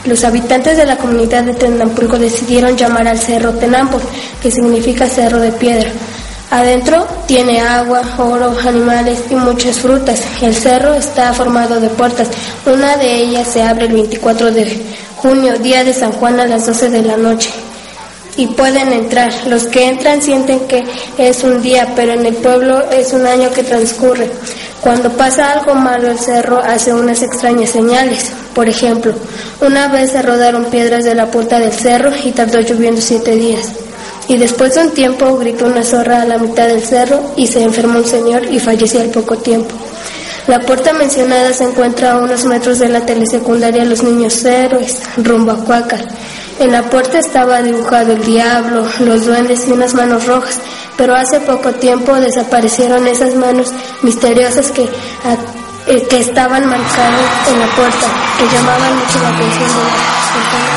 Los 0.06 0.24
habitantes 0.24 0.78
de 0.78 0.86
la 0.86 0.98
comunidad 0.98 1.44
de 1.44 1.54
Tenampulco 1.54 2.20
decidieron 2.20 2.78
llamar 2.78 3.08
al 3.08 3.18
cerro 3.18 3.54
Tenampol, 3.54 4.02
que 4.42 4.52
significa 4.52 5.08
cerro 5.08 5.40
de 5.40 5.52
piedra. 5.54 5.90
Adentro 6.52 7.06
tiene 7.28 7.60
agua, 7.60 8.02
oro, 8.18 8.56
animales 8.66 9.20
y 9.30 9.36
muchas 9.36 9.80
frutas. 9.80 10.22
El 10.42 10.56
cerro 10.56 10.94
está 10.94 11.34
formado 11.34 11.80
de 11.80 11.90
puertas. 11.90 12.28
Una 12.66 12.98
de 12.98 13.16
ellas 13.16 13.48
se 13.48 13.64
abre 13.64 13.86
el 13.88 13.94
24 13.94 14.52
de 14.52 14.86
junio, 15.18 15.58
día 15.60 15.84
de 15.84 15.94
San 15.94 16.12
Juan 16.12 16.40
a 16.40 16.46
las 16.46 16.68
12 16.68 16.90
de 16.90 17.02
la 17.02 17.18
noche. 17.18 17.50
Y 18.38 18.48
pueden 18.48 18.92
entrar. 18.92 19.34
Los 19.48 19.66
que 19.66 19.88
entran 19.88 20.22
sienten 20.22 20.60
que 20.68 20.84
es 21.18 21.44
un 21.44 21.62
día, 21.62 21.94
pero 21.96 22.14
en 22.14 22.26
el 22.26 22.36
pueblo 22.36 22.90
es 22.92 23.14
un 23.14 23.26
año 23.26 23.50
que 23.52 23.64
transcurre. 23.64 24.30
Cuando 24.82 25.10
pasa 25.14 25.52
algo 25.52 25.74
malo 25.74 26.12
el 26.12 26.20
cerro 26.20 26.60
hace 26.60 26.94
unas 26.94 27.24
extrañas 27.24 27.72
señales. 27.72 28.32
Por 28.54 28.70
ejemplo, 28.70 29.14
una 29.60 29.88
vez 29.88 30.12
se 30.12 30.22
rodaron 30.22 30.66
piedras 30.66 31.04
de 31.06 31.16
la 31.16 31.26
punta 31.26 31.60
del 31.60 31.74
cerro 31.74 32.12
y 32.24 32.32
tardó 32.32 32.60
lloviendo 32.62 33.02
siete 33.02 33.36
días. 33.36 33.72
Y 34.28 34.38
después 34.38 34.74
de 34.76 34.82
un 34.82 34.92
tiempo 34.92 35.38
gritó 35.38 35.66
una 35.66 35.84
zorra 35.84 36.22
a 36.22 36.26
la 36.26 36.38
mitad 36.38 36.68
del 36.68 36.84
cerro 36.84 37.34
y 37.36 37.48
se 37.48 37.62
enfermó 37.62 38.00
un 38.00 38.06
señor 38.06 38.46
y 38.52 38.60
falleció 38.60 39.02
al 39.02 39.10
poco 39.10 39.38
tiempo. 39.38 39.76
La 40.48 40.60
puerta 40.60 40.94
mencionada 40.94 41.54
se 41.54 41.64
encuentra 41.64 42.14
a 42.14 42.18
unos 42.18 42.46
metros 42.46 42.78
de 42.78 42.90
la 42.90 43.06
telesecundaria 43.06 43.84
Los 43.84 44.04
Niños 44.04 44.46
Héroes, 44.46 45.02
rumbo 45.18 45.52
a 45.52 45.58
Cuácar. 45.58 46.06
En 46.60 46.72
la 46.72 46.84
puerta 46.84 47.18
estaba 47.20 47.62
dibujado 47.62 48.14
el 48.14 48.24
diablo, 48.24 48.86
los 49.00 49.26
duendes 49.26 49.68
y 49.68 49.72
unas 49.72 49.94
manos 49.94 50.26
rojas, 50.26 50.60
pero 50.98 51.16
hace 51.16 51.40
poco 51.40 51.72
tiempo 51.74 52.14
desaparecieron 52.14 53.08
esas 53.08 53.36
manos 53.36 53.72
misteriosas 54.04 54.72
que, 54.72 54.84
eh, 54.84 56.08
que 56.08 56.20
estaban 56.20 56.68
marcadas 56.68 57.50
en 57.52 57.60
la 57.60 57.68
puerta, 57.76 58.08
que 58.38 58.56
llamaban 58.56 58.96
mucho 58.98 59.20
la 59.22 59.30
atención. 59.30 60.75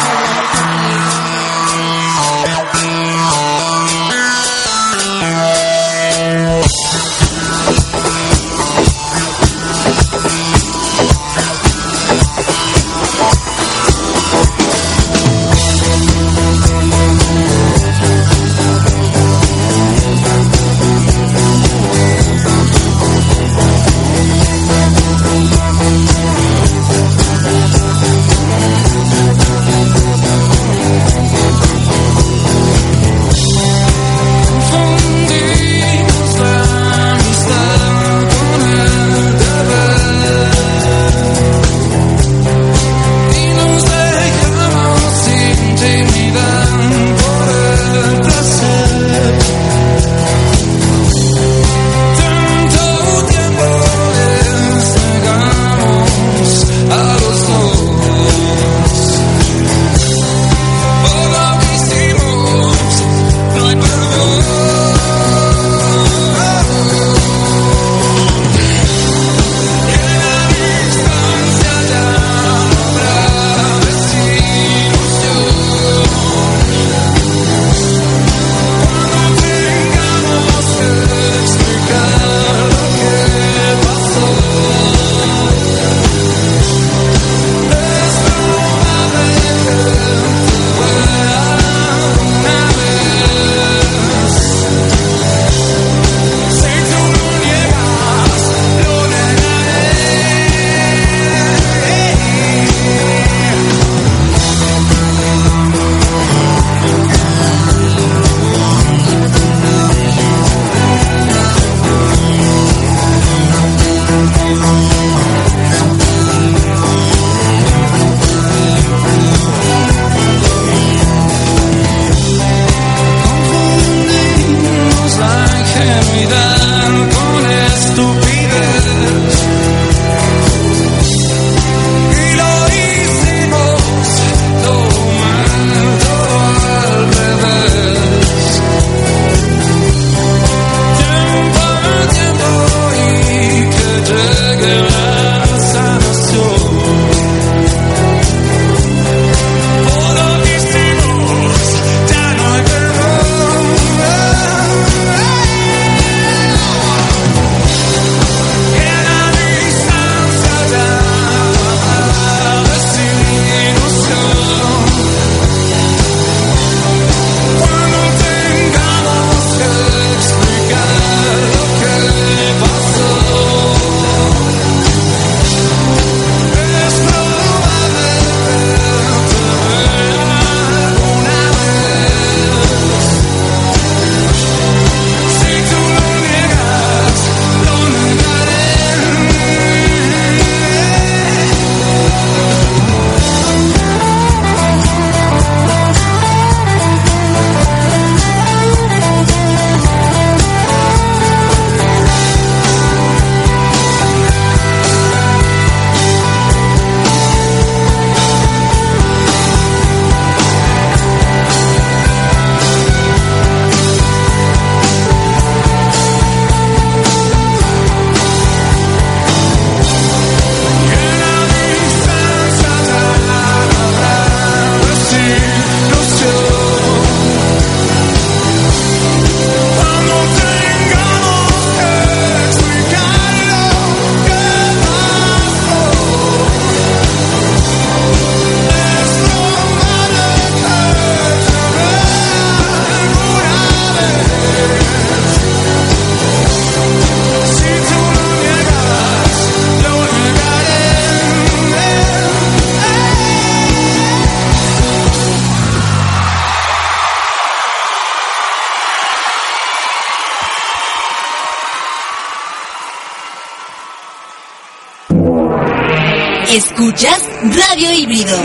Escuchas 266.99 267.23
Radio 267.55 267.93
Híbrido. 267.93 268.37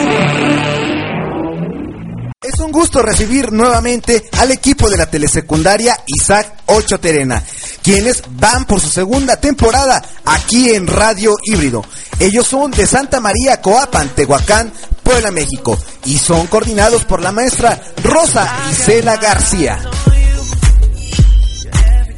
Es 2.40 2.60
un 2.60 2.72
gusto 2.72 3.02
recibir 3.02 3.52
nuevamente 3.52 4.30
al 4.38 4.52
equipo 4.52 4.92
de 4.92 4.98
la 4.98 5.08
telesecundaria 5.08 5.98
Isaac 6.06 6.62
8 6.68 7.00
Terena, 7.00 7.44
quienes 7.82 8.22
van 8.30 8.66
por 8.66 8.80
su 8.80 8.90
segunda 8.90 9.38
temporada 9.38 10.04
aquí 10.26 10.70
en 10.70 10.86
Radio 10.86 11.34
Híbrido. 11.44 11.84
Ellos 12.20 12.46
son 12.46 12.70
de 12.70 12.86
Santa 12.86 13.20
María 13.20 13.60
Coapan, 13.60 14.10
Tehuacán, 14.10 14.72
Puebla, 15.02 15.32
México, 15.32 15.80
y 16.06 16.20
son 16.20 16.46
coordinados 16.46 17.06
por 17.06 17.24
la 17.24 17.32
maestra 17.32 17.82
Rosa 18.04 18.48
Isela 18.72 19.18
García. 19.18 19.80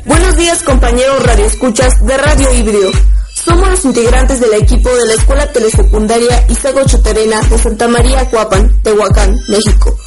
Buenos 0.04 0.36
días 0.36 0.64
compañeros 0.64 1.24
radioescuchas 1.24 2.06
de 2.06 2.18
Radio 2.18 2.54
Híbrido. 2.54 2.92
Somos 3.46 3.70
los 3.70 3.86
integrantes 3.86 4.40
del 4.40 4.54
equipo 4.56 4.90
de 4.90 5.06
la 5.06 5.14
Escuela 5.14 5.52
Telesecundaria 5.52 6.46
Isaac 6.50 6.76
8 6.84 7.02
Terena 7.02 7.42
de 7.42 7.58
Santa 7.58 7.88
María 7.88 8.30
Coapan, 8.30 8.82
Tehuacán, 8.82 9.36
México. 9.50 9.98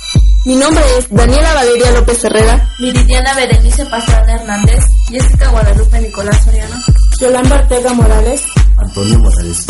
Mi 0.45 0.57
nombre 0.57 0.83
es 0.99 1.07
Daniela 1.11 1.55
Valeria 1.55 1.93
López 1.93 2.25
Herrera, 2.25 2.69
Viridiana 2.79 3.35
Berenice 3.35 3.85
Pastrana 3.87 4.35
Hernández, 4.35 4.85
Jessica 5.09 5.51
Guadalupe 5.51 6.01
Nicolás 6.01 6.45
Soriano, 6.45 6.77
Yolanda 7.21 7.57
Ortega 7.57 7.93
Morales, 7.93 8.43
Antonio 8.77 9.19
Morales 9.19 9.67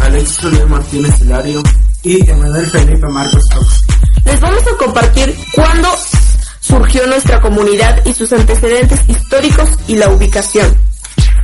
Alex 0.00 0.38
Julio 0.40 0.66
Martínez 0.68 1.20
Hilario 1.20 1.62
y 2.02 2.30
Emanuel 2.30 2.66
Felipe 2.70 3.06
Marcos 3.08 3.42
Fox. 3.52 3.84
Les 4.24 4.40
vamos 4.40 4.62
a 4.66 4.76
compartir 4.76 5.36
cuándo 5.54 5.88
surgió 6.60 7.06
nuestra 7.06 7.40
comunidad 7.40 8.04
y 8.04 8.12
sus 8.12 8.32
antecedentes 8.32 9.00
históricos 9.08 9.68
y 9.88 9.96
la 9.96 10.10
ubicación. 10.10 10.76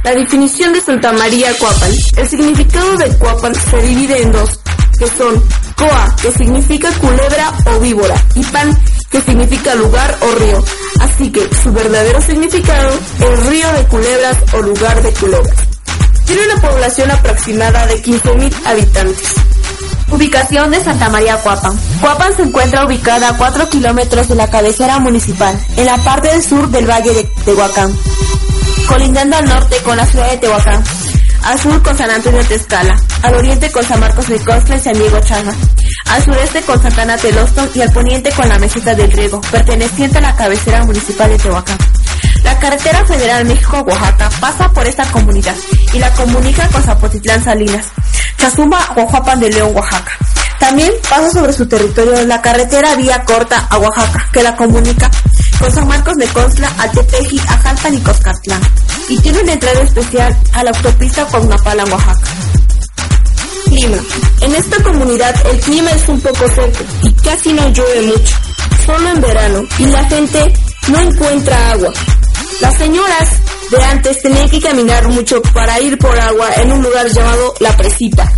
La 0.07 0.15
definición 0.15 0.73
de 0.73 0.81
Santa 0.81 1.11
María 1.11 1.53
Coapan. 1.59 1.91
El 2.17 2.29
significado 2.29 2.97
de 2.97 3.19
Coapan 3.19 3.53
se 3.57 3.77
divide 3.79 4.23
en 4.23 4.31
dos, 4.31 4.61
que 4.97 5.07
son 5.09 5.43
Coa, 5.75 6.17
que 6.23 6.31
significa 6.31 6.93
culebra 7.01 7.53
o 7.75 7.81
víbora, 7.81 8.15
y 8.37 8.45
Pan, 8.45 8.79
que 9.11 9.21
significa 9.21 9.75
lugar 9.75 10.17
o 10.21 10.39
río. 10.39 10.65
Así 11.01 11.29
que 11.33 11.41
su 11.61 11.73
verdadero 11.73 12.23
significado 12.23 12.91
es 13.19 13.47
río 13.47 13.73
de 13.73 13.85
culebras 13.87 14.37
o 14.53 14.63
lugar 14.63 15.03
de 15.03 15.11
culebras. 15.11 15.57
Tiene 16.25 16.43
una 16.53 16.63
población 16.63 17.11
aproximada 17.11 17.87
de 17.89 18.01
15.000 18.01 18.55
habitantes. 18.65 19.35
Ubicación 20.13 20.71
de 20.71 20.85
Santa 20.85 21.09
María 21.09 21.37
Cuapan. 21.39 21.77
Cuapan 22.01 22.37
se 22.37 22.43
encuentra 22.43 22.87
ubicada 22.87 23.31
a 23.31 23.37
4 23.37 23.69
kilómetros 23.71 24.29
de 24.29 24.37
la 24.37 24.49
cabecera 24.49 25.01
municipal, 25.01 25.59
en 25.77 25.87
la 25.87 25.97
parte 25.97 26.29
del 26.29 26.45
sur 26.45 26.69
del 26.69 26.89
valle 26.89 27.13
de 27.13 27.25
Tehuacán, 27.45 27.93
colindando 28.87 29.37
al 29.37 29.45
norte 29.45 29.77
con 29.83 29.97
la 29.97 30.07
ciudad 30.07 30.31
de 30.31 30.37
Tehuacán, 30.39 30.83
al 31.45 31.59
sur 31.59 31.83
con 31.83 31.97
San 31.97 32.11
Antonio 32.11 32.45
Tezcala, 32.45 32.97
al 33.23 33.35
oriente 33.35 33.71
con 33.71 33.85
San 33.85 34.01
Marcos 34.01 34.29
de 34.29 34.39
Costla 34.39 34.77
y 34.77 34.81
San 34.81 34.95
Diego 34.95 35.21
Chaga, 35.21 35.55
al 36.07 36.25
sureste 36.25 36.63
con 36.63 36.81
Santana 36.81 37.17
Teloston 37.17 37.71
y 37.75 37.81
al 37.81 37.93
poniente 37.93 38.31
con 38.33 38.49
la 38.49 38.59
meseta 38.59 38.95
del 38.95 39.11
Riego, 39.13 39.41
perteneciente 39.51 40.19
a 40.19 40.21
la 40.21 40.37
cabecera 40.37 40.85
municipal 40.85 41.29
de 41.31 41.39
Tehuacán. 41.39 41.79
La 42.45 42.59
carretera 42.59 43.05
federal 43.05 43.45
México-Oaxaca 43.45 44.31
pasa 44.41 44.71
por 44.71 44.87
esta 44.87 45.05
comunidad 45.11 45.57
y 45.93 45.99
la 45.99 46.11
comunica 46.13 46.69
con 46.69 46.83
Zapotitlán 46.83 47.43
Salinas, 47.43 47.87
Chazuma, 48.39 48.79
Oaxapan 48.97 49.41
de 49.41 49.51
León, 49.51 49.73
Oaxaca. 49.75 50.13
También 50.59 50.93
pasa 51.09 51.31
sobre 51.31 51.53
su 51.53 51.67
territorio 51.67 52.25
la 52.25 52.41
carretera 52.41 52.95
vía 52.95 53.25
corta 53.25 53.67
a 53.69 53.79
Oaxaca, 53.79 54.29
que 54.33 54.43
la 54.43 54.57
comunica 54.57 55.11
con 55.59 55.73
San 55.73 55.89
Marcos 55.89 56.15
de 56.17 56.27
Constla, 56.29 56.73
Altepeji, 56.79 57.39
Ajalpan 57.39 57.95
y 57.95 58.01
Coscatlán. 58.01 58.63
Y 59.09 59.19
tiene 59.19 59.41
una 59.41 59.53
entrada 59.53 59.81
especial 59.83 60.37
a 60.53 60.65
la 60.65 60.71
autopista 60.71 61.25
Cuauhnapalan, 61.27 61.93
Oaxaca. 61.93 62.31
Clima. 63.67 63.97
En 64.41 64.55
esta 64.55 64.83
comunidad 64.83 65.35
el 65.51 65.61
clima 65.61 65.91
es 65.91 66.09
un 66.09 66.21
poco 66.21 66.49
seco 66.49 66.85
y 67.03 67.13
casi 67.15 67.53
no 67.53 67.69
llueve 67.69 68.03
mucho, 68.03 68.37
solo 68.85 69.09
en 69.09 69.21
verano, 69.21 69.63
y 69.79 69.87
la 69.87 70.05
gente 70.05 70.55
no 70.89 71.01
encuentra 71.01 71.71
agua. 71.73 71.93
Las 72.61 72.77
señoras 72.77 73.31
de 73.71 73.85
antes 73.85 74.23
tenían 74.23 74.49
que 74.49 74.61
caminar 74.61 75.09
mucho 75.09 75.43
para 75.43 75.81
ir 75.81 75.99
por 75.99 76.19
agua 76.19 76.49
en 76.57 76.73
un 76.73 76.83
lugar 76.83 77.09
llamado 77.09 77.55
La 77.61 77.77
Presita. 77.77 78.33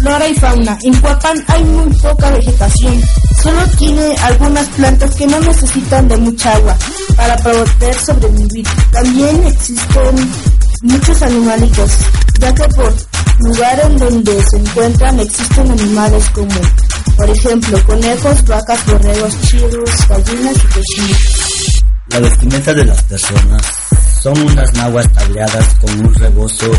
Flora 0.00 0.28
y 0.28 0.34
fauna. 0.34 0.78
En 0.82 1.00
Cuapan 1.00 1.44
hay 1.48 1.64
muy 1.64 1.92
poca 1.94 2.30
vegetación. 2.30 3.02
Solo 3.42 3.66
tiene 3.78 4.16
algunas 4.22 4.66
plantas 4.68 5.14
que 5.14 5.26
no 5.26 5.40
necesitan 5.40 6.08
de 6.08 6.16
mucha 6.16 6.54
agua 6.54 6.76
para 7.16 7.36
poder 7.36 7.94
sobrevivir. 7.94 8.66
También 8.92 9.46
existen 9.46 10.30
muchos 10.82 11.22
animalitos, 11.22 11.90
ya 12.38 12.54
que 12.54 12.68
por 12.68 12.94
lugar 13.40 13.80
en 13.84 13.98
donde 13.98 14.42
se 14.42 14.56
encuentran 14.56 15.20
existen 15.20 15.70
animales 15.70 16.24
como, 16.30 16.60
por 17.16 17.30
ejemplo, 17.30 17.84
conejos, 17.86 18.44
vacas, 18.46 18.86
borregos, 18.86 19.40
chivos, 19.42 20.08
gallinas 20.08 20.56
y 20.56 20.66
cochinos. 20.68 21.82
La 22.08 22.20
vestimenta 22.20 22.72
de 22.72 22.84
las 22.84 23.02
personas 23.02 23.62
son 24.22 24.40
unas 24.40 24.72
naguas 24.74 25.12
tableadas 25.12 25.74
con 25.80 26.00
un 26.06 26.14
rebozo, 26.14 26.70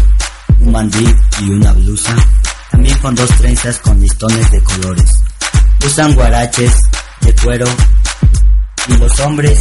un 0.60 0.72
mandil 0.72 1.16
y 1.42 1.50
una 1.50 1.74
blusa, 1.74 2.16
también 2.72 2.98
con 3.00 3.16
dos 3.16 3.30
trenzas 3.38 3.78
con 3.80 4.00
listones 4.00 4.52
de 4.52 4.62
colores. 4.64 5.12
Usan 5.86 6.14
guaraches 6.16 6.74
de 7.22 7.36
cuero 7.36 7.66
y 8.88 8.94
los 8.98 9.20
hombres 9.22 9.60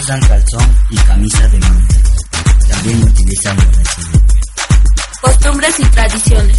usan 0.00 0.20
calzón 0.20 0.76
y 0.90 0.96
camisa 0.96 1.48
de 1.48 1.58
manta. 1.60 1.94
También 2.68 3.02
utilizan 3.02 3.56
guaraches. 3.56 4.06
Costumbres 5.20 5.74
y 5.80 5.84
tradiciones. 5.86 6.56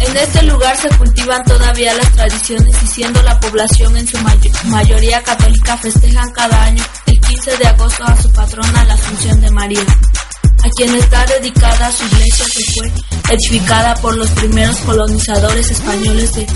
En 0.00 0.16
este 0.16 0.42
lugar 0.42 0.76
se 0.76 0.88
cultivan 0.96 1.42
todavía 1.44 1.94
las 1.94 2.10
tradiciones 2.12 2.76
y 2.82 2.86
siendo 2.88 3.22
la 3.22 3.38
población 3.40 3.96
en 3.96 4.06
su 4.06 4.18
may- 4.18 4.40
mayoría 4.64 5.22
católica 5.22 5.76
festejan 5.78 6.30
cada 6.32 6.64
año 6.64 6.84
el 7.06 7.20
15 7.20 7.56
de 7.56 7.66
agosto 7.68 8.04
a 8.04 8.20
su 8.20 8.30
patrona 8.32 8.84
la 8.84 8.94
Asunción 8.94 9.40
de 9.40 9.50
María, 9.52 9.80
a 10.64 10.70
quien 10.70 10.94
está 10.94 11.26
dedicada 11.26 11.92
su 11.92 12.04
iglesia 12.06 12.46
que 12.54 12.72
fue 12.72 12.92
edificada 13.34 13.94
por 13.96 14.16
los 14.16 14.30
primeros 14.30 14.76
colonizadores 14.78 15.70
españoles 15.70 16.34
de 16.34 16.46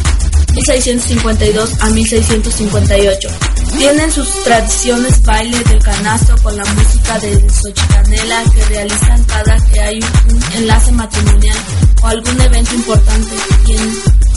1652 0.54 1.82
a 1.82 1.90
1658. 1.90 3.28
Tienen 3.76 4.10
sus 4.10 4.44
tradiciones 4.44 5.22
baile 5.22 5.62
del 5.64 5.78
canasto 5.80 6.34
con 6.42 6.56
la 6.56 6.64
música 6.64 7.18
de 7.18 7.50
Xochicanela 7.50 8.44
que 8.54 8.64
realizan 8.64 9.24
cada 9.24 9.56
que 9.66 9.80
hay 9.80 10.00
un 10.00 10.42
enlace 10.56 10.92
matrimonial 10.92 11.58
o 12.02 12.06
algún 12.06 12.40
evento 12.40 12.74
importante. 12.74 13.36
Y 13.66 13.72
en 13.72 13.92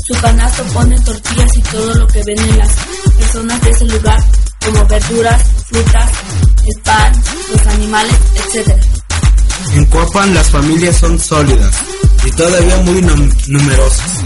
su 0.05 0.13
canasto 0.21 0.63
ponen 0.73 1.03
tortillas 1.03 1.51
y 1.55 1.61
todo 1.61 1.93
lo 1.93 2.07
que 2.07 2.21
venden 2.23 2.57
las 2.57 2.75
personas 3.17 3.61
de 3.61 3.69
ese 3.69 3.85
lugar, 3.85 4.23
como 4.65 4.85
verduras, 4.85 5.41
frutas, 5.69 6.11
el 6.65 6.81
pan, 6.83 7.23
los 7.51 7.67
animales, 7.67 8.15
etc. 8.35 9.00
En 9.73 9.85
Cuapan 9.85 10.33
las 10.33 10.49
familias 10.49 10.97
son 10.97 11.19
sólidas 11.19 11.75
y 12.25 12.31
todavía 12.31 12.77
muy 12.77 13.01
num- 13.01 13.33
numerosas. 13.47 14.19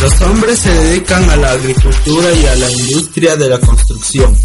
Los 0.00 0.20
hombres 0.22 0.58
se 0.58 0.70
dedican 0.72 1.28
a 1.30 1.36
la 1.36 1.52
agricultura 1.52 2.32
y 2.32 2.46
a 2.46 2.54
la 2.56 2.70
industria 2.70 3.36
de 3.36 3.48
la 3.48 3.58
construcción, 3.58 4.36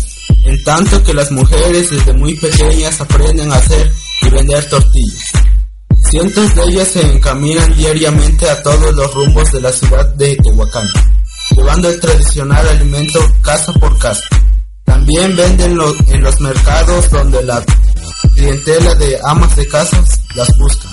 en 0.46 0.64
tanto 0.64 1.04
que 1.04 1.14
las 1.14 1.32
mujeres 1.32 1.90
desde 1.90 2.14
muy 2.14 2.36
pequeñas 2.36 3.00
aprenden 3.02 3.52
a 3.52 3.56
hacer 3.56 3.92
y 4.22 4.30
vender 4.30 4.70
tortillas. 4.70 5.24
Cientos 6.10 6.56
de 6.56 6.64
ellas 6.64 6.88
se 6.90 7.02
encaminan 7.02 7.76
diariamente 7.76 8.50
a 8.50 8.62
todos 8.64 8.94
los 8.96 9.14
rumbos 9.14 9.52
de 9.52 9.62
la 9.62 9.72
ciudad 9.72 10.14
de 10.16 10.36
Tehuacán, 10.38 10.88
llevando 11.56 11.90
el 11.90 12.00
tradicional 12.00 12.68
alimento 12.68 13.20
casa 13.42 13.72
por 13.74 13.98
casa. 13.98 14.24
También 14.86 15.36
venden 15.36 15.76
lo- 15.78 15.96
en 16.08 16.22
los 16.24 16.40
mercados 16.42 17.10
donde 17.10 17.44
la 17.44 17.64
clientela 18.34 18.96
de 18.96 19.20
amas 19.24 19.56
de 19.56 19.68
casas 19.68 20.22
las 20.36 20.50
busca. 20.58 20.90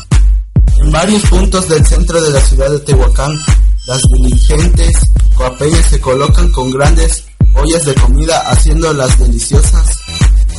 En 0.83 0.91
varios 0.91 1.22
puntos 1.26 1.68
del 1.68 1.85
centro 1.87 2.20
de 2.20 2.31
la 2.31 2.41
ciudad 2.41 2.70
de 2.70 2.81
Tehuacán, 2.81 3.33
las 3.87 4.01
diligentes 4.12 4.93
coapeñas 5.35 5.87
se 5.87 6.01
colocan 6.01 6.51
con 6.51 6.70
grandes 6.70 7.24
ollas 7.55 7.85
de 7.85 7.95
comida 7.95 8.39
haciendo 8.51 8.93
las 8.93 9.18
deliciosas 9.18 9.99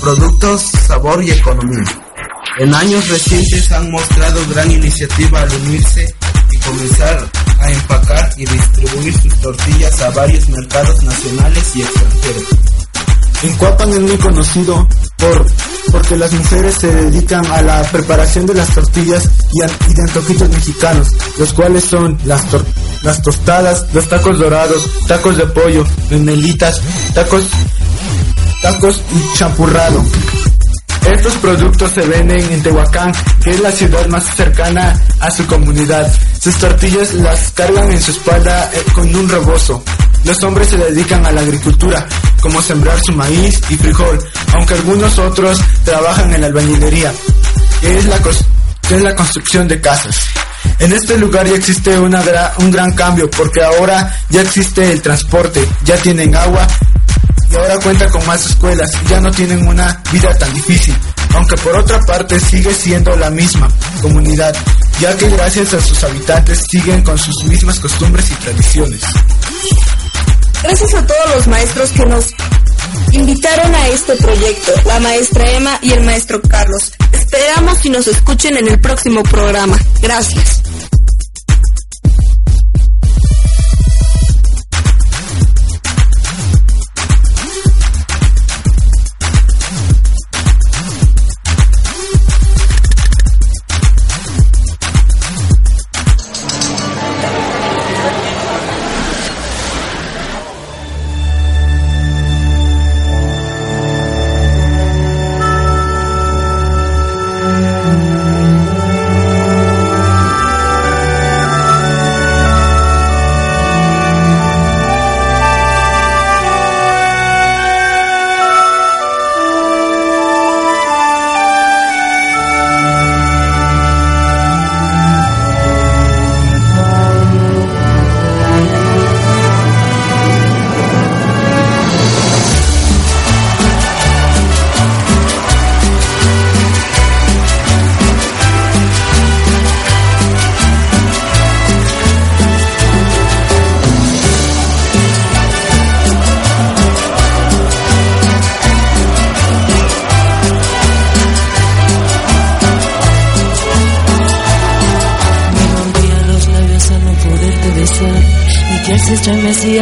productos, 0.02 0.62
sabor 0.62 1.24
y 1.24 1.32
economía. 1.32 1.84
En 2.58 2.74
años 2.74 3.08
recientes 3.08 3.72
han 3.72 3.92
mostrado 3.92 4.40
gran 4.50 4.72
iniciativa 4.72 5.42
al 5.42 5.54
unirse 5.62 6.14
y 6.52 6.58
comenzar 6.58 7.30
a 7.60 7.72
empacar 7.72 8.34
y 8.38 8.46
distribuir 8.46 9.14
sus 9.22 9.42
tortillas 9.42 10.02
a 10.02 10.10
varios 10.12 10.50
mercados 10.50 11.04
nacionales 11.04 11.76
y 11.76 11.82
extranjeros. 11.82 12.44
En 13.42 13.56
Cuapan 13.56 13.90
es 13.90 14.02
muy 14.02 14.18
conocido 14.18 14.88
por 15.18 15.46
porque 15.92 16.18
las 16.18 16.32
mujeres 16.34 16.76
se 16.76 16.88
dedican 16.88 17.46
a 17.48 17.62
la 17.62 17.82
preparación 17.84 18.46
de 18.46 18.54
las 18.54 18.74
tortillas 18.74 19.28
y, 19.54 19.94
de 19.94 20.02
antojitos 20.04 20.50
mexicanos, 20.50 21.08
los 21.38 21.54
cuales 21.54 21.84
son 21.84 22.18
las 22.26 23.22
tostadas, 23.24 23.86
los 23.94 24.08
tacos 24.08 24.38
dorados, 24.38 24.88
tacos 25.08 25.38
de 25.38 25.48
pollo, 25.48 25.86
memelitas, 26.12 26.82
tacos, 27.14 27.46
tacos 28.62 29.02
y 29.12 29.38
champurrado. 29.38 30.04
Estos 31.12 31.34
productos 31.38 31.92
se 31.92 32.02
venden 32.02 32.52
en 32.52 32.62
Tehuacán, 32.62 33.12
que 33.44 33.52
es 33.52 33.60
la 33.62 33.72
ciudad 33.72 34.06
más 34.08 34.26
cercana 34.36 35.02
a 35.20 35.32
su 35.32 35.48
comunidad. 35.48 36.12
Sus 36.40 36.56
tortillas 36.58 37.14
las 37.16 37.52
cargan 37.54 37.92
en 37.92 38.02
su 38.02 38.12
espalda 38.12 38.70
eh, 38.74 38.84
con 38.94 39.16
un 39.16 39.28
rebozo. 39.28 39.84
Los 40.24 40.44
hombres 40.44 40.68
se 40.68 40.78
dedican 40.78 41.26
a 41.26 41.32
la 41.32 41.42
agricultura, 41.42 42.06
como 42.42 42.62
sembrar 42.62 43.00
su 43.06 43.14
maíz 43.14 43.60
y 43.70 43.76
frijol, 43.76 44.20
aunque 44.56 44.74
algunos 44.74 45.18
otros 45.20 45.60
trabajan 45.84 46.34
en 46.34 46.42
la 46.42 46.48
albañilería, 46.48 47.14
que 47.82 47.98
es 47.98 48.06
la, 48.06 48.18
es 48.90 49.02
la 49.02 49.16
construcción 49.16 49.68
de 49.68 49.82
casas. 49.82 50.16
En 50.80 50.94
este 50.94 51.18
lugar 51.18 51.48
ya 51.48 51.56
existe 51.56 51.98
una 52.00 52.22
un 52.58 52.72
gran 52.72 52.94
cambio 52.94 53.30
porque 53.30 53.64
ahora 53.64 54.18
ya 54.30 54.42
existe 54.42 54.92
el 54.92 55.02
transporte, 55.02 55.68
ya 55.84 55.98
tienen 55.98 56.36
agua 56.36 56.68
y 57.52 57.56
ahora 57.56 57.80
cuenta 57.80 58.08
con 58.10 58.26
más 58.26 58.46
escuelas, 58.46 58.90
ya 59.08 59.20
no 59.20 59.32
tienen 59.32 59.68
una 59.68 60.02
vida 60.12 60.38
tan 60.38 60.54
difícil, 60.54 60.96
aunque 61.34 61.58
por 61.58 61.76
otra 61.78 62.00
parte 62.02 62.40
sigue 62.40 62.74
siendo 62.74 63.16
la 63.16 63.30
misma 63.30 63.68
comunidad, 64.02 64.56
ya 65.00 65.16
que 65.18 65.30
gracias 65.30 65.74
a 65.74 65.82
sus 65.82 66.04
habitantes 66.04 66.64
siguen 66.70 67.02
con 67.04 67.18
sus 67.18 67.44
mismas 67.46 67.80
costumbres 67.80 68.30
y 68.32 68.36
tradiciones. 68.36 69.02
Gracias 70.64 70.94
a 70.94 71.06
todos 71.06 71.36
los 71.36 71.48
maestros 71.48 71.92
que 71.92 72.06
nos 72.06 72.34
invitaron 73.12 73.74
a 73.74 73.88
este 73.90 74.16
proyecto, 74.16 74.72
la 74.86 75.00
maestra 75.00 75.50
Emma 75.52 75.80
y 75.82 75.92
el 75.92 76.04
maestro 76.04 76.42
Carlos. 76.42 76.92
Esperamos 77.12 77.80
que 77.80 77.90
nos 77.90 78.08
escuchen 78.08 78.58
en 78.58 78.68
el 78.68 78.80
próximo 78.80 79.24
programa. 79.24 79.78
Gracias. 80.02 80.62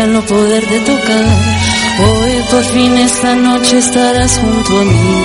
No 0.08 0.22
poder 0.26 0.66
de 0.68 0.80
tocar. 0.82 1.26
Hoy 2.00 2.44
por 2.50 2.64
fin 2.66 2.98
esta 2.98 3.36
noche 3.36 3.78
estarás 3.78 4.38
junto 4.38 4.80
a 4.80 4.84
mí. 4.84 5.24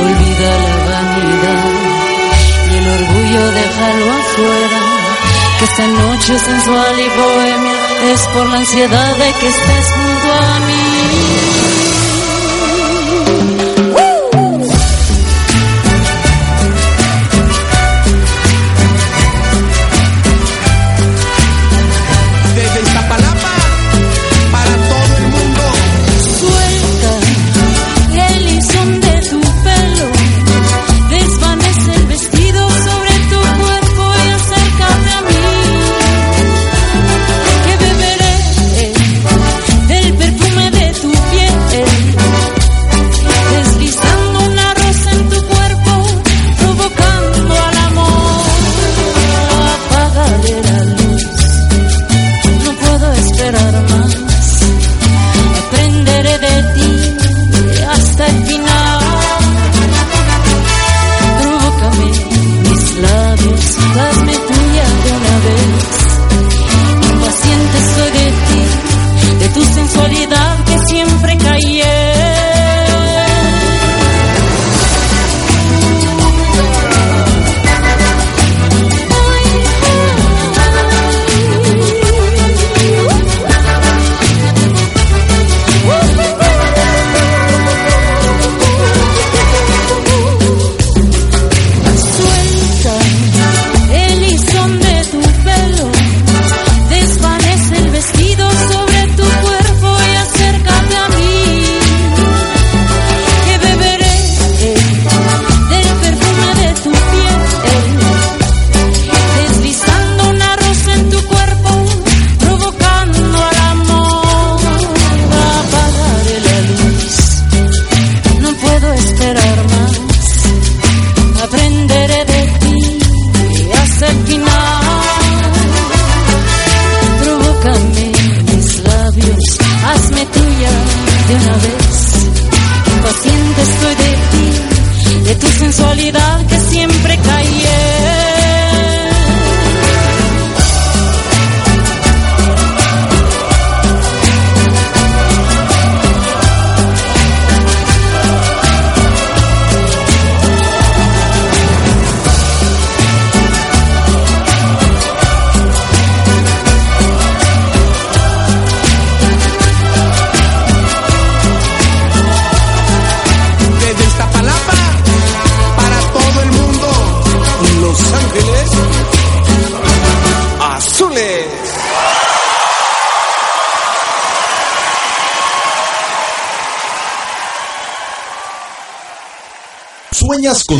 Olvida 0.00 0.50
la 0.64 0.76
vanidad 0.90 1.64
y 2.70 2.76
el 2.76 2.88
orgullo 2.88 3.50
déjalo 3.52 4.12
afuera. 4.12 4.80
Que 5.58 5.64
esta 5.64 5.86
noche 5.86 6.38
sensual 6.38 7.00
y 7.00 7.08
bohemia 7.20 8.12
es 8.12 8.20
por 8.28 8.46
la 8.46 8.58
ansiedad 8.58 9.16
de 9.16 9.32
que 9.40 9.48
estés 9.48 9.92
junto 9.92 10.32
a 10.32 10.58
mí. 10.66 10.95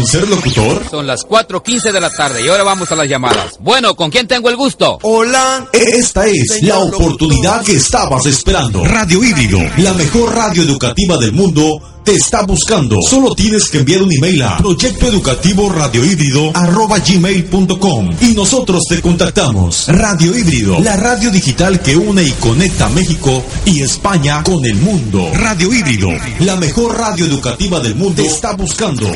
Con 0.07 0.21
ser 0.21 0.29
locutor? 0.29 0.83
Son 0.91 1.07
las 1.07 1.27
4.15 1.27 1.93
de 1.93 2.01
la 2.01 2.11
tarde 2.11 2.45
y 2.45 2.49
ahora 2.49 2.63
vamos 2.63 2.91
a 2.93 2.97
las 2.97 3.09
llamadas. 3.09 3.57
Bueno, 3.61 3.95
¿con 3.95 4.11
quién 4.11 4.29
tengo 4.29 4.49
el 4.49 4.57
gusto? 4.57 4.99
Hola. 5.03 5.69
Esta 5.73 6.27
es 6.27 6.63
la 6.63 6.79
oportunidad 6.79 7.65
que 7.65 7.77
estabas 7.77 8.25
esperando. 8.27 8.85
Radio 8.85 9.23
Híbrido, 9.25 9.59
la 9.79 9.93
mejor 9.95 10.35
radio 10.35 10.63
educativa 10.63 11.17
del 11.19 11.33
mundo 11.33 11.81
te 12.07 12.15
está 12.15 12.43
buscando. 12.43 13.03
Solo 13.03 13.35
tienes 13.35 13.69
que 13.69 13.79
enviar 13.79 14.01
un 14.01 14.13
email 14.13 14.41
a 14.43 14.59
proyecto 14.59 15.09
educativo 15.09 15.69
radio 15.69 16.03
gmail.com 16.03 18.11
y 18.21 18.33
nosotros 18.33 18.85
te 18.89 19.03
contactamos. 19.03 19.89
Radio 19.89 20.37
Híbrido, 20.37 20.79
la 20.79 20.97
radio 20.97 21.33
digital 21.33 21.81
que 21.81 21.97
une 21.97 22.23
y 22.23 22.31
conecta 22.33 22.89
México 22.91 23.43
y 23.65 23.83
España 23.83 24.45
con 24.45 24.65
el 24.65 24.77
mundo. 24.77 25.29
Radio 25.35 25.75
Híbrido, 25.75 26.11
la 26.39 26.55
mejor 26.55 26.97
radio 26.97 27.27
educativa 27.27 27.81
del 27.81 27.97
mundo 27.97 28.23
te 28.23 28.29
está 28.29 28.53
buscando. 28.53 29.11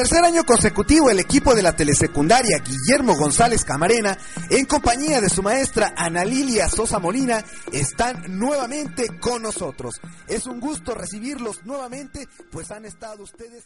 Tercer 0.00 0.24
año 0.24 0.44
consecutivo, 0.44 1.10
el 1.10 1.18
equipo 1.18 1.54
de 1.54 1.62
la 1.62 1.76
telesecundaria 1.76 2.62
Guillermo 2.64 3.16
González 3.16 3.66
Camarena, 3.66 4.16
en 4.48 4.64
compañía 4.64 5.20
de 5.20 5.28
su 5.28 5.42
maestra 5.42 5.92
Ana 5.94 6.24
Lilia 6.24 6.70
Sosa 6.70 6.98
Molina, 6.98 7.44
están 7.70 8.38
nuevamente 8.38 9.18
con 9.20 9.42
nosotros. 9.42 10.00
Es 10.26 10.46
un 10.46 10.58
gusto 10.58 10.94
recibirlos 10.94 11.66
nuevamente, 11.66 12.26
pues 12.50 12.70
han 12.70 12.86
estado 12.86 13.24
ustedes 13.24 13.64